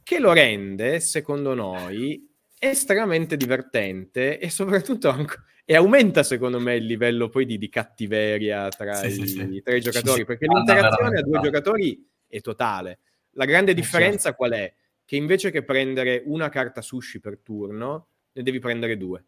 che 0.04 0.20
lo 0.20 0.34
rende, 0.34 1.00
secondo 1.00 1.54
noi, 1.54 2.27
estremamente 2.60 3.38
divertente 3.38 4.39
e 4.39 4.49
soprattutto 4.49 5.10
anche, 5.10 5.36
e 5.66 5.76
aumenta 5.76 6.24
secondo 6.24 6.60
me 6.60 6.76
il 6.76 6.86
livello 6.86 7.30
poi 7.30 7.45
di, 7.45 7.58
di 7.58 7.70
cattiveria 7.70 8.70
tra, 8.70 8.93
sì, 8.95 9.22
i, 9.22 9.28
sì, 9.28 9.62
tra, 9.62 9.76
i, 9.76 9.82
giocatori, 9.82 10.26
perché 10.26 10.47
l'interazione 10.47 11.20
a 11.20 11.22
due 11.22 11.39
giocatori 11.39 12.08
è 12.28 12.41
totale. 12.41 12.99
La 13.32 13.45
grande 13.45 13.72
eh, 13.72 13.76
differenza 13.76 14.30
certo. 14.30 14.38
qual 14.38 14.51
è? 14.51 14.74
Che 15.05 15.16
invece 15.16 15.51
che 15.51 15.64
prendere 15.64 16.24
una 16.26 16.49
carta 16.49 16.82
sushi 16.82 17.20
per 17.20 17.39
turno, 17.39 18.08
ne 18.34 18.43
devi 18.43 18.60
prendere 18.60 18.97
due 18.97 19.24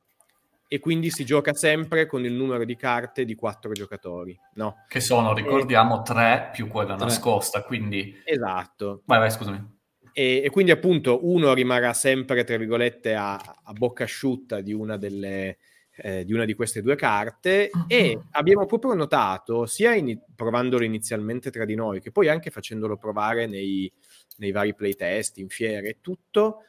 e 0.72 0.80
quindi 0.80 1.10
si 1.10 1.26
gioca 1.26 1.52
sempre 1.56 2.06
con 2.06 2.24
il 2.26 2.32
numero 2.32 2.64
di 2.64 2.76
carte 2.76 3.26
di 3.26 3.34
quattro 3.34 3.72
giocatori, 3.72 4.40
no? 4.54 4.86
Che 4.88 5.00
sono, 5.00 5.34
ricordiamo, 5.34 6.04
tre 6.04 6.52
più 6.54 6.68
quella 6.68 6.96
tre. 6.96 7.08
nascosta, 7.08 7.64
quindi... 7.64 8.22
Esatto. 8.24 9.02
Vai, 9.06 9.18
vai, 9.18 9.32
scusami. 9.32 9.79
E, 10.14 10.42
e, 10.44 10.50
quindi 10.50 10.72
appunto 10.72 11.28
uno 11.28 11.54
rimarrà 11.54 11.94
sempre, 11.94 12.44
tra 12.44 12.58
virgolette, 12.58 13.14
a, 13.16 13.36
a 13.36 13.74
bocca 13.74 14.04
asciutta 14.04 14.62
di 14.62 14.74
una, 14.74 14.98
delle, 14.98 15.58
eh, 15.98 16.26
di 16.26 16.34
una 16.34 16.46
di 16.46 16.54
queste 16.54 16.82
due 16.82 16.96
carte 16.96 17.70
e 17.88 18.20
abbiamo 18.32 18.66
proprio 18.66 18.94
notato, 18.94 19.66
sia 19.66 19.94
in, 19.96 20.20
provandolo 20.36 20.84
inizialmente 20.84 21.52
tra 21.52 21.66
di 21.66 21.76
noi, 21.76 22.02
che 22.02 22.12
poi 22.12 22.28
anche 22.28 22.52
facendolo 22.52 22.98
provare 22.98 23.48
nei, 23.48 23.92
nei 24.38 24.52
vari 24.52 24.76
playtest, 24.76 25.38
in 25.38 25.50
fiere 25.50 25.90
e 25.90 25.98
tutto, 26.02 26.64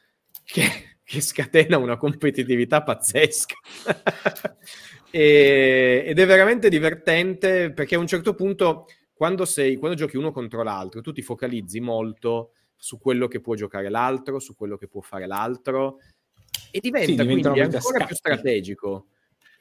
che 0.45 0.99
che 1.11 1.20
scatena 1.20 1.76
una 1.76 1.97
competitività 1.97 2.84
pazzesca. 2.84 3.57
e, 5.11 6.05
ed 6.07 6.16
è 6.16 6.24
veramente 6.24 6.68
divertente 6.68 7.72
perché 7.72 7.97
a 7.97 7.99
un 7.99 8.07
certo 8.07 8.36
punto, 8.36 8.86
quando, 9.12 9.45
sei, 9.45 9.74
quando 9.74 9.97
giochi 9.97 10.16
uno 10.16 10.30
contro 10.30 10.62
l'altro, 10.62 11.01
tu 11.01 11.11
ti 11.11 11.20
focalizzi 11.20 11.80
molto 11.80 12.53
su 12.83 12.99
quello 12.99 13.28
che 13.28 13.41
può 13.41 13.55
giocare 13.55 13.91
l'altro, 13.91 14.39
su 14.39 14.57
quello 14.57 14.78
che 14.78 14.89
può 14.89 15.03
fare 15.03 15.26
l'altro, 15.26 15.99
e 16.70 16.81
diventa 16.81 17.22
sì, 17.22 17.28
quindi 17.28 17.61
ancora 17.61 17.81
scatti. 17.81 18.07
più 18.07 18.14
strategico. 18.16 19.07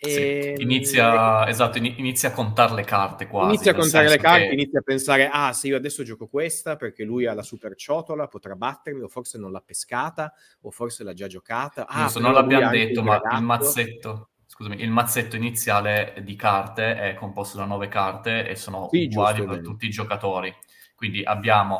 Sì, 0.01 0.51
ehm, 0.51 0.61
inizia, 0.61 1.45
esatto, 1.49 1.77
inizia 1.77 2.29
a 2.29 2.31
contare 2.31 2.73
le 2.73 2.85
carte 2.85 3.27
quasi. 3.27 3.49
Inizia 3.49 3.73
a 3.73 3.75
contare 3.75 4.07
le 4.07 4.17
carte, 4.17 4.47
che... 4.47 4.53
inizia 4.53 4.79
a 4.79 4.81
pensare, 4.81 5.29
ah 5.29 5.51
se 5.51 5.67
io 5.67 5.75
adesso 5.75 6.03
gioco 6.03 6.27
questa 6.27 6.77
perché 6.77 7.03
lui 7.03 7.25
ha 7.25 7.33
la 7.33 7.43
super 7.43 7.75
ciotola, 7.75 8.27
potrà 8.27 8.55
battermi, 8.55 9.01
o 9.01 9.09
forse 9.09 9.37
non 9.37 9.51
l'ha 9.51 9.59
pescata, 9.59 10.33
o 10.61 10.71
forse 10.71 11.03
l'ha 11.03 11.13
già 11.13 11.27
giocata. 11.27 11.85
Ah, 11.87 12.09
non 12.19 12.31
l'abbiamo 12.31 12.69
detto, 12.69 13.03
ma 13.03 13.19
il 13.33 13.43
mazzetto, 13.43 14.29
scusami, 14.45 14.81
il 14.81 14.89
mazzetto 14.91 15.35
iniziale 15.35 16.15
di 16.23 16.37
carte 16.37 16.95
è 16.95 17.13
composto 17.15 17.57
da 17.57 17.65
nove 17.65 17.89
carte 17.89 18.47
e 18.47 18.55
sono 18.55 18.87
sì, 18.89 19.09
uguali 19.11 19.43
per 19.43 19.59
tutti 19.59 19.87
i 19.87 19.89
giocatori. 19.89 20.55
Quindi 20.95 21.21
abbiamo 21.23 21.79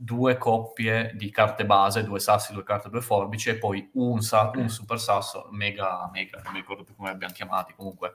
due 0.00 0.38
coppie 0.38 1.10
di 1.16 1.28
carte 1.28 1.66
base, 1.66 2.04
due 2.04 2.20
sassi, 2.20 2.52
due 2.52 2.62
carte, 2.62 2.88
due 2.88 3.00
forbici, 3.00 3.48
e 3.48 3.56
poi 3.58 3.90
un, 3.94 4.20
sa- 4.20 4.52
un 4.54 4.68
super 4.68 5.00
sasso, 5.00 5.48
mega, 5.50 6.08
mega, 6.12 6.40
non 6.44 6.52
mi 6.52 6.60
ricordo 6.60 6.84
più 6.84 6.94
come 6.94 7.10
abbiamo 7.10 7.34
chiamati, 7.34 7.74
comunque 7.74 8.14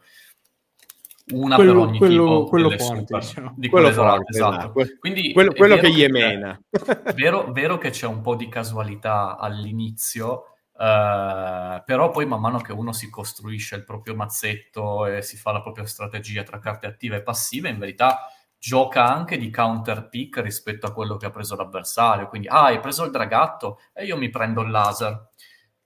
una 1.32 1.56
quello, 1.56 1.74
per 1.74 1.82
ogni 1.82 1.98
quello, 1.98 2.24
tipo 2.24 2.46
quello 2.46 2.70
forte, 2.78 3.18
diciamo. 3.18 3.54
di 3.58 3.68
quello 3.68 3.92
forte, 3.92 4.32
esatto. 4.34 4.80
esatto. 4.80 4.98
Quindi 5.00 5.34
quello, 5.34 5.52
quello 5.54 5.76
che 5.76 5.92
gli 5.92 6.04
emena. 6.04 6.58
vero, 7.16 7.52
vero 7.52 7.78
che 7.78 7.90
c'è 7.90 8.08
un 8.08 8.22
po' 8.22 8.36
di 8.36 8.48
casualità 8.48 9.38
all'inizio, 9.38 10.48
Uh, 10.76 11.84
però 11.86 12.10
poi 12.10 12.26
man 12.26 12.42
mano 12.42 12.58
che 12.60 12.72
uno 12.72 12.94
si 12.94 13.08
costruisce 13.08 13.76
il 13.76 13.84
proprio 13.84 14.16
mazzetto 14.16 15.06
e 15.06 15.22
si 15.22 15.38
fa 15.38 15.52
la 15.52 15.62
propria 15.62 15.86
strategia 15.86 16.42
tra 16.42 16.58
carte 16.58 16.88
attive 16.88 17.18
e 17.18 17.22
passive, 17.22 17.70
in 17.70 17.78
verità 17.78 18.28
gioca 18.64 19.06
anche 19.06 19.38
di 19.38 19.52
counter 19.52 20.08
pick 20.08 20.38
rispetto 20.38 20.86
a 20.86 20.94
quello 20.94 21.18
che 21.18 21.26
ha 21.26 21.32
preso 21.32 21.58
l'avversario. 21.58 22.30
Quindi, 22.30 22.48
ah, 22.48 22.68
hai 22.68 22.80
preso 22.80 23.04
il 23.04 23.12
dragatto 23.12 23.82
e 23.92 24.06
io 24.06 24.16
mi 24.16 24.30
prendo 24.30 24.62
il 24.62 24.72
laser. 24.72 25.12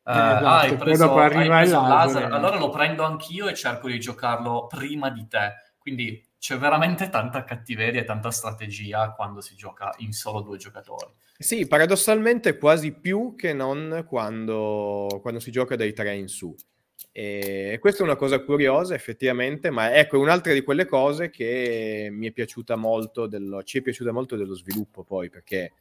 Uh, 0.03 0.11
esatto, 0.11 0.45
ah, 0.45 0.59
hai 0.59 0.75
preso, 0.77 1.15
hai 1.15 1.29
preso 1.29 1.41
il 1.41 1.47
laser, 1.47 1.81
laser. 1.81 2.31
allora 2.31 2.59
lo 2.59 2.69
prendo 2.69 3.03
anch'io 3.03 3.47
e 3.47 3.55
cerco 3.55 3.87
di 3.87 3.99
giocarlo 3.99 4.67
prima 4.67 5.09
di 5.09 5.27
te. 5.27 5.53
Quindi 5.79 6.23
c'è 6.37 6.59
veramente 6.59 7.09
tanta 7.09 7.43
cattiveria 7.43 8.01
e 8.01 8.03
tanta 8.03 8.29
strategia 8.29 9.11
quando 9.13 9.41
si 9.41 9.55
gioca 9.55 9.91
in 9.97 10.11
solo 10.11 10.41
due 10.41 10.57
giocatori. 10.57 11.11
Sì, 11.35 11.67
paradossalmente 11.67 12.59
quasi 12.59 12.93
più 12.93 13.33
che 13.35 13.53
non 13.53 14.05
quando, 14.07 15.19
quando 15.23 15.39
si 15.39 15.49
gioca 15.49 15.75
dai 15.75 15.93
tre 15.93 16.15
in 16.15 16.27
su. 16.27 16.55
E 17.19 17.79
questa 17.81 18.01
è 18.01 18.05
una 18.05 18.15
cosa 18.15 18.43
curiosa 18.43 18.93
effettivamente, 18.93 19.71
ma 19.71 19.91
ecco 19.91 20.19
un'altra 20.19 20.53
di 20.53 20.61
quelle 20.61 20.85
cose 20.85 21.31
che 21.31 22.09
mi 22.11 22.27
è 22.27 22.31
piaciuta 22.31 22.75
molto, 22.75 23.25
dello, 23.25 23.63
ci 23.63 23.79
è 23.79 23.81
piaciuta 23.81 24.11
molto 24.11 24.35
dello 24.35 24.53
sviluppo 24.53 25.03
poi, 25.03 25.27
perché 25.31 25.73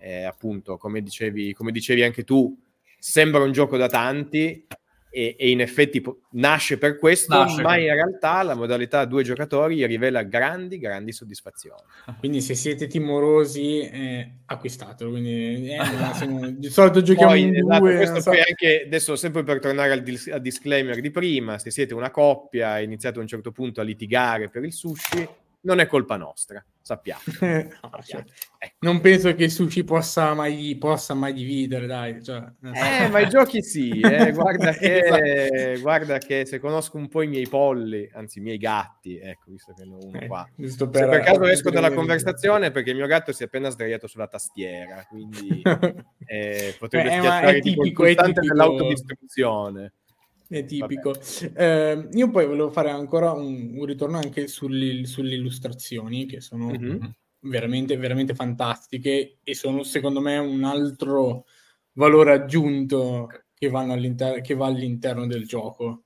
eh, 0.00 0.24
appunto, 0.24 0.78
come 0.78 1.00
dicevi, 1.00 1.52
come 1.52 1.70
dicevi 1.70 2.02
anche 2.02 2.24
tu, 2.24 2.58
sembra 2.98 3.40
un 3.40 3.52
gioco 3.52 3.76
da 3.76 3.86
tanti, 3.86 4.66
e, 5.10 5.34
e, 5.36 5.50
in 5.50 5.60
effetti 5.60 6.00
po- 6.00 6.20
nasce 6.30 6.78
per 6.78 6.96
questo, 6.96 7.36
nasce. 7.36 7.60
ma 7.62 7.76
in 7.76 7.92
realtà 7.92 8.42
la 8.42 8.54
modalità 8.54 9.00
a 9.00 9.04
due 9.04 9.24
giocatori 9.24 9.84
rivela 9.84 10.22
grandi, 10.22 10.78
grandi 10.78 11.12
soddisfazioni. 11.12 11.82
Quindi 12.18 12.40
se 12.40 12.54
siete 12.54 12.86
timorosi, 12.86 13.80
eh, 13.80 14.30
acquistatelo. 14.46 15.10
Quindi, 15.10 15.68
eh, 15.74 15.78
siamo, 16.14 16.48
di 16.48 16.68
solito 16.68 17.02
giochiamo 17.02 17.32
poi, 17.32 17.42
in 17.42 17.56
esatto, 17.56 17.78
due. 17.80 17.96
Questo 17.96 18.20
so. 18.20 18.30
poi 18.30 18.38
anche, 18.38 18.84
adesso 18.86 19.16
sempre 19.16 19.42
per 19.42 19.58
tornare 19.58 19.90
al, 19.90 20.02
dis- 20.02 20.28
al 20.28 20.40
disclaimer 20.40 21.00
di 21.00 21.10
prima, 21.10 21.58
se 21.58 21.70
siete 21.70 21.92
una 21.92 22.10
coppia 22.10 22.78
e 22.78 22.84
iniziate 22.84 23.18
a 23.18 23.22
un 23.22 23.28
certo 23.28 23.50
punto 23.50 23.80
a 23.80 23.84
litigare 23.84 24.48
per 24.48 24.64
il 24.64 24.72
sushi, 24.72 25.28
non 25.62 25.80
è 25.80 25.86
colpa 25.86 26.16
nostra, 26.16 26.64
sappiamo. 26.80 27.20
no, 27.40 28.02
cioè, 28.02 28.24
ecco. 28.58 28.76
Non 28.80 29.00
penso 29.00 29.34
che 29.34 29.48
Sushi 29.48 29.84
possa 29.84 30.32
mai, 30.34 30.76
possa 30.78 31.14
mai 31.14 31.32
dividere, 31.32 31.86
dai. 31.86 32.22
Cioè, 32.22 32.42
eh, 32.62 33.08
ma 33.08 33.20
i 33.20 33.28
giochi 33.28 33.62
sì, 33.62 34.00
eh, 34.00 34.30
guarda, 34.32 34.72
che, 34.72 34.98
esatto. 35.00 35.80
guarda, 35.80 36.18
che, 36.18 36.46
se 36.46 36.58
conosco 36.58 36.96
un 36.96 37.08
po' 37.08 37.22
i 37.22 37.28
miei 37.28 37.46
polli, 37.48 38.08
anzi 38.14 38.38
i 38.38 38.42
miei 38.42 38.58
gatti, 38.58 39.18
ecco, 39.18 39.50
visto 39.50 39.74
che 39.76 39.84
ne 39.84 39.94
ho 39.94 39.98
uno 40.00 40.18
eh, 40.20 40.26
qua. 40.26 40.48
Per, 40.56 40.70
se 40.70 40.88
per 40.88 41.20
caso 41.20 41.44
esco 41.44 41.70
dalla 41.70 41.92
conversazione 41.92 42.70
perché 42.70 42.90
il 42.90 42.96
mio 42.96 43.06
gatto 43.06 43.32
si 43.32 43.42
è 43.42 43.46
appena 43.46 43.68
sdraiato 43.68 44.06
sulla 44.06 44.28
tastiera, 44.28 45.04
quindi 45.08 45.62
eh, 46.26 46.74
potrebbe 46.78 47.08
eh, 47.08 47.18
schiacciare 47.18 47.60
tipo 47.60 47.84
il 47.84 47.92
pulsante 47.92 48.40
dell'autodistruzione 48.40 49.92
è 50.50 50.64
tipico. 50.64 51.14
Eh, 51.54 52.08
io 52.12 52.30
poi 52.30 52.46
volevo 52.46 52.70
fare 52.70 52.90
ancora 52.90 53.32
un, 53.32 53.74
un 53.76 53.84
ritorno 53.84 54.18
anche 54.18 54.48
sulle, 54.48 55.06
sulle, 55.06 55.34
illustrazioni 55.34 56.26
che 56.26 56.40
sono 56.40 56.70
mm-hmm. 56.70 57.04
veramente, 57.40 57.96
veramente 57.96 58.34
fantastiche 58.34 59.38
e 59.42 59.54
sono 59.54 59.84
secondo 59.84 60.20
me 60.20 60.38
un 60.38 60.64
altro 60.64 61.46
valore 61.92 62.32
aggiunto 62.32 63.28
che, 63.54 63.70
che 64.42 64.54
va 64.54 64.66
all'interno 64.66 65.26
del 65.26 65.46
gioco. 65.46 66.04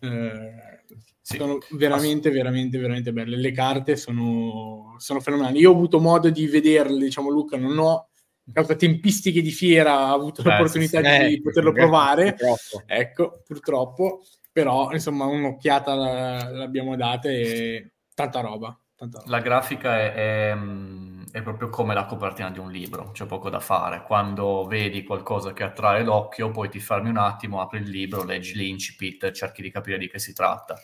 Eh, 0.00 0.82
sì. 1.20 1.36
Sono 1.36 1.58
veramente, 1.72 2.30
veramente, 2.30 2.78
veramente 2.78 3.12
belle. 3.12 3.36
Le 3.36 3.52
carte 3.52 3.96
sono, 3.96 4.96
sono 4.98 5.20
fenomenali. 5.20 5.60
Io 5.60 5.70
ho 5.70 5.74
avuto 5.74 6.00
modo 6.00 6.30
di 6.30 6.46
vederle, 6.46 7.04
diciamo 7.04 7.28
Luca, 7.28 7.56
non 7.56 7.78
ho 7.78 8.07
causa 8.52 8.76
tempistiche 8.76 9.40
di 9.40 9.50
fiera 9.50 9.92
ha 9.92 10.12
avuto 10.12 10.42
Beh, 10.42 10.50
l'opportunità 10.50 11.02
sì, 11.02 11.26
di 11.26 11.34
eh, 11.34 11.42
poterlo 11.42 11.72
provare. 11.72 12.34
Purtroppo. 12.34 12.82
Ecco, 12.86 13.42
purtroppo, 13.46 14.22
però 14.52 14.90
insomma 14.92 15.24
un'occhiata 15.26 15.94
l'abbiamo 15.94 16.96
data 16.96 17.28
e 17.28 17.92
tanta 18.14 18.40
roba. 18.40 18.78
Tanta 18.94 19.18
roba. 19.18 19.30
La 19.30 19.40
grafica 19.40 19.98
è, 19.98 20.12
è, 20.12 20.54
mm, 20.54 21.24
è, 21.30 21.42
proprio 21.42 21.68
come 21.68 21.94
la 21.94 22.06
copertina 22.06 22.50
di 22.50 22.58
un 22.58 22.70
libro, 22.70 23.10
c'è 23.12 23.26
poco 23.26 23.50
da 23.50 23.60
fare. 23.60 24.02
Quando 24.02 24.66
vedi 24.66 25.04
qualcosa 25.04 25.52
che 25.52 25.62
attrae 25.62 26.02
l'occhio, 26.02 26.50
poi 26.50 26.68
ti 26.68 26.80
fermi 26.80 27.08
un 27.08 27.18
attimo, 27.18 27.60
apri 27.60 27.78
il 27.78 27.88
libro, 27.88 28.24
leggi 28.24 28.54
l'incipit, 28.54 29.30
cerchi 29.30 29.62
di 29.62 29.70
capire 29.70 29.98
di 29.98 30.08
che 30.08 30.18
si 30.18 30.32
tratta 30.32 30.80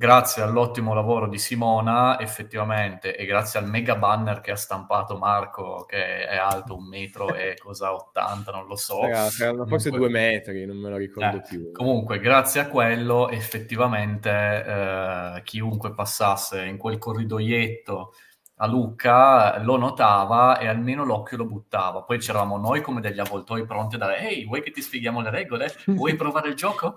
grazie 0.00 0.40
all'ottimo 0.40 0.94
lavoro 0.94 1.28
di 1.28 1.36
Simona, 1.36 2.18
effettivamente, 2.20 3.14
e 3.14 3.26
grazie 3.26 3.60
al 3.60 3.68
mega 3.68 3.96
banner 3.96 4.40
che 4.40 4.50
ha 4.50 4.56
stampato 4.56 5.18
Marco, 5.18 5.84
che 5.86 6.26
è 6.26 6.36
alto 6.36 6.74
un 6.74 6.88
metro 6.88 7.34
e 7.34 7.54
cosa 7.62 7.92
80, 7.92 8.50
non 8.50 8.66
lo 8.66 8.76
so. 8.76 9.02
Ragazzi, 9.02 9.42
erano 9.42 9.66
forse 9.66 9.90
due 9.90 10.08
metri, 10.08 10.64
non 10.64 10.78
me 10.78 10.88
lo 10.88 10.96
ricordo 10.96 11.36
eh, 11.36 11.42
più. 11.46 11.70
Comunque, 11.72 12.18
grazie 12.18 12.62
a 12.62 12.68
quello, 12.68 13.28
effettivamente, 13.28 14.30
eh, 14.30 15.42
chiunque 15.44 15.92
passasse 15.92 16.64
in 16.64 16.78
quel 16.78 16.96
corridoietto 16.96 18.14
a 18.62 18.66
Lucca 18.66 19.58
lo 19.62 19.76
notava 19.76 20.58
e 20.58 20.66
almeno 20.66 21.04
l'occhio 21.04 21.38
lo 21.38 21.46
buttava. 21.46 22.02
Poi 22.02 22.18
c'eravamo 22.18 22.58
noi 22.58 22.82
come 22.82 23.00
degli 23.00 23.18
avvoltoi 23.18 23.64
pronti 23.64 23.94
a 23.94 23.98
dare 23.98 24.18
ehi, 24.18 24.44
vuoi 24.44 24.62
che 24.62 24.70
ti 24.70 24.82
spieghiamo 24.82 25.22
le 25.22 25.30
regole? 25.30 25.74
Vuoi 25.86 26.14
provare 26.14 26.50
il 26.50 26.54
gioco? 26.54 26.94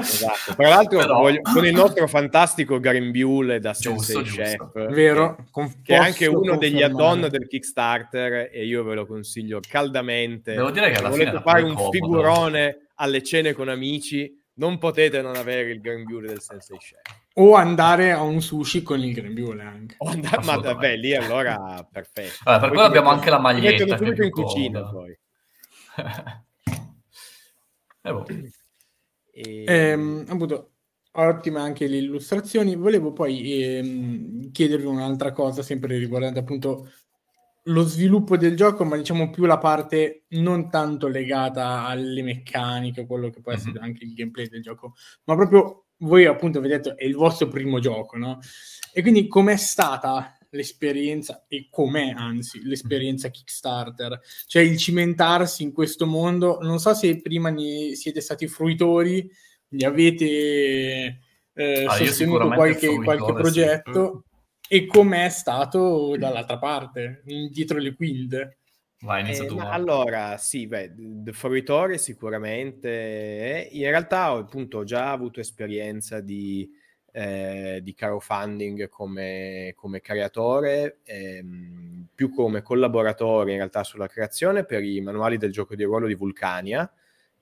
esatto. 0.00 0.54
Tra 0.54 0.68
l'altro 0.68 0.98
Però... 0.98 1.18
voglio, 1.18 1.40
con 1.42 1.66
il 1.66 1.74
nostro 1.74 2.06
fantastico 2.06 2.78
Garimbiule 2.78 3.58
da 3.58 3.74
Sensei 3.74 4.22
giusto, 4.22 4.40
Chef, 4.40 4.56
giusto. 4.56 4.86
Vero, 4.90 5.36
che, 5.52 5.70
che 5.82 5.94
è 5.94 5.98
anche 5.98 6.26
uno 6.26 6.56
degli 6.56 6.80
add-on 6.80 7.26
del 7.28 7.48
Kickstarter 7.48 8.48
e 8.52 8.64
io 8.64 8.84
ve 8.84 8.94
lo 8.94 9.04
consiglio 9.04 9.58
caldamente. 9.68 10.54
Devo 10.54 10.70
dire 10.70 10.92
che 10.92 10.98
alla 10.98 11.10
Se 11.10 11.18
volete 11.18 11.40
fare 11.42 11.62
un 11.62 11.74
comodo. 11.74 11.90
figurone 11.90 12.86
alle 12.96 13.22
cene 13.24 13.52
con 13.52 13.68
amici, 13.68 14.32
non 14.54 14.78
potete 14.78 15.22
non 15.22 15.34
avere 15.34 15.72
il 15.72 15.80
Garimbiule 15.80 16.28
del 16.28 16.40
Sensei 16.40 16.78
Chef 16.78 17.19
O 17.40 17.54
andare 17.54 18.12
a 18.12 18.20
un 18.20 18.42
sushi 18.42 18.82
con 18.82 19.00
il 19.00 19.14
grembiule 19.14 19.62
anche. 19.62 19.94
O 19.98 20.08
andare, 20.08 20.44
ma 20.44 20.58
vabbè, 20.58 20.96
lì 20.96 21.14
allora 21.14 21.88
perfetto. 21.90 22.42
Allora, 22.44 22.60
per 22.60 22.68
quello 22.68 22.84
abbiamo 22.84 23.08
anche 23.08 23.30
la 23.30 23.38
maglietta. 23.38 23.84
Mettono 23.84 23.96
subito 23.96 24.22
in 24.22 24.30
cucina 24.30 24.90
poi. 24.90 25.18
eh, 28.02 28.12
boh. 28.12 28.26
e... 29.32 29.64
ehm, 29.66 30.26
appunto, 30.28 30.72
ottime 31.12 31.60
anche 31.60 31.86
le 31.86 31.96
illustrazioni. 31.96 32.76
Volevo 32.76 33.12
poi 33.12 33.62
ehm, 33.62 34.50
chiedervi 34.50 34.84
un'altra 34.84 35.32
cosa, 35.32 35.62
sempre 35.62 35.96
riguardante 35.96 36.40
appunto 36.40 36.90
lo 37.64 37.82
sviluppo 37.82 38.36
del 38.36 38.54
gioco, 38.54 38.84
ma 38.84 38.96
diciamo 38.96 39.30
più 39.30 39.46
la 39.46 39.58
parte 39.58 40.24
non 40.30 40.68
tanto 40.68 41.08
legata 41.08 41.86
alle 41.86 42.22
meccaniche, 42.22 43.06
quello 43.06 43.30
che 43.30 43.40
può 43.40 43.52
essere 43.52 43.72
mm-hmm. 43.72 43.82
anche 43.82 44.04
il 44.04 44.12
gameplay 44.12 44.48
del 44.48 44.62
gioco, 44.62 44.94
ma 45.24 45.34
proprio 45.34 45.86
voi 46.00 46.26
appunto 46.26 46.58
avete 46.58 46.76
detto 46.76 46.96
è 46.96 47.04
il 47.04 47.14
vostro 47.14 47.48
primo 47.48 47.78
gioco, 47.80 48.16
no? 48.16 48.38
E 48.92 49.02
quindi 49.02 49.26
com'è 49.28 49.56
stata 49.56 50.36
l'esperienza, 50.50 51.44
e 51.48 51.68
com'è 51.70 52.10
anzi 52.10 52.62
l'esperienza 52.64 53.28
Kickstarter? 53.28 54.20
Cioè 54.46 54.62
il 54.62 54.76
cimentarsi 54.76 55.62
in 55.62 55.72
questo 55.72 56.06
mondo, 56.06 56.58
non 56.60 56.78
so 56.78 56.94
se 56.94 57.20
prima 57.20 57.50
ne 57.50 57.94
siete 57.94 58.20
stati 58.20 58.46
fruitori, 58.48 59.30
ne 59.68 59.86
avete 59.86 61.20
eh, 61.52 61.84
ah, 61.84 61.94
sostenuto 61.94 62.48
qualche, 62.48 62.94
qualche 62.96 63.32
progetto, 63.32 64.24
sì. 64.60 64.74
e 64.74 64.86
com'è 64.86 65.28
stato 65.28 66.16
dall'altra 66.16 66.58
parte, 66.58 67.22
dietro 67.50 67.78
le 67.78 67.94
quinte? 67.94 68.59
Vai, 69.02 69.22
inizia 69.22 69.46
eh, 69.46 69.66
allora, 69.70 70.36
sì, 70.36 70.66
beh, 70.66 70.92
The 70.96 71.32
Fruitore 71.32 71.96
sicuramente. 71.96 73.68
In 73.72 73.88
realtà 73.88 74.34
ho 74.34 74.38
appunto 74.38 74.84
già 74.84 75.10
avuto 75.10 75.40
esperienza 75.40 76.20
di, 76.20 76.70
eh, 77.12 77.80
di 77.82 77.94
crowdfunding 77.94 78.90
come, 78.90 79.72
come 79.74 80.02
creatore, 80.02 80.98
ehm, 81.04 82.08
più 82.14 82.30
come 82.30 82.60
collaboratore 82.60 83.52
in 83.52 83.56
realtà 83.56 83.84
sulla 83.84 84.06
creazione 84.06 84.64
per 84.64 84.84
i 84.84 85.00
manuali 85.00 85.38
del 85.38 85.50
gioco 85.50 85.74
di 85.74 85.84
ruolo 85.84 86.06
di 86.06 86.14
Vulcania. 86.14 86.90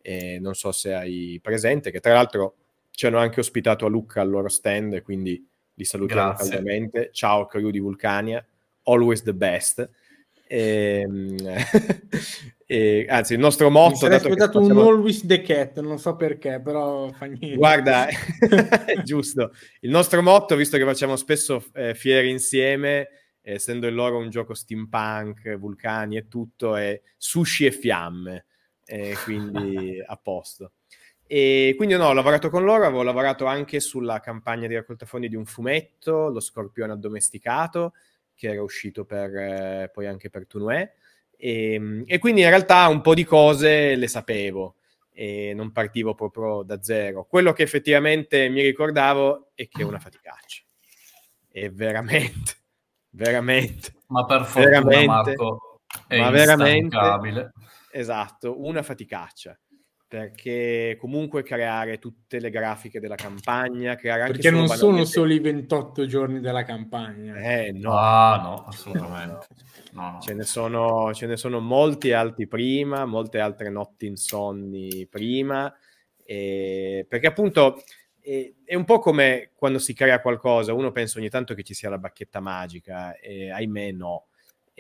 Eh, 0.01 0.39
non 0.39 0.55
so 0.55 0.71
se 0.71 0.95
hai 0.95 1.41
presente, 1.43 1.91
che 1.91 1.99
tra 1.99 2.13
l'altro 2.13 2.55
ci 2.93 3.07
hanno 3.07 3.19
anche 3.19 3.41
ospitato 3.41 3.85
a 3.85 3.89
Lucca 3.89 4.21
al 4.21 4.31
loro 4.31 4.49
stand, 4.49 5.03
quindi 5.03 5.45
li 5.75 5.85
salutiamo 5.85 6.35
Grazie. 6.35 6.51
caldamente. 6.51 7.11
Ciao 7.13 7.47
crew 7.47 7.71
di 7.71 7.81
Vulcania, 7.81 8.47
always 8.85 9.23
the 9.25 9.35
best. 9.35 9.89
E, 10.49 11.05
ehm, 11.07 11.37
e, 12.67 13.07
anzi, 13.09 13.35
il 13.35 13.39
nostro 13.39 13.69
motto. 13.71 14.09
Mi 14.09 14.15
aspettato 14.15 14.61
facciamo... 14.61 14.81
un 14.81 14.87
Always 14.87 15.27
the 15.27 15.43
Cat, 15.43 15.79
non 15.81 15.99
so 15.99 16.17
perché, 16.17 16.61
però 16.61 17.11
fa 17.13 17.27
niente. 17.27 17.57
Guarda, 17.57 18.09
è 18.09 18.15
giusto. 19.05 19.53
Il 19.81 19.91
nostro 19.91 20.23
motto, 20.23 20.57
visto 20.57 20.79
che 20.79 20.85
facciamo 20.85 21.17
spesso 21.17 21.63
eh, 21.75 21.95
fiere 21.95 22.29
insieme, 22.29 23.09
essendo 23.43 23.87
il 23.87 23.95
loro 23.95 24.17
un 24.17 24.31
gioco 24.31 24.55
steampunk, 24.55 25.57
vulcani 25.57 26.17
e 26.17 26.27
tutto, 26.29 26.75
è 26.75 27.01
sushi 27.17 27.67
e 27.67 27.71
fiamme. 27.71 28.47
Eh, 28.85 29.15
quindi 29.23 30.03
a 30.05 30.17
posto. 30.17 30.73
E 31.31 31.75
quindi 31.77 31.95
no, 31.95 32.07
ho 32.07 32.15
lavorato 32.15 32.49
con 32.49 32.65
loro, 32.65 32.87
avevo 32.87 33.03
lavorato 33.03 33.45
anche 33.45 33.81
sulla 33.81 34.19
campagna 34.19 34.67
di 34.67 34.75
raccolta 34.75 35.05
fondi 35.05 35.29
di 35.29 35.37
un 35.37 35.45
fumetto, 35.45 36.31
Lo 36.31 36.41
scorpione 36.41 36.95
addomesticato, 36.95 37.93
che 38.39 38.53
era 38.53 38.63
uscito 38.63 39.05
per, 39.05 39.35
eh, 39.37 39.91
poi 39.93 40.07
anche 40.07 40.31
per 40.31 40.47
Tunue. 40.47 40.95
E, 41.37 41.73
ehm, 41.75 42.05
e, 42.07 42.19
quindi 42.19 42.43
in 42.43 42.49
realtà 42.49 42.87
un 42.87 43.01
po' 43.01 43.15
di 43.15 43.25
cose 43.25 43.97
le 43.97 44.07
sapevo 44.07 44.77
e 45.13 45.53
non 45.55 45.73
partivo 45.73 46.15
proprio 46.15 46.63
da 46.63 46.81
zero. 46.81 47.25
Quello 47.25 47.53
che 47.53 47.65
effettivamente 47.65 48.49
mi 48.49 48.63
ricordavo 48.63 49.51
è 49.55 49.67
che 49.67 49.83
è 49.83 49.85
una 49.85 49.99
faticaccia. 49.99 50.63
È 51.51 51.69
veramente, 51.71 52.53
veramente. 53.11 53.95
Ma 54.07 54.25
per 54.25 54.45
fortuna 54.45 54.81
veramente, 54.83 55.07
Marco 55.07 55.81
è 56.07 56.21
ma 56.21 56.31
veramente, 56.31 57.53
esatto, 57.91 58.65
una 58.65 58.83
faticaccia 58.83 59.59
perché 60.09 60.97
comunque 60.99 61.43
creare 61.43 61.99
tutte 61.99 62.41
le 62.41 62.49
grafiche 62.49 62.99
della 62.99 63.15
campagna, 63.15 63.95
creare 63.95 64.23
anche 64.23 64.33
perché 64.33 64.51
non 64.51 64.67
sono 64.67 65.05
solo 65.05 65.35
i 65.35 65.39
28 65.39 66.07
giorni 66.07 66.41
della 66.41 66.65
campagna. 66.65 67.35
Eh, 67.37 67.73
no, 67.73 67.93
ah, 67.93 68.41
no, 68.43 68.65
assolutamente. 68.65 69.47
No, 69.93 70.13
no. 70.13 70.21
Ce, 70.23 70.33
ne 70.33 70.45
sono, 70.45 71.13
ce, 71.13 71.27
ne 71.27 71.37
sono, 71.37 71.61
molti 71.61 72.13
altri 72.13 72.47
prima, 72.47 73.05
molte 73.05 73.39
altre 73.39 73.69
notti 73.69 74.07
insonni 74.07 75.07
prima, 75.11 75.71
e... 76.25 77.05
perché 77.07 77.27
appunto 77.27 77.83
è, 78.19 78.51
è, 78.65 78.75
un 78.75 78.85
po' 78.85 79.01
come 79.01 79.51
quando 79.55 79.79
si 79.79 79.93
crea 79.93 80.23
qualcosa, 80.23 80.73
uno 80.73 80.91
pensa 80.91 81.19
ogni 81.19 81.29
tanto 81.29 81.53
che 81.53 81.63
ci 81.63 81.75
sia 81.75 81.91
la 81.91 81.99
bacchetta 81.99 82.41
magica, 82.41 83.15
e 83.19 83.51
ahimè 83.51 83.93
no 83.93 84.28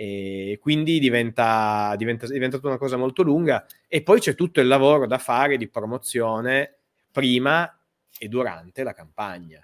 e 0.01 0.59
quindi 0.61 1.01
diventa, 1.01 1.93
diventa, 1.97 2.27
è 2.27 2.31
diventata 2.31 2.69
una 2.69 2.79
cosa 2.79 2.97
molto 2.97 3.25
lunga. 3.25 3.67
E 3.89 4.05
poi 4.05 4.21
c'è 4.21 4.37
tutto 4.37 4.61
il 4.61 4.69
lavoro 4.69 5.09
da 5.09 5.19
fare 5.19 5.57
di 5.57 5.69
promozione 5.69 6.77
prima 7.11 7.77
e 8.17 8.29
durante 8.29 8.85
la 8.85 8.93
campagna. 8.93 9.61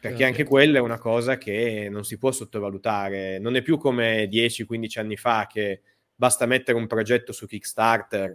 Perché 0.00 0.24
anche 0.24 0.44
quella 0.44 0.78
è 0.78 0.80
una 0.80 0.96
cosa 0.96 1.36
che 1.36 1.88
non 1.90 2.04
si 2.04 2.16
può 2.16 2.32
sottovalutare. 2.32 3.38
Non 3.38 3.54
è 3.54 3.60
più 3.60 3.76
come 3.76 4.30
10-15 4.30 4.98
anni 4.98 5.16
fa 5.18 5.46
che 5.46 5.82
basta 6.14 6.46
mettere 6.46 6.78
un 6.78 6.86
progetto 6.86 7.32
su 7.32 7.46
Kickstarter 7.46 8.34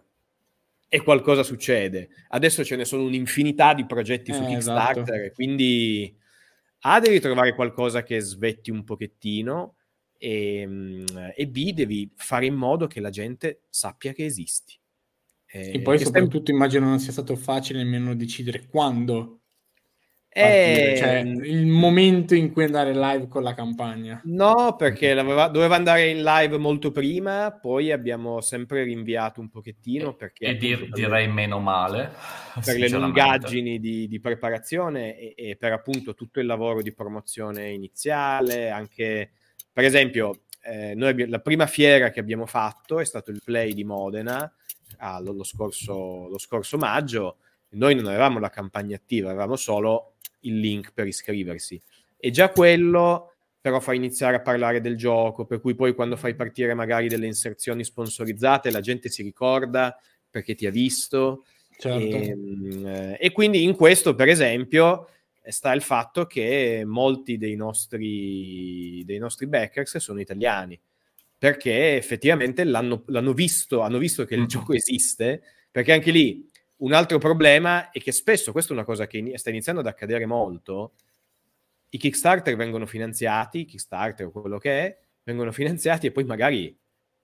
e 0.88 1.02
qualcosa 1.02 1.42
succede. 1.42 2.10
Adesso 2.28 2.64
ce 2.64 2.76
ne 2.76 2.86
sono 2.86 3.02
un'infinità 3.02 3.74
di 3.74 3.88
progetti 3.88 4.30
eh, 4.30 4.36
su 4.36 4.46
Kickstarter 4.46 5.16
esatto. 5.16 5.34
quindi 5.34 6.16
A 6.82 7.00
devi 7.00 7.20
trovare 7.20 7.56
qualcosa 7.56 8.04
che 8.04 8.20
svetti 8.20 8.70
un 8.70 8.84
pochettino 8.84 9.78
e, 10.22 10.60
ehm, 10.60 11.34
e 11.36 11.48
B 11.48 11.74
devi 11.74 12.12
fare 12.16 12.46
in 12.46 12.54
modo 12.54 12.86
che 12.86 13.00
la 13.00 13.10
gente 13.10 13.64
sappia 13.70 14.14
che 14.14 14.26
esisti. 14.26 14.80
E, 15.48 15.72
e 15.74 15.82
poi 15.82 15.98
soprattutto 15.98 16.44
stai... 16.44 16.56
immagino 16.56 16.86
non 16.86 17.00
sia 17.00 17.12
stato 17.12 17.36
facile 17.36 17.80
nemmeno 17.80 18.16
decidere 18.16 18.68
quando 18.68 19.42
e... 20.34 20.96
cioè 20.98 21.18
il 21.18 21.68
momento 21.68 22.36
in 22.36 22.54
cui 22.54 22.64
andare 22.64 22.94
live 22.94 23.28
con 23.28 23.44
la 23.44 23.54
campagna. 23.54 24.22
No, 24.26 24.76
perché 24.78 25.14
doveva 25.14 25.76
andare 25.76 26.08
in 26.08 26.24
live 26.24 26.58
molto 26.58 26.92
prima, 26.92 27.52
poi 27.52 27.92
abbiamo 27.92 28.40
sempre 28.40 28.84
rinviato 28.84 29.42
un 29.42 29.50
pochettino. 29.50 30.16
Perché, 30.16 30.46
e 30.46 30.56
dir, 30.56 30.88
direi 30.90 31.28
meno 31.28 31.60
male. 31.60 32.14
Per 32.64 32.78
le 32.78 32.88
lungaggini 32.88 33.80
di, 33.80 34.08
di 34.08 34.20
preparazione 34.22 35.18
e, 35.18 35.34
e, 35.36 35.56
per 35.58 35.72
appunto 35.72 36.14
tutto 36.14 36.40
il 36.42 36.46
lavoro 36.46 36.82
di 36.82 36.94
promozione 36.94 37.72
iniziale, 37.72 38.70
anche 38.70 39.32
per 39.72 39.84
esempio, 39.84 40.44
eh, 40.64 40.94
noi 40.96 41.10
abbiamo, 41.10 41.32
la 41.32 41.40
prima 41.40 41.66
fiera 41.68 42.10
che 42.10 42.20
abbiamo 42.20 42.46
fatto 42.46 43.00
è 43.00 43.06
stato 43.06 43.32
il 43.32 43.42
Play 43.44 43.74
di 43.74 43.84
Modena 43.84 44.52
ah, 44.98 45.20
lo, 45.20 45.34
lo, 45.34 45.44
scorso, 45.44 46.28
lo 46.28 46.38
scorso 46.38 46.78
maggio. 46.78 47.38
Noi 47.70 47.96
non 47.96 48.08
avevamo 48.08 48.40
la 48.40 48.50
campagna 48.50 48.96
attiva, 48.96 49.30
avevamo 49.30 49.56
solo 49.56 50.16
il 50.42 50.60
link 50.60 50.92
per 50.94 51.08
iscriversi. 51.08 51.82
E 52.18 52.32
già 52.32 52.50
quello 52.50 53.28
però 53.62 53.80
fa 53.80 53.94
iniziare 53.94 54.38
a 54.38 54.42
parlare 54.42 54.82
del 54.82 54.98
gioco, 54.98 55.46
per 55.46 55.62
cui 55.62 55.76
poi 55.76 55.94
quando 55.94 56.16
fai 56.16 56.34
partire 56.34 56.74
magari 56.74 57.08
delle 57.08 57.28
inserzioni 57.28 57.84
sponsorizzate 57.84 58.72
la 58.72 58.82
gente 58.82 59.08
si 59.08 59.22
ricorda 59.22 59.96
perché 60.30 60.56
ti 60.56 60.66
ha 60.66 60.72
visto. 60.72 61.46
Certo. 61.78 62.00
E, 62.00 62.28
ehm, 62.28 62.88
eh, 62.88 63.18
e 63.20 63.32
quindi 63.32 63.64
in 63.64 63.76
questo, 63.76 64.16
per 64.16 64.30
esempio, 64.30 65.10
sta 65.44 65.74
il 65.74 65.82
fatto 65.82 66.26
che 66.26 66.84
molti 66.86 67.38
dei 67.38 67.56
nostri, 67.56 69.04
dei 69.06 69.18
nostri 69.18 69.48
backers 69.48 69.98
sono 69.98 70.20
italiani, 70.20 70.80
perché 71.38 71.96
effettivamente 71.98 72.64
l'hanno, 72.64 73.04
l'hanno 73.08 73.34
visto, 73.34 73.82
hanno 73.82 73.98
visto 73.98 74.26
che 74.26 74.36
il 74.36 74.42
mm. 74.42 74.46
gioco 74.46 74.74
esiste, 74.74 75.42
perché 75.72 75.94
anche 75.94 76.12
lì 76.12 76.48
un 76.78 76.94
altro 76.94 77.18
problema 77.18 77.90
è 77.92 78.00
che 78.00 78.12
spesso, 78.12 78.52
questa 78.52 78.72
è 78.72 78.76
una 78.76 78.86
cosa 78.86 79.08
che 79.08 79.34
sta 79.38 79.50
iniziando 79.50 79.82
ad 79.82 79.88
accadere 79.88 80.26
molto, 80.26 80.94
i 81.90 81.98
Kickstarter 81.98 82.56
vengono 82.56 82.86
finanziati, 82.86 83.66
Kickstarter 83.66 84.28
o 84.28 84.32
quello 84.32 84.58
che 84.58 84.86
è, 84.86 84.98
vengono 85.24 85.52
finanziati 85.52 86.08
e 86.08 86.12
poi 86.12 86.24
magari 86.24 86.76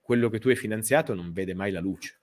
quello 0.02 0.30
che 0.30 0.40
tu 0.40 0.50
hai 0.50 0.56
finanziato 0.56 1.14
non 1.14 1.32
vede 1.32 1.54
mai 1.54 1.72
la 1.72 1.80
luce. 1.80 2.20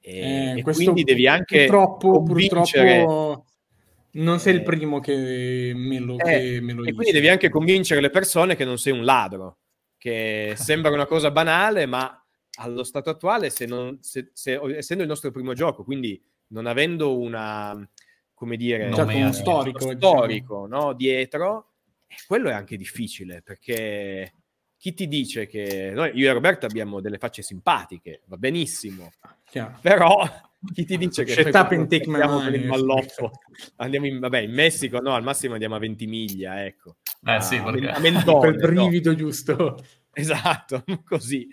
E, 0.00 0.20
eh, 0.20 0.58
e 0.58 0.62
quindi 0.62 1.04
devi 1.04 1.26
anche 1.26 1.66
purtroppo, 1.66 2.22
purtroppo 2.22 3.44
non 4.12 4.38
sei 4.40 4.54
il 4.54 4.60
eh. 4.60 4.64
primo 4.64 5.00
che 5.00 5.72
me 5.74 5.98
lo, 5.98 6.18
eh, 6.18 6.24
che 6.24 6.60
me 6.60 6.72
lo 6.72 6.82
E 6.82 6.84
dice. 6.86 6.94
quindi 6.94 7.12
devi 7.12 7.28
anche 7.28 7.48
convincere 7.48 8.00
le 8.00 8.10
persone 8.10 8.56
che 8.56 8.64
non 8.64 8.78
sei 8.78 8.92
un 8.92 9.04
ladro, 9.04 9.58
che 9.96 10.54
sembra 10.56 10.90
una 10.90 11.06
cosa 11.06 11.30
banale, 11.30 11.86
ma 11.86 12.14
allo 12.58 12.84
stato 12.84 13.10
attuale, 13.10 13.50
se 13.50 13.66
non, 13.66 13.98
se, 14.00 14.30
se, 14.32 14.60
essendo 14.76 15.02
il 15.02 15.08
nostro 15.08 15.30
primo 15.30 15.52
gioco, 15.54 15.84
quindi 15.84 16.20
non 16.48 16.66
avendo 16.66 17.18
una, 17.18 17.88
come 18.34 18.56
dire, 18.56 18.92
certo, 18.92 19.16
uno 19.16 19.32
storico, 19.32 19.84
uno 19.84 19.96
storico 19.96 20.66
diciamo. 20.66 20.84
no, 20.86 20.92
dietro, 20.94 21.72
eh, 22.06 22.16
quello 22.26 22.48
è 22.48 22.52
anche 22.52 22.76
difficile, 22.76 23.42
perché 23.42 24.34
chi 24.76 24.94
ti 24.94 25.06
dice 25.08 25.46
che 25.46 25.92
noi, 25.94 26.10
io 26.14 26.28
e 26.28 26.32
Roberto 26.32 26.66
abbiamo 26.66 27.00
delle 27.00 27.18
facce 27.18 27.42
simpatiche, 27.42 28.22
va 28.26 28.36
benissimo, 28.36 29.12
Chiaro. 29.44 29.78
però 29.80 30.26
chi 30.74 30.84
ti 30.84 30.98
dice 30.98 31.24
che 31.24 31.32
Shut 31.32 31.54
up 31.54 31.70
and 31.72 31.88
take 31.88 32.06
my 32.06 32.14
andiamo 32.20 32.36
per 32.38 32.44
money. 32.50 32.60
il 32.60 32.66
malloppo? 32.66 33.30
Andiamo 33.76 34.06
in, 34.06 34.18
vabbè, 34.18 34.40
in 34.40 34.52
Messico 34.52 34.98
no, 35.00 35.14
al 35.14 35.22
massimo 35.22 35.54
andiamo 35.54 35.74
a 35.76 35.78
Ventimiglia, 35.78 36.64
ecco. 36.64 36.96
Eh 37.24 37.40
sì, 37.40 37.56
A- 37.56 37.62
perché- 37.64 37.88
a 37.88 37.98
Mentone, 38.00 38.38
Quel 38.56 38.72
no. 38.74 38.82
brivido 38.84 39.14
giusto. 39.14 39.82
Esatto, 40.12 40.84
così. 41.04 41.48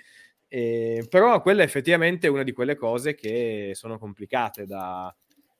Eh, 0.49 1.05
però 1.09 1.41
quella 1.41 1.61
è 1.61 1.65
effettivamente 1.65 2.27
una 2.27 2.43
di 2.43 2.51
quelle 2.53 2.75
cose 2.75 3.15
che 3.15 3.71
sono 3.73 3.97
complicate 3.97 4.65
da, 4.65 5.13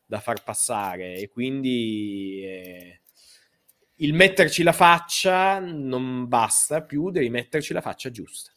da 0.06 0.20
far 0.20 0.44
passare 0.44 1.16
e 1.16 1.28
quindi 1.30 2.42
eh, 2.44 3.02
il 3.98 4.14
metterci 4.14 4.64
la 4.64 4.72
faccia 4.72 5.60
non 5.60 6.28
basta 6.28 6.84
più, 6.84 7.12
devi 7.12 7.30
metterci 7.30 7.74
la 7.74 7.82
faccia 7.82 8.12
giusta. 8.12 8.52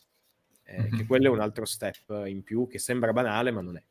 Eh, 0.65 0.83
Mhm. 0.83 0.97
Che 0.99 1.07
quello 1.07 1.27
è 1.27 1.31
un 1.31 1.41
altro 1.41 1.65
step 1.65 2.23
in 2.27 2.45
più 2.45 2.69
che 2.69 2.79
sembra 2.79 3.13
banale 3.13 3.51
ma 3.51 3.61
non 3.61 3.77
è. 3.77 3.83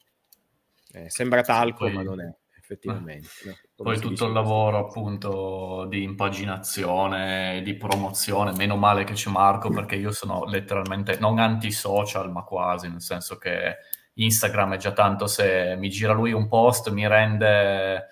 Eh, 0.92 1.10
sembra 1.10 1.42
talco 1.42 1.86
poi- 1.86 1.94
ma 1.94 2.02
non 2.04 2.22
è, 2.22 2.36
effettivamente. 2.58 3.28
no? 3.46 3.54
Poi 3.80 3.96
tutto 3.96 4.10
dice 4.10 4.26
il 4.26 4.34
lavoro 4.34 4.78
appunto 4.78 5.86
di 5.88 6.04
impaginazione, 6.04 7.62
di 7.64 7.76
promozione, 7.76 8.52
meno 8.52 8.76
male 8.76 9.06
che 9.06 9.14
c'è 9.14 9.30
Marco 9.30 9.70
perché 9.70 9.96
io 9.96 10.12
sono 10.12 10.44
letteralmente 10.44 11.18
non 11.20 11.40
anti-social 11.40 12.30
ma 12.30 12.44
quasi, 12.44 12.90
nel 12.90 13.02
senso 13.02 13.38
che 13.38 13.78
Instagram 14.16 14.74
è 14.74 14.78
già 14.78 14.92
tanto 14.92 15.28
se 15.28 15.76
mi 15.78 15.90
gira 15.90 16.12
lui 16.12 16.34
un 16.34 16.50
post 16.50 16.90
mi 16.92 17.08
rende 17.08 18.08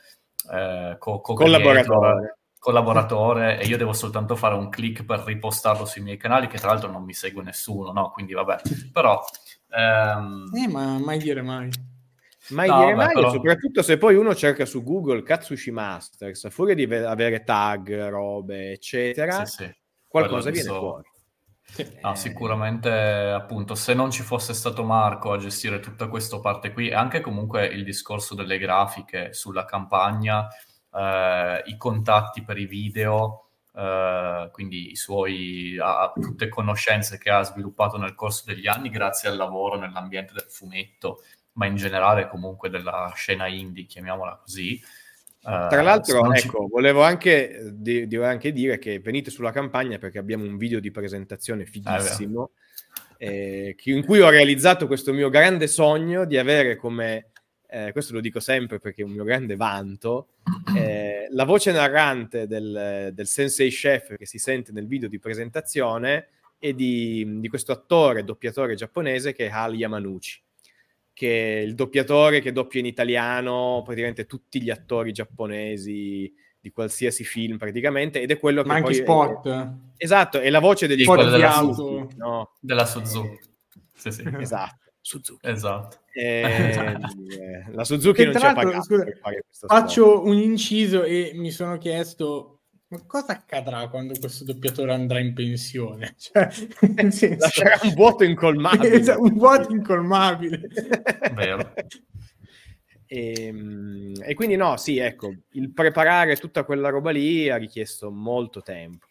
eh, 0.53 0.95
co- 0.97 1.19
co- 1.19 1.33
Collaboratore. 1.33 2.37
collaboratore 2.57 3.59
e 3.59 3.65
io 3.65 3.75
devo 3.75 3.91
soltanto 3.91 4.37
fare 4.37 4.55
un 4.55 4.69
click 4.69 5.03
per 5.03 5.19
ripostarlo 5.25 5.83
sui 5.85 6.01
miei 6.01 6.15
canali 6.15 6.47
che 6.47 6.57
tra 6.59 6.69
l'altro 6.69 6.89
non 6.89 7.03
mi 7.03 7.13
segue 7.13 7.43
nessuno, 7.43 7.91
no? 7.91 8.11
Quindi 8.11 8.31
vabbè, 8.33 8.61
però... 8.93 9.21
ehm, 9.69 10.49
Eh, 10.55 10.67
ma 10.69 10.97
mai 10.97 11.17
dire 11.17 11.41
mai. 11.41 11.69
Mai 12.49 12.67
No, 12.69 12.79
dire 12.79 12.95
mai, 12.95 13.13
però- 13.13 13.31
soprattutto 13.31 13.81
se 13.81 13.97
poi 13.97 14.15
uno 14.15 14.33
cerca 14.35 14.65
su 14.65 14.83
Google 14.83 15.23
Katsushi 15.23 15.71
Masters, 15.71 16.45
a 16.45 16.49
furia 16.49 16.75
di 16.75 16.83
ave- 16.83 17.05
avere 17.05 17.43
tag, 17.43 18.07
robe, 18.09 18.71
eccetera, 18.71 19.45
sì, 19.45 19.63
sì. 19.65 19.75
qualcosa 20.07 20.49
viene 20.49 20.69
fuori. 20.69 21.03
No, 22.01 22.13
Eh, 22.13 22.15
sicuramente 22.15 22.89
appunto 22.89 23.75
se 23.75 23.93
non 23.93 24.09
ci 24.09 24.23
fosse 24.23 24.53
stato 24.53 24.83
Marco 24.85 25.33
a 25.33 25.37
gestire 25.37 25.81
tutta 25.81 26.07
questa 26.07 26.39
parte 26.39 26.71
qui 26.71 26.87
e 26.87 26.93
anche 26.95 27.19
comunque 27.19 27.65
il 27.65 27.83
discorso 27.83 28.35
delle 28.35 28.57
grafiche 28.57 29.33
sulla 29.33 29.65
campagna, 29.65 30.47
eh, 30.93 31.61
i 31.65 31.75
contatti 31.77 32.41
per 32.43 32.57
i 32.57 32.65
video, 32.67 33.49
eh, 33.75 34.49
quindi 34.53 34.91
i 34.91 34.95
suoi, 34.95 35.77
ha- 35.79 36.11
tutte 36.15 36.47
conoscenze 36.47 37.17
che 37.17 37.29
ha 37.29 37.43
sviluppato 37.43 37.97
nel 37.97 38.15
corso 38.15 38.43
degli 38.45 38.67
anni 38.67 38.89
grazie 38.89 39.27
al 39.27 39.35
lavoro 39.35 39.77
nell'ambiente 39.77 40.31
del 40.33 40.47
fumetto, 40.49 41.21
ma 41.57 41.65
in 41.65 41.75
generale 41.75 42.27
comunque 42.27 42.69
della 42.69 43.11
scena 43.15 43.47
indie, 43.47 43.85
chiamiamola 43.85 44.39
così. 44.41 44.75
Eh, 44.75 44.79
Tra 45.41 45.81
l'altro, 45.81 46.33
ci- 46.35 46.47
ecco, 46.47 46.67
volevo 46.67 47.01
anche, 47.01 47.57
eh, 47.57 47.71
di- 47.73 48.07
devo 48.07 48.25
anche 48.25 48.51
dire 48.51 48.77
che 48.77 48.99
venite 48.99 49.31
sulla 49.31 49.51
campagna 49.51 49.97
perché 49.97 50.19
abbiamo 50.19 50.43
un 50.45 50.57
video 50.57 50.79
di 50.79 50.91
presentazione 50.91 51.65
fighissimo 51.65 52.51
eh, 53.17 53.75
in 53.85 54.05
cui 54.05 54.19
ho 54.19 54.29
realizzato 54.29 54.85
questo 54.85 55.13
mio 55.13 55.29
grande 55.29 55.65
sogno 55.65 56.25
di 56.25 56.37
avere 56.37 56.75
come, 56.75 57.31
eh, 57.67 57.91
questo 57.91 58.13
lo 58.13 58.19
dico 58.19 58.39
sempre 58.39 58.77
perché 58.77 59.01
è 59.01 59.05
un 59.05 59.11
mio 59.11 59.23
grande 59.23 59.55
vanto, 59.55 60.33
eh, 60.75 61.27
la 61.31 61.43
voce 61.43 61.71
narrante 61.71 62.45
del, 62.45 63.11
del 63.13 63.27
sensei 63.27 63.71
chef 63.71 64.15
che 64.15 64.27
si 64.27 64.37
sente 64.37 64.71
nel 64.71 64.85
video 64.85 65.09
di 65.09 65.17
presentazione 65.17 66.27
e 66.59 66.75
di, 66.75 67.39
di 67.39 67.47
questo 67.47 67.71
attore, 67.71 68.23
doppiatore 68.23 68.75
giapponese 68.75 69.33
che 69.33 69.47
è 69.47 69.49
Hal 69.49 69.73
Yamanuchi 69.73 70.45
che 71.17 71.57
è 71.57 71.61
il 71.61 71.73
doppiatore 71.73 72.41
che 72.41 72.51
doppia 72.51 72.79
in 72.79 72.85
italiano 72.85 73.81
praticamente 73.83 74.27
tutti 74.27 74.61
gli 74.61 74.69
attori 74.69 75.11
giapponesi 75.11 76.31
di 76.59 76.69
qualsiasi 76.71 77.23
film 77.23 77.57
praticamente 77.57 78.21
ed 78.21 78.29
è 78.29 78.37
quello 78.37 78.61
che 78.61 78.67
Ma 78.67 78.75
anche 78.75 79.03
poi 79.03 79.41
spot. 79.41 79.73
esatto, 79.97 80.39
è 80.39 80.47
la 80.51 80.59
voce 80.59 80.85
degli 80.85 81.01
Spot 81.01 81.17
auto. 81.21 81.41
auto, 81.41 82.07
no? 82.17 82.51
della 82.59 82.85
Suzuki. 82.85 83.39
Sì, 83.95 84.11
sì, 84.11 84.23
Esatto, 84.37 84.91
Suzuki. 85.01 85.47
esatto. 85.49 85.97
Eh, 86.13 86.75
la 87.73 87.83
Suzuki 87.83 88.17
Che 88.23 88.25
non 88.25 88.39
ci 88.39 88.45
ha 88.45 88.53
pagato 88.53 88.83
scusa. 88.83 89.05
Faccio 89.65 90.23
un 90.23 90.37
inciso 90.37 91.01
e 91.01 91.31
mi 91.33 91.49
sono 91.49 91.79
chiesto 91.79 92.56
ma 92.89 93.03
cosa 93.05 93.33
accadrà 93.33 93.87
quando 93.89 94.13
questo 94.19 94.43
doppiatore 94.43 94.93
andrà 94.93 95.19
in 95.19 95.33
pensione? 95.33 96.15
Cioè, 96.19 96.47
nel 96.95 97.11
senso- 97.11 97.45
Lascerà 97.45 97.79
un 97.83 97.93
vuoto 97.93 98.23
incolmabile. 98.23 98.89
Esatto, 98.99 99.21
un 99.21 99.33
vuoto 99.33 99.71
incolmabile. 99.73 100.61
Vero. 101.33 101.73
E, 103.09 103.49
mm, 103.53 104.15
e 104.21 104.33
quindi 104.33 104.57
no, 104.57 104.75
sì, 104.75 104.97
ecco, 104.97 105.33
il 105.51 105.71
preparare 105.71 106.35
tutta 106.35 106.65
quella 106.65 106.89
roba 106.89 107.09
lì 107.11 107.49
ha 107.49 107.55
richiesto 107.55 108.11
molto 108.11 108.61
tempo, 108.61 109.07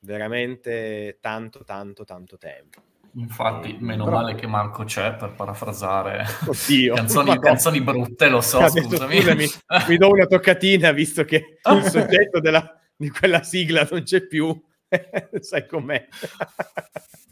veramente 0.00 1.18
tanto, 1.20 1.62
tanto, 1.62 2.04
tanto 2.04 2.38
tempo. 2.38 2.80
Infatti, 3.16 3.76
meno 3.80 4.04
Però- 4.04 4.16
male 4.16 4.34
che 4.34 4.46
Marco 4.46 4.84
c'è 4.84 5.14
per 5.16 5.34
parafrasare 5.34 6.24
Oddio, 6.46 6.94
canzoni, 6.94 7.38
canzoni 7.38 7.80
brutte, 7.82 8.28
lo 8.30 8.40
so, 8.40 8.66
scusami. 8.66 9.18
scusami, 9.20 9.46
mi 9.88 9.96
do 9.98 10.08
una 10.08 10.24
toccatina 10.26 10.90
visto 10.92 11.24
che 11.26 11.58
il 11.70 11.82
soggetto 11.82 12.40
della- 12.40 12.78
di 12.96 13.10
quella 13.10 13.42
sigla 13.42 13.86
non 13.90 14.02
c'è 14.02 14.26
più. 14.26 14.58
Sai 15.40 15.66
com'è? 15.66 16.06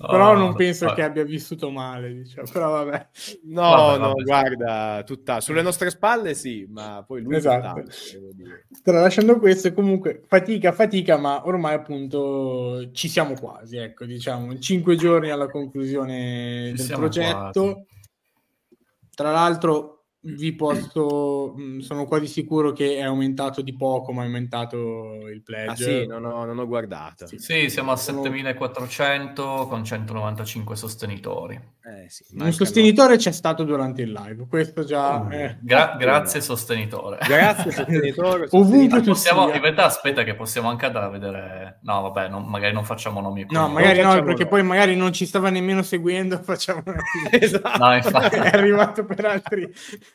Però 0.03 0.31
Oh, 0.33 0.35
non 0.37 0.57
penso 0.57 0.87
vabbè. 0.87 0.97
che 0.97 1.05
abbia 1.05 1.23
vissuto 1.23 1.71
male, 1.71 2.13
diciamo. 2.13 2.49
Però 2.53 2.71
vabbè. 2.73 3.09
No, 3.45 3.61
Vabbè, 3.61 3.99
no, 3.99 4.09
vabbè. 4.09 4.23
guarda, 4.25 5.03
tutta 5.07 5.41
sulle 5.41 5.63
nostre 5.63 5.91
spalle 5.91 6.35
sì, 6.35 6.67
ma 6.69 7.05
poi 7.07 7.23
lui 7.23 7.37
Esatto. 7.37 7.81
tutt'altro, 7.83 7.95
devo 8.19 8.33
dire. 8.33 8.67
Tralasciando 8.83 9.39
questo, 9.39 9.73
comunque, 9.73 10.23
fatica, 10.27 10.73
fatica, 10.73 11.17
ma 11.19 11.47
ormai 11.47 11.75
appunto 11.75 12.91
ci 12.91 13.07
siamo 13.09 13.35
quasi, 13.35 13.77
ecco, 13.77 14.05
diciamo, 14.05 14.59
cinque 14.59 14.97
giorni 14.97 15.31
alla 15.31 15.49
conclusione 15.49 16.73
Ci 16.77 16.85
del 16.89 16.97
progetto. 16.97 17.87
Tra 19.15 19.31
l'altro, 19.31 19.92
vi 20.25 20.55
posso, 20.55 21.53
mh, 21.57 21.79
sono 21.81 22.05
quasi 22.07 22.27
sicuro 22.27 22.73
che 22.73 22.97
è 22.97 23.03
aumentato 23.03 23.61
di 23.61 23.75
poco, 23.77 24.13
ma 24.13 24.23
è 24.23 24.27
aumentato 24.27 25.27
il 25.33 25.43
pledge. 25.43 25.71
Ah 25.71 25.75
sì, 25.75 26.07
non 26.07 26.25
ho, 26.25 26.45
non 26.45 26.59
ho 26.59 26.67
guardato. 26.67 27.27
Sì. 27.27 27.39
Sì, 27.39 27.69
siamo 27.69 27.91
a 27.93 27.97
Sono- 27.97 28.23
7400 28.23 29.67
con 29.69 29.85
195 29.85 30.77
sostenitori. 30.77 31.61
Eh, 31.85 32.09
sì, 32.09 32.25
Un 32.39 32.53
sostenitore 32.53 33.17
c'è 33.17 33.33
stato 33.33 33.65
durante 33.65 34.03
il 34.03 34.13
live, 34.13 34.47
questo 34.49 34.85
già... 34.85 35.21
Oh, 35.23 35.33
eh. 35.33 35.59
Gra- 35.61 35.97
grazie 35.99 36.41
sostenitore. 36.41 37.19
Grazie, 37.27 37.73
sostenitore. 37.75 38.47
Ovunque 38.51 39.01
tu 39.01 39.09
Possiamo, 39.11 39.47
sia. 39.47 39.57
in 39.57 39.61
realtà 39.63 39.87
aspetta 39.87 40.23
che 40.23 40.35
possiamo 40.37 40.69
anche 40.69 40.87
andare 40.87 41.07
a 41.07 41.09
vedere... 41.09 41.79
No, 41.83 42.03
vabbè, 42.03 42.29
non- 42.29 42.45
magari 42.45 42.73
non 42.73 42.85
facciamo 42.85 43.21
nomi. 43.21 43.45
No, 43.51 43.67
magari 43.69 44.01
no, 44.01 44.23
perché 44.23 44.47
poi 44.47 44.63
magari 44.63 44.95
non 44.95 45.13
ci 45.13 45.27
stava 45.27 45.51
nemmeno 45.51 45.83
seguendo, 45.83 46.39
facciamo. 46.43 46.83
Esatto. 47.33 47.79
No, 47.85 47.95
infatti. 47.97 48.37
è 48.37 48.49
arrivato 48.53 49.05
per 49.05 49.25
altri, 49.25 49.69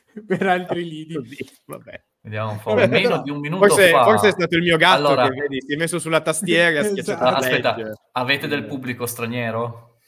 per 0.26 0.46
altri 0.46 0.84
lidi. 0.88 1.14
Così, 1.14 1.36
vabbè. 1.66 2.02
Vediamo 2.20 2.50
un 2.52 2.60
po'. 2.60 2.74
Vabbè, 2.74 2.88
Meno 2.88 3.08
però 3.08 3.22
di 3.22 3.30
un 3.30 3.38
minuto 3.38 3.66
forse, 3.66 3.90
fa... 3.90 4.02
forse 4.04 4.28
è 4.28 4.30
stato 4.32 4.56
il 4.56 4.62
mio 4.62 4.76
gatto 4.76 5.06
Allora- 5.06 5.28
che 5.28 5.40
vedi, 5.40 5.60
si 5.66 5.72
è 5.72 5.76
messo 5.76 5.98
sulla 5.98 6.20
tastiera 6.20 6.70
e 6.70 6.78
ha 6.78 6.92
Esatto. 6.92 7.22
la 7.24 7.36
Aspetta, 7.36 7.76
legge. 7.76 7.92
avete 8.12 8.46
del 8.48 8.64
pubblico 8.66 9.06
straniero? 9.06 9.98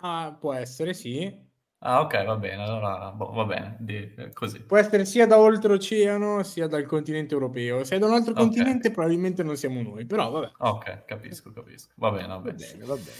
Ah, 0.00 0.36
può 0.38 0.52
essere, 0.52 0.92
sì. 0.94 1.44
Ah, 1.80 2.00
ok, 2.00 2.24
va 2.24 2.36
bene, 2.36 2.62
allora 2.62 3.10
boh, 3.12 3.32
va 3.32 3.44
bene, 3.44 3.76
di- 3.80 4.12
eh, 4.16 4.32
così. 4.32 4.60
Può 4.62 4.76
essere 4.76 5.04
sia 5.04 5.26
da 5.26 5.38
oltreoceano 5.38 6.42
sia 6.42 6.66
dal 6.66 6.84
continente 6.86 7.34
europeo. 7.34 7.84
Se 7.84 7.96
è 7.96 7.98
da 7.98 8.06
un 8.06 8.14
altro 8.14 8.32
Ok. 8.32 8.38
continente, 8.38 8.90
probabilmente 8.90 9.42
non 9.42 9.56
siamo 9.56 9.80
noi, 9.82 10.04
però 10.06 10.30
vabbè. 10.30 10.50
Ok, 10.58 11.04
capisco, 11.04 11.52
capisco. 11.52 11.92
Va 11.96 12.10
bene, 12.10 12.26
va 12.28 12.36
Va 12.36 12.40
bene. 12.52 12.56
bene, 12.72 12.84
va 12.84 12.94
bene. 12.94 13.10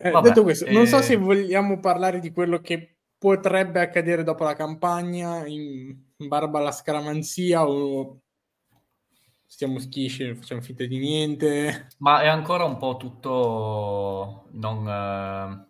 Eh, 0.00 0.10
Vabbè, 0.10 0.28
detto 0.28 0.42
questo, 0.44 0.70
non 0.70 0.86
so 0.86 0.98
eh, 0.98 1.02
se 1.02 1.16
vogliamo 1.16 1.80
parlare 1.80 2.20
di 2.20 2.30
quello 2.30 2.60
che 2.60 2.97
potrebbe 3.18 3.80
accadere 3.80 4.22
dopo 4.22 4.44
la 4.44 4.54
campagna 4.54 5.46
in, 5.46 5.96
barba 6.16 6.58
alla 6.58 6.72
scaramanzia 6.72 7.68
o 7.68 8.20
stiamo 9.44 9.78
schisci, 9.78 10.34
facciamo 10.34 10.60
finta 10.60 10.84
di 10.84 10.98
niente. 10.98 11.88
Ma 11.98 12.22
è 12.22 12.28
ancora 12.28 12.64
un 12.64 12.76
po' 12.76 12.96
tutto 12.96 14.46
non... 14.52 14.86
eh, 14.86 15.66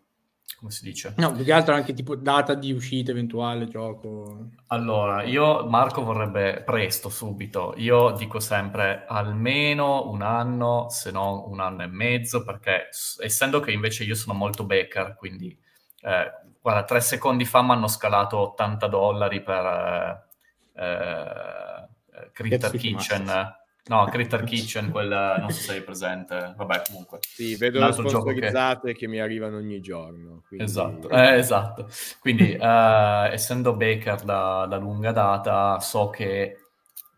come 0.59 0.73
si 0.73 0.83
dice? 0.83 1.15
No, 1.19 1.31
più 1.31 1.45
che 1.45 1.53
altro 1.53 1.75
anche 1.75 1.93
tipo 1.93 2.17
data 2.17 2.55
di 2.55 2.73
uscita 2.73 3.13
eventuale, 3.13 3.69
gioco. 3.69 4.49
Allora, 4.69 5.23
io, 5.23 5.65
Marco 5.69 6.03
vorrebbe 6.03 6.63
presto, 6.65 7.09
subito. 7.09 7.75
Io 7.77 8.11
dico 8.11 8.41
sempre 8.41 9.05
almeno 9.07 10.11
un 10.11 10.23
anno, 10.23 10.89
se 10.89 11.13
non 11.13 11.45
un 11.47 11.61
anno 11.61 11.85
e 11.85 11.87
mezzo, 11.87 12.43
perché 12.43 12.89
essendo 13.23 13.61
che 13.61 13.71
invece 13.71 14.03
io 14.03 14.17
sono 14.17 14.37
molto 14.37 14.65
backer, 14.65 15.15
quindi, 15.15 15.57
eh, 16.01 16.33
guarda, 16.61 16.85
tre 16.85 17.01
secondi 17.01 17.45
fa 17.45 17.63
mi 17.63 17.73
hanno 17.73 17.89
scalato 17.89 18.39
80 18.39 18.87
dollari 18.87 19.43
per 19.43 19.65
eh, 19.65 20.83
eh, 20.85 22.31
Critter 22.33 22.71
Katsuki 22.71 22.95
Kitchen. 22.95 23.57
No, 23.89 24.05
Critter 24.05 24.45
Kitchen, 24.45 24.91
quel, 24.91 25.09
non 25.09 25.51
so 25.51 25.61
se 25.61 25.73
sei 25.73 25.83
presente. 25.83 26.53
Vabbè, 26.57 26.83
comunque. 26.87 27.21
Sì, 27.23 27.57
vedo 27.57 27.85
le 27.85 27.93
sponsorizzate 27.93 28.93
che... 28.93 28.99
che... 28.99 29.09
mi 29.09 29.19
arrivano 29.19 29.57
ogni 29.57 29.81
giorno. 29.81 30.43
Quindi... 30.47 30.67
Esatto, 30.67 31.09
eh, 31.09 31.37
esatto. 31.37 31.89
Quindi, 32.21 32.53
eh, 32.53 33.29
essendo 33.33 33.75
Baker 33.75 34.23
da, 34.23 34.67
da, 34.69 34.77
lunga 34.77 35.11
data, 35.13 35.81
so 35.81 36.11
che 36.11 36.57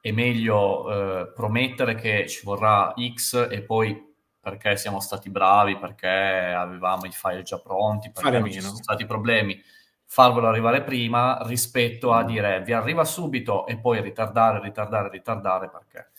è 0.00 0.12
meglio 0.12 1.22
eh, 1.22 1.32
promettere 1.32 1.96
che 1.96 2.28
ci 2.28 2.44
vorrà 2.44 2.94
X 3.14 3.48
e 3.50 3.62
poi 3.62 4.09
perché 4.40 4.76
siamo 4.76 5.00
stati 5.00 5.30
bravi, 5.30 5.76
perché 5.78 6.08
avevamo 6.08 7.04
i 7.04 7.12
file 7.12 7.42
già 7.42 7.58
pronti, 7.58 8.10
perché 8.10 8.38
non 8.38 8.50
ci 8.50 8.60
sono 8.60 8.76
stati 8.76 9.04
problemi, 9.04 9.60
farvelo 10.06 10.48
arrivare 10.48 10.82
prima 10.82 11.38
rispetto 11.42 12.12
a 12.12 12.24
dire 12.24 12.62
vi 12.62 12.72
arriva 12.72 13.04
subito 13.04 13.66
e 13.66 13.78
poi 13.78 14.00
ritardare, 14.00 14.60
ritardare, 14.60 15.08
ritardare 15.10 15.68
perché 15.70 16.10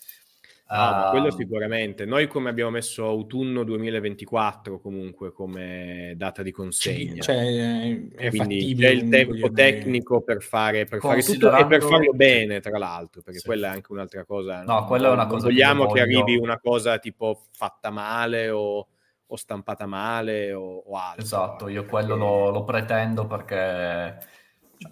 Ah, 0.66 1.08
uh, 1.08 1.10
quello 1.10 1.30
sicuramente. 1.30 2.06
Noi 2.06 2.26
come 2.26 2.48
abbiamo 2.48 2.70
messo 2.70 3.04
autunno 3.06 3.62
2024 3.62 4.80
comunque 4.80 5.32
come 5.32 6.14
data 6.16 6.42
di 6.42 6.50
consegna. 6.50 7.20
Cioè, 7.20 8.08
è 8.14 8.28
Quindi 8.30 8.74
c'è 8.74 8.88
il 8.88 9.08
tempo 9.08 9.50
tecnico 9.50 10.22
per 10.22 10.42
fare, 10.42 10.86
per 10.86 11.00
fare 11.00 11.22
tutto 11.22 11.54
e 11.54 11.66
per 11.66 11.82
farlo 11.82 12.12
bene, 12.12 12.60
tra 12.60 12.78
l'altro, 12.78 13.20
perché 13.22 13.40
sì. 13.40 13.46
quella 13.46 13.68
è 13.68 13.74
anche 13.74 13.92
un'altra 13.92 14.24
cosa. 14.24 14.62
No, 14.62 14.84
quella 14.86 15.08
è 15.08 15.12
una 15.12 15.26
cosa. 15.26 15.46
Vogliamo 15.46 15.86
che, 15.86 15.94
che 15.94 16.00
arrivi 16.00 16.36
una 16.36 16.58
cosa 16.58 16.98
tipo 16.98 17.42
fatta 17.50 17.90
male 17.90 18.48
o, 18.48 18.88
o 19.26 19.36
stampata 19.36 19.86
male 19.86 20.54
o, 20.54 20.84
o 20.86 20.96
altro. 20.96 21.22
Esatto, 21.22 21.68
io 21.68 21.84
quello 21.84 22.16
lo, 22.16 22.50
lo 22.50 22.64
pretendo 22.64 23.26
perché 23.26 24.40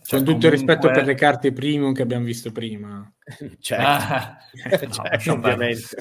cioè, 0.02 0.18
Con 0.18 0.18
tutto 0.20 0.24
comunque... 0.24 0.46
il 0.48 0.52
rispetto 0.52 0.90
per 0.90 1.04
le 1.04 1.14
carte 1.14 1.52
premium 1.52 1.92
che 1.92 2.02
abbiamo 2.02 2.24
visto 2.24 2.52
prima. 2.52 3.12
certo, 3.60 3.86
ah, 3.86 4.36
certo 4.90 5.32
ovviamente. 5.32 5.96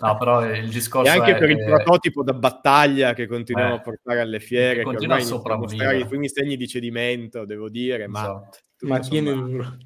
No, 0.00 0.16
però 0.16 0.44
il 0.48 0.68
discorso 0.68 1.10
E 1.10 1.14
anche 1.14 1.36
è... 1.36 1.38
per 1.38 1.50
il 1.50 1.64
prototipo 1.64 2.22
da 2.22 2.32
battaglia 2.32 3.12
che 3.12 3.26
continuiamo 3.26 3.74
eh, 3.74 3.76
a 3.76 3.80
portare 3.80 4.20
alle 4.20 4.40
fiere, 4.40 4.82
che, 4.82 4.90
che 4.90 4.96
ormai 4.96 5.26
mostrare 5.28 5.98
i 5.98 6.06
primi 6.06 6.28
segni 6.28 6.56
di 6.56 6.66
cedimento, 6.66 7.44
devo 7.44 7.68
dire, 7.68 8.06
ma... 8.06 8.20
Esatto. 8.20 8.58
Ma 8.80 8.98
tiene 8.98 9.32
duro. 9.32 9.76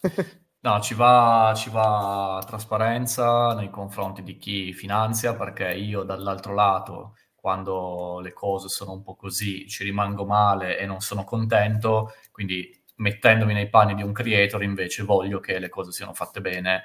No, 0.60 0.80
ci 0.80 0.94
va, 0.94 1.54
ci 1.56 1.70
va 1.70 2.42
trasparenza 2.44 3.54
nei 3.54 3.70
confronti 3.70 4.24
di 4.24 4.38
chi 4.38 4.72
finanzia, 4.72 5.36
perché 5.36 5.72
io 5.72 6.02
dall'altro 6.02 6.52
lato 6.52 7.14
quando 7.34 8.18
le 8.20 8.32
cose 8.32 8.68
sono 8.68 8.92
un 8.92 9.02
po' 9.02 9.14
così, 9.14 9.68
ci 9.68 9.84
rimango 9.84 10.26
male 10.26 10.78
e 10.78 10.84
non 10.84 11.00
sono 11.00 11.24
contento, 11.24 12.12
quindi 12.32 12.68
mettendomi 12.98 13.52
nei 13.52 13.68
panni 13.68 13.94
di 13.94 14.02
un 14.02 14.12
creator 14.12 14.62
invece 14.62 15.02
voglio 15.02 15.40
che 15.40 15.58
le 15.58 15.68
cose 15.68 15.90
siano 15.92 16.14
fatte 16.14 16.40
bene 16.40 16.84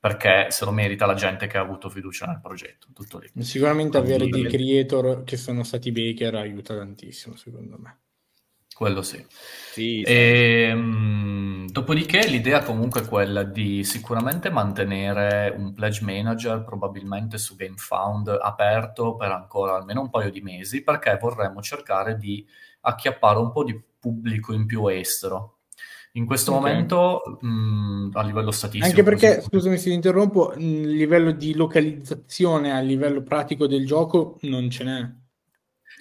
perché 0.00 0.46
se 0.50 0.64
lo 0.64 0.72
merita 0.72 1.04
la 1.04 1.14
gente 1.14 1.46
che 1.46 1.58
ha 1.58 1.60
avuto 1.60 1.90
fiducia 1.90 2.24
nel 2.24 2.40
progetto. 2.40 2.88
Tutto 2.94 3.18
lì. 3.18 3.30
Sicuramente 3.42 3.98
avere 3.98 4.28
dei 4.28 4.44
creator 4.44 5.24
che 5.24 5.36
sono 5.36 5.62
stati 5.62 5.92
baker 5.92 6.36
aiuta 6.36 6.74
tantissimo, 6.74 7.36
secondo 7.36 7.76
me. 7.78 7.98
Quello 8.80 9.02
sì. 9.02 9.22
sì, 9.72 10.00
e, 10.00 10.70
sì. 10.70 10.74
Mh, 10.74 11.66
dopodiché 11.70 12.26
l'idea 12.26 12.62
comunque 12.62 13.02
è 13.02 13.06
quella 13.06 13.42
di 13.42 13.84
sicuramente 13.84 14.48
mantenere 14.48 15.54
un 15.54 15.74
pledge 15.74 16.02
manager 16.02 16.64
probabilmente 16.64 17.36
su 17.36 17.56
GameFound 17.56 18.38
aperto 18.40 19.16
per 19.16 19.32
ancora 19.32 19.74
almeno 19.74 20.00
un 20.00 20.08
paio 20.08 20.30
di 20.30 20.40
mesi 20.40 20.82
perché 20.82 21.18
vorremmo 21.20 21.60
cercare 21.60 22.16
di 22.16 22.42
acchiappare 22.80 23.38
un 23.38 23.52
po' 23.52 23.64
di 23.64 23.78
pubblico 23.98 24.54
in 24.54 24.64
più 24.64 24.86
estero. 24.86 25.58
In 26.12 26.24
questo 26.24 26.54
okay. 26.54 26.70
momento, 26.70 27.20
mh, 27.38 28.12
a 28.14 28.22
livello 28.22 28.50
statistico... 28.50 28.98
Anche 28.98 29.02
perché, 29.02 29.34
così... 29.34 29.48
scusami 29.48 29.76
se 29.76 29.90
ti 29.90 29.94
interrompo, 29.94 30.54
il 30.54 30.88
livello 30.88 31.32
di 31.32 31.52
localizzazione 31.52 32.72
a 32.72 32.80
livello 32.80 33.22
pratico 33.22 33.66
del 33.66 33.84
gioco 33.84 34.38
non 34.44 34.70
ce 34.70 34.84
n'è. 34.84 35.19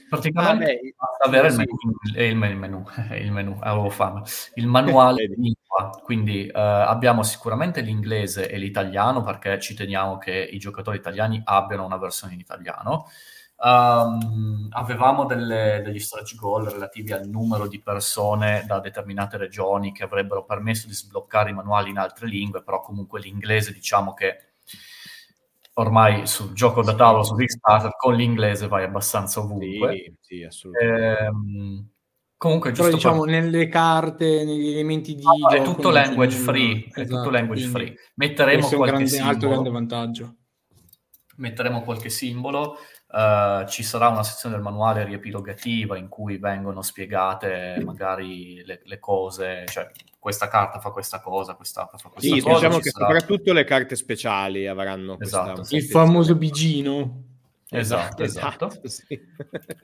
Praticamente 0.10 0.64
ah, 0.64 0.80
beh, 0.82 0.96
basta 0.98 1.26
avere 1.26 1.48
il 1.50 1.56
menu, 1.56 1.76
il, 2.16 2.22
il 2.22 2.36
menu, 2.36 2.84
il 3.14 3.32
menu, 3.32 3.58
avevo 3.60 3.90
fame, 3.90 4.24
il 4.56 4.68
manuale 4.68 5.28
di 5.28 5.36
lingua, 5.36 6.00
quindi 6.04 6.48
eh, 6.48 6.52
abbiamo 6.60 7.24
sicuramente 7.24 7.82
l'inglese 7.82 8.50
e 8.50 8.58
l'italiano 8.58 9.22
perché 9.22 9.60
ci 9.60 9.76
teniamo 9.76 10.18
che 10.18 10.34
i 10.34 10.58
giocatori 10.58 10.98
italiani 10.98 11.42
abbiano 11.46 11.86
una 11.86 11.98
versione 11.98 12.34
in 12.34 12.40
italiano, 12.40 13.06
Um, 13.62 14.70
avevamo 14.70 15.26
delle, 15.26 15.82
degli 15.84 16.00
stretch 16.00 16.36
goal 16.36 16.64
relativi 16.68 17.12
al 17.12 17.28
numero 17.28 17.68
di 17.68 17.82
persone 17.82 18.64
da 18.66 18.80
determinate 18.80 19.36
regioni 19.36 19.92
che 19.92 20.06
avrebbero 20.06 20.46
permesso 20.46 20.88
di 20.88 20.94
sbloccare 20.94 21.50
i 21.50 21.54
manuali 21.54 21.90
in 21.90 21.98
altre 21.98 22.26
lingue, 22.28 22.64
però 22.64 22.80
comunque 22.80 23.20
l'inglese 23.20 23.74
diciamo 23.74 24.14
che 24.14 24.49
ormai 25.80 26.28
sul 26.28 26.54
gioco 26.54 26.84
da 26.84 26.94
tavolo 26.94 27.24
su 27.24 27.36
Kickstarter 27.36 27.96
con 27.96 28.16
l'inglese 28.16 28.68
vai 28.68 28.84
abbastanza 28.84 29.40
ovunque. 29.40 29.94
Sì, 29.94 30.16
sì 30.20 30.44
assolutamente. 30.44 31.26
Ehm, 31.26 31.90
comunque, 32.38 32.70
giusto 32.72 32.84
Però 32.84 32.96
diciamo 32.96 33.24
per... 33.24 33.32
nelle 33.32 33.68
carte, 33.68 34.44
negli 34.44 34.72
elementi 34.72 35.16
di... 35.16 35.24
Ah, 35.24 35.56
è 35.56 35.62
tutto 35.62 35.90
language 35.90 36.36
free, 36.36 36.86
esatto, 36.86 37.02
è 37.02 37.08
tutto 37.08 37.30
language 37.30 37.68
free. 37.68 37.96
Metteremo 38.16 38.68
qualche 38.68 38.86
grande, 38.86 39.08
simbolo. 39.08 39.32
altro 39.32 39.50
grande 39.50 39.70
vantaggio. 39.70 40.36
Metteremo 41.38 41.82
qualche 41.82 42.10
simbolo 42.10 42.78
Uh, 43.12 43.68
ci 43.68 43.82
sarà 43.82 44.10
una 44.10 44.22
sezione 44.22 44.54
del 44.54 44.64
manuale 44.64 45.04
riepilogativa 45.04 45.98
in 45.98 46.10
cui 46.10 46.38
vengono 46.38 46.84
spiegate 46.84 47.82
magari 47.84 48.64
le, 48.64 48.82
le, 48.84 49.00
cose, 49.00 49.66
cioè 49.66 49.90
questa 50.20 50.50
carta 50.50 50.80
fa 50.80 50.92
questa 50.92 51.22
cosa, 51.22 51.56
questa 51.56 51.90
fa 51.92 52.10
questa 52.10 52.36
sì, 52.36 52.42
cosa. 52.42 52.56
Diciamo 52.56 52.80
che 52.80 52.90
sarà... 52.90 53.06
soprattutto 53.06 53.54
le 53.54 53.64
carte 53.64 53.96
speciali 53.96 54.68
avranno 54.68 55.18
esatto, 55.20 55.54
questa... 55.54 55.76
Il 55.76 55.84
famoso 55.84 56.36
bigino. 56.36 57.24
Esatto, 57.72 58.24
esatto. 58.24 58.68
esatto 58.68 58.88
sì. 58.90 59.20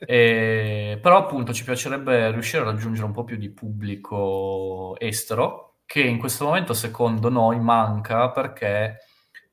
e, 0.00 0.98
però 1.00 1.18
appunto 1.18 1.52
ci 1.52 1.62
piacerebbe 1.62 2.32
riuscire 2.32 2.62
a 2.62 2.64
raggiungere 2.66 3.06
un 3.06 3.12
po' 3.12 3.24
più 3.24 3.36
di 3.36 3.48
pubblico 3.48 4.96
estero, 4.98 5.76
che 5.86 6.00
in 6.00 6.18
questo 6.18 6.44
momento 6.44 6.74
secondo 6.74 7.28
noi 7.28 7.60
manca 7.60 8.30
perché 8.30 8.98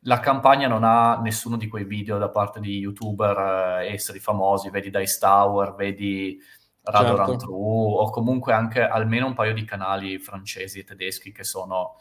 la 0.05 0.19
campagna 0.19 0.67
non 0.67 0.83
ha 0.83 1.19
nessuno 1.21 1.57
di 1.57 1.67
quei 1.67 1.85
video 1.85 2.17
da 2.17 2.29
parte 2.29 2.59
di 2.59 2.79
youtuber 2.79 3.81
eh, 3.83 3.93
esteri 3.93 4.19
famosi, 4.19 4.69
vedi 4.69 4.89
Dice 4.89 5.17
Tower, 5.19 5.75
vedi 5.75 6.37
Radorant 6.83 7.29
certo. 7.29 7.45
True, 7.45 7.93
o 7.95 8.09
comunque 8.09 8.53
anche 8.53 8.81
almeno 8.81 9.27
un 9.27 9.33
paio 9.33 9.53
di 9.53 9.63
canali 9.63 10.19
francesi 10.19 10.79
e 10.79 10.83
tedeschi 10.83 11.31
che 11.31 11.43
sono 11.43 11.95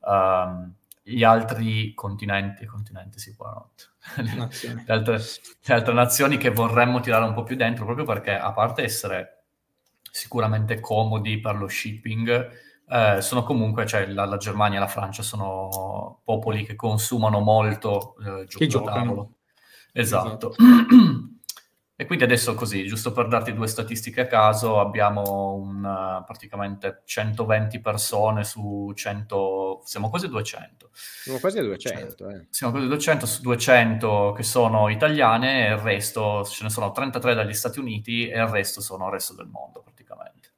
um, 0.00 0.72
gli 1.02 1.22
altri 1.22 1.94
continenti, 1.94 2.66
continenti 2.66 3.18
sì, 3.18 3.34
le, 4.16 4.84
altre, 4.88 5.18
le 5.18 5.74
altre 5.74 5.94
nazioni 5.94 6.36
che 6.36 6.50
vorremmo 6.50 7.00
tirare 7.00 7.24
un 7.24 7.32
po' 7.32 7.44
più 7.44 7.54
dentro, 7.56 7.84
proprio 7.84 8.04
perché 8.04 8.36
a 8.36 8.52
parte 8.52 8.82
essere 8.82 9.44
sicuramente 10.10 10.80
comodi 10.80 11.38
per 11.38 11.56
lo 11.56 11.68
shipping, 11.68 12.50
eh, 12.88 13.20
sono 13.20 13.44
comunque, 13.44 13.86
cioè 13.86 14.06
la, 14.06 14.24
la, 14.24 14.36
Germania 14.36 14.78
e 14.78 14.80
la 14.80 14.88
Francia 14.88 15.22
sono 15.22 16.20
popoli 16.24 16.64
che 16.64 16.74
consumano 16.74 17.40
molto 17.40 18.16
eh, 18.18 18.46
gioco 18.46 18.84
da 18.84 18.92
tavolo. 18.92 19.34
Esatto. 19.92 20.54
esatto. 20.54 20.54
e 21.98 22.04
quindi 22.04 22.24
adesso 22.24 22.54
così, 22.54 22.84
giusto 22.86 23.10
per 23.10 23.26
darti 23.26 23.54
due 23.54 23.66
statistiche 23.66 24.20
a 24.20 24.26
caso, 24.26 24.78
abbiamo 24.80 25.54
un, 25.54 25.82
uh, 25.82 26.22
praticamente 26.26 27.00
120 27.06 27.80
persone 27.80 28.44
su 28.44 28.92
100, 28.94 29.80
siamo 29.82 30.10
quasi 30.10 30.28
200. 30.28 30.90
Siamo 30.92 31.38
quasi 31.38 31.58
a 31.58 31.62
200, 31.62 32.14
cioè, 32.16 32.34
eh. 32.34 32.46
Siamo 32.50 32.72
quasi 32.72 32.86
a 32.86 32.90
200 32.90 33.24
su 33.24 33.40
200 33.40 34.34
che 34.36 34.42
sono 34.42 34.90
italiane 34.90 35.68
e 35.68 35.70
il 35.70 35.78
resto, 35.78 36.44
ce 36.44 36.64
ne 36.64 36.70
sono 36.70 36.92
33 36.92 37.34
dagli 37.34 37.54
Stati 37.54 37.78
Uniti 37.78 38.28
e 38.28 38.38
il 38.38 38.48
resto 38.48 38.82
sono 38.82 39.06
il 39.06 39.12
resto 39.12 39.34
del 39.34 39.46
mondo 39.46 39.80
praticamente. 39.80 40.50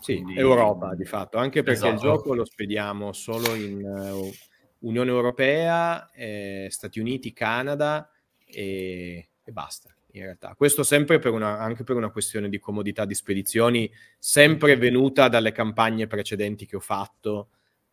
Sì, 0.00 0.22
Quindi... 0.22 0.38
Europa 0.38 0.94
di 0.94 1.04
fatto, 1.04 1.36
anche 1.36 1.62
perché 1.62 1.86
esatto. 1.86 1.92
il 1.92 2.00
gioco 2.00 2.34
lo 2.34 2.46
spediamo 2.46 3.12
solo 3.12 3.54
in 3.54 3.84
uh, 3.84 4.86
Unione 4.86 5.10
Europea, 5.10 6.10
eh, 6.12 6.68
Stati 6.70 6.98
Uniti, 6.98 7.34
Canada 7.34 8.10
e, 8.46 9.28
e, 9.42 9.52
basta. 9.52 9.92
In 10.18 10.24
realtà, 10.24 10.54
questo 10.56 10.82
sempre 10.82 11.18
per 11.18 11.32
una, 11.32 11.58
anche 11.58 11.84
per 11.84 11.96
una 11.96 12.10
questione 12.10 12.48
di 12.48 12.58
comodità 12.58 13.04
di 13.04 13.14
spedizioni, 13.14 13.90
sempre 14.18 14.76
venuta 14.76 15.28
dalle 15.28 15.52
campagne 15.52 16.08
precedenti 16.08 16.66
che 16.66 16.76
ho 16.76 16.80
fatto, 16.80 17.50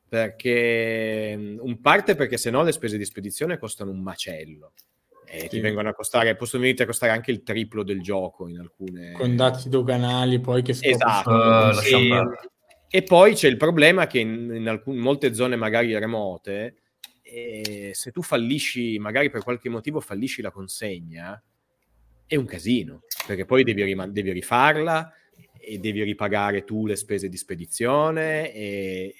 perché 0.07 1.35
in 1.37 1.81
parte 1.81 2.15
perché 2.15 2.37
se 2.37 2.49
no 2.49 2.63
le 2.63 2.71
spese 2.71 2.97
di 2.97 3.05
spedizione 3.05 3.57
costano 3.57 3.91
un 3.91 4.01
macello. 4.01 4.73
E 5.27 5.41
sì. 5.41 5.47
ti 5.49 5.59
vengono 5.59 5.89
a 5.89 5.93
costare, 5.93 6.35
possono 6.35 6.63
venire 6.63 6.83
a 6.83 6.87
costare 6.87 7.11
anche 7.11 7.31
il 7.31 7.43
triplo 7.43 7.83
del 7.83 8.01
gioco 8.01 8.47
in 8.47 8.59
alcune... 8.59 9.11
Con 9.13 9.35
dati 9.35 9.69
doganali 9.69 10.39
poi 10.39 10.61
che 10.61 10.75
Esatto, 10.79 11.31
uh, 11.31 11.73
sì. 11.73 12.09
E 12.87 13.03
poi 13.03 13.33
c'è 13.33 13.47
il 13.47 13.57
problema 13.57 14.07
che 14.07 14.19
in, 14.19 14.51
in, 14.53 14.67
alcune, 14.69 14.99
molte 14.99 15.33
zone 15.33 15.55
magari 15.55 15.97
remote, 15.97 16.75
eh, 17.21 17.91
se 17.93 18.11
tu 18.11 18.21
fallisci, 18.21 18.97
magari 18.99 19.29
per 19.29 19.43
qualche 19.43 19.67
motivo 19.67 19.99
fallisci 19.99 20.41
la 20.41 20.51
consegna, 20.51 21.41
è 22.27 22.35
un 22.35 22.45
casino, 22.45 23.03
perché 23.25 23.45
poi 23.45 23.63
devi, 23.63 23.83
rim- 23.83 24.07
devi 24.07 24.31
rifarla 24.31 25.11
e 25.59 25.77
devi 25.79 26.03
ripagare 26.03 26.63
tu 26.63 26.85
le 26.85 26.95
spese 26.95 27.29
di 27.29 27.37
spedizione, 27.37 28.53
e, 28.53 29.15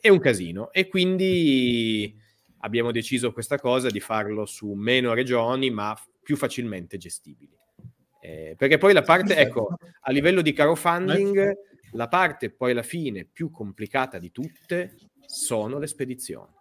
è 0.00 0.08
un 0.08 0.18
casino. 0.18 0.72
E 0.72 0.88
quindi 0.88 2.14
abbiamo 2.58 2.90
deciso 2.90 3.32
questa 3.32 3.58
cosa 3.58 3.88
di 3.88 4.00
farlo 4.00 4.46
su 4.46 4.72
meno 4.72 5.14
regioni, 5.14 5.70
ma 5.70 5.96
più 6.22 6.36
facilmente 6.36 6.96
gestibili. 6.96 7.56
Eh, 8.22 8.54
perché 8.56 8.76
poi 8.76 8.92
la 8.92 9.02
parte, 9.02 9.36
ecco, 9.36 9.76
a 10.02 10.12
livello 10.12 10.42
di 10.42 10.52
caro 10.52 10.74
funding, 10.74 11.52
la 11.92 12.08
parte 12.08 12.50
poi 12.50 12.72
alla 12.72 12.82
fine 12.82 13.24
più 13.24 13.50
complicata 13.50 14.18
di 14.18 14.30
tutte 14.30 14.96
sono 15.26 15.78
le 15.78 15.86
spedizioni. 15.86 16.58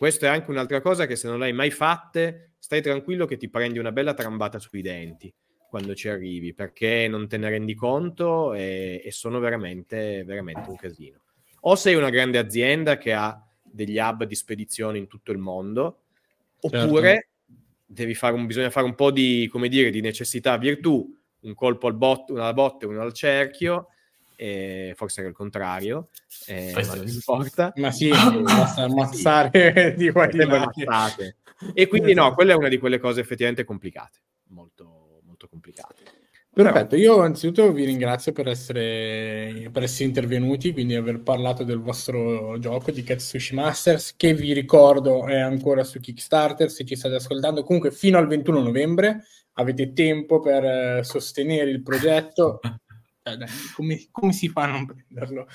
Questo 0.00 0.24
è 0.24 0.28
anche 0.28 0.50
un'altra 0.50 0.80
cosa 0.80 1.04
che 1.04 1.14
se 1.14 1.28
non 1.28 1.38
l'hai 1.38 1.52
mai 1.52 1.70
fatte, 1.70 2.52
stai 2.58 2.80
tranquillo 2.80 3.26
che 3.26 3.36
ti 3.36 3.50
prendi 3.50 3.78
una 3.78 3.92
bella 3.92 4.14
trambata 4.14 4.58
sui 4.58 4.80
denti 4.80 5.30
quando 5.68 5.94
ci 5.94 6.08
arrivi, 6.08 6.54
perché 6.54 7.06
non 7.06 7.28
te 7.28 7.36
ne 7.36 7.50
rendi 7.50 7.74
conto 7.74 8.54
e, 8.54 9.02
e 9.04 9.10
sono 9.10 9.40
veramente, 9.40 10.24
veramente 10.24 10.70
un 10.70 10.76
casino. 10.76 11.20
O 11.60 11.74
sei 11.74 11.96
una 11.96 12.08
grande 12.08 12.38
azienda 12.38 12.96
che 12.96 13.12
ha 13.12 13.46
degli 13.62 13.98
hub 13.98 14.24
di 14.24 14.34
spedizione 14.34 14.96
in 14.96 15.06
tutto 15.06 15.32
il 15.32 15.38
mondo, 15.38 16.04
oppure 16.60 17.12
certo. 17.12 17.62
devi 17.84 18.14
fare 18.14 18.34
un, 18.34 18.46
bisogna 18.46 18.70
fare 18.70 18.86
un 18.86 18.94
po' 18.94 19.10
di, 19.10 19.48
come 19.52 19.68
dire, 19.68 19.90
di 19.90 20.00
necessità 20.00 20.56
virtù, 20.56 21.14
un 21.40 21.52
colpo 21.52 21.88
al 21.88 21.94
bot, 21.94 22.30
una 22.30 22.44
alla 22.44 22.54
botte, 22.54 22.86
uno 22.86 23.02
al 23.02 23.12
cerchio, 23.12 23.88
eh, 24.40 24.94
forse 24.96 25.20
era 25.20 25.28
il 25.28 25.34
contrario, 25.34 26.08
eh, 26.46 26.72
ma 26.74 26.94
non 26.94 27.06
importa. 27.06 27.74
Ma 27.76 27.90
sì, 27.90 28.08
basta 28.42 28.84
ammazzare 28.84 29.92
di 29.98 30.10
qua 30.10 30.26
di 30.28 30.38
E 31.74 31.86
quindi 31.86 32.14
no, 32.14 32.32
quella 32.32 32.54
è 32.54 32.56
una 32.56 32.68
di 32.68 32.78
quelle 32.78 32.98
cose 32.98 33.20
effettivamente 33.20 33.64
complicate, 33.64 34.18
molto, 34.48 35.20
molto 35.26 35.46
complicate. 35.46 36.04
Perfetto, 36.52 36.96
io 36.96 37.20
anzitutto 37.20 37.70
vi 37.70 37.84
ringrazio 37.84 38.32
per 38.32 38.48
essere, 38.48 39.68
per 39.70 39.82
essere, 39.82 40.08
intervenuti, 40.08 40.72
quindi 40.72 40.94
aver 40.94 41.20
parlato 41.20 41.62
del 41.62 41.78
vostro 41.78 42.58
gioco 42.58 42.90
di 42.90 43.02
Katsushi 43.02 43.54
Masters, 43.54 44.16
che 44.16 44.32
vi 44.32 44.54
ricordo 44.54 45.26
è 45.26 45.38
ancora 45.38 45.84
su 45.84 46.00
Kickstarter, 46.00 46.70
se 46.70 46.84
ci 46.86 46.96
state 46.96 47.16
ascoltando, 47.16 47.62
comunque 47.62 47.92
fino 47.92 48.16
al 48.16 48.26
21 48.26 48.62
novembre 48.62 49.24
avete 49.54 49.92
tempo 49.92 50.40
per 50.40 50.64
eh, 50.64 51.04
sostenere 51.04 51.70
il 51.70 51.82
progetto 51.82 52.60
eh, 53.22 53.36
dai, 53.36 53.48
come, 53.74 54.08
come, 54.10 54.32
si 54.32 54.48
fa 54.48 54.62
a 54.62 54.70
non 54.70 54.86
prenderlo? 54.86 55.46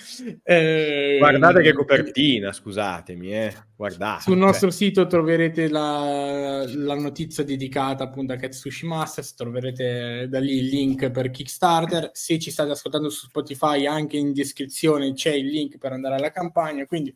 Eh, 0.44 1.16
Guardate 1.18 1.64
che 1.64 1.74
copertina, 1.74 2.52
scusatemi. 2.52 3.34
Eh. 3.34 3.54
Guardate. 3.76 4.22
Sul 4.22 4.38
nostro 4.38 4.70
cioè. 4.70 4.78
sito 4.78 5.08
troverete 5.08 5.68
la, 5.68 6.64
la, 6.68 6.94
notizia 6.94 7.44
dedicata 7.44 8.04
appunto 8.04 8.34
a 8.34 8.36
Katsushi 8.36 8.86
Masters, 8.86 9.34
troverete 9.34 10.28
da 10.30 10.40
lì 10.40 10.58
il 10.58 10.68
link 10.68 11.10
per 11.10 11.32
Kickstarter. 11.32 12.12
Se 12.14 12.38
ci 12.38 12.52
state 12.52 12.70
ascoltando 12.70 13.10
su 13.10 13.26
Spotify, 13.26 13.88
anche 13.88 14.18
in 14.18 14.32
descrizione 14.32 15.14
c'è 15.14 15.34
il 15.34 15.48
link 15.48 15.80
per 15.80 15.92
andare 15.92 16.16
alla 16.16 16.32
campagna. 16.32 16.86
Quindi, 16.86 17.16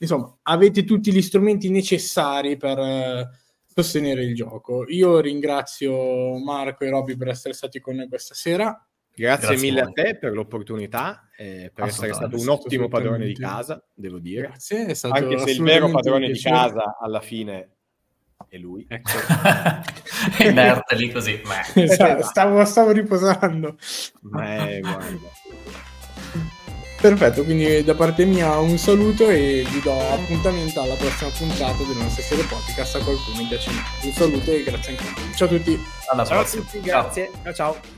insomma, 0.00 0.36
avete 0.42 0.84
tutti 0.84 1.10
gli 1.12 1.22
strumenti 1.22 1.70
necessari 1.70 2.58
per 2.58 2.78
uh, 2.78 3.26
sostenere 3.64 4.22
il 4.22 4.34
gioco. 4.34 4.84
Io 4.88 5.18
ringrazio 5.20 6.36
Marco 6.38 6.84
e 6.84 6.90
Robby 6.90 7.16
per 7.16 7.28
essere 7.28 7.54
stati 7.54 7.80
con 7.80 7.96
noi 7.96 8.08
questa 8.08 8.34
sera. 8.34 8.87
Grazie, 9.18 9.48
Grazie 9.48 9.56
mille 9.56 9.80
a 9.80 9.88
te 9.88 10.16
per 10.16 10.32
l'opportunità, 10.32 11.28
eh, 11.36 11.72
per 11.74 11.86
essere 11.86 12.12
stato 12.12 12.38
un 12.38 12.48
ottimo 12.48 12.86
padrone 12.88 13.26
di 13.26 13.34
casa, 13.34 13.84
devo 13.92 14.18
dire. 14.18 14.42
Grazie, 14.42 14.86
è 14.86 14.94
stato 14.94 15.14
Anche 15.14 15.38
se 15.38 15.50
il 15.50 15.62
vero 15.62 15.90
padrone 15.90 16.30
di 16.30 16.40
casa 16.40 16.96
alla 17.00 17.20
fine 17.20 17.70
è 18.48 18.56
lui. 18.56 18.86
Ecco. 18.88 19.10
Lì 20.96 21.10
così. 21.10 21.40
Esatto, 21.74 22.22
stavo, 22.22 22.64
stavo, 22.64 22.92
riposando. 22.92 23.76
Beh, 24.20 24.80
Perfetto, 27.00 27.44
quindi 27.44 27.84
da 27.84 27.94
parte 27.94 28.24
mia 28.24 28.58
un 28.58 28.76
saluto 28.76 29.28
e 29.28 29.64
vi 29.70 29.80
do 29.80 29.96
appuntamento 30.10 30.80
alla 30.80 30.94
prossima 30.94 31.30
puntata 31.30 31.84
del 31.84 31.96
nostro 31.96 32.22
serie 32.22 32.44
podcast 32.44 32.96
a 32.96 32.98
qualcuno 33.04 33.36
mi 33.36 33.46
piace. 33.46 33.70
Un 34.02 34.12
saluto 34.12 34.50
e 34.50 34.64
grazie 34.64 34.96
ancora. 34.96 35.34
Ciao 35.34 35.46
a 35.46 35.50
tutti. 35.50 35.78
Alla 36.10 36.24
ciao 36.24 36.38
prossima. 36.40 36.62
a 36.62 36.66
tutti, 36.66 36.80
grazie. 36.80 37.30
ciao. 37.44 37.52
ciao. 37.52 37.97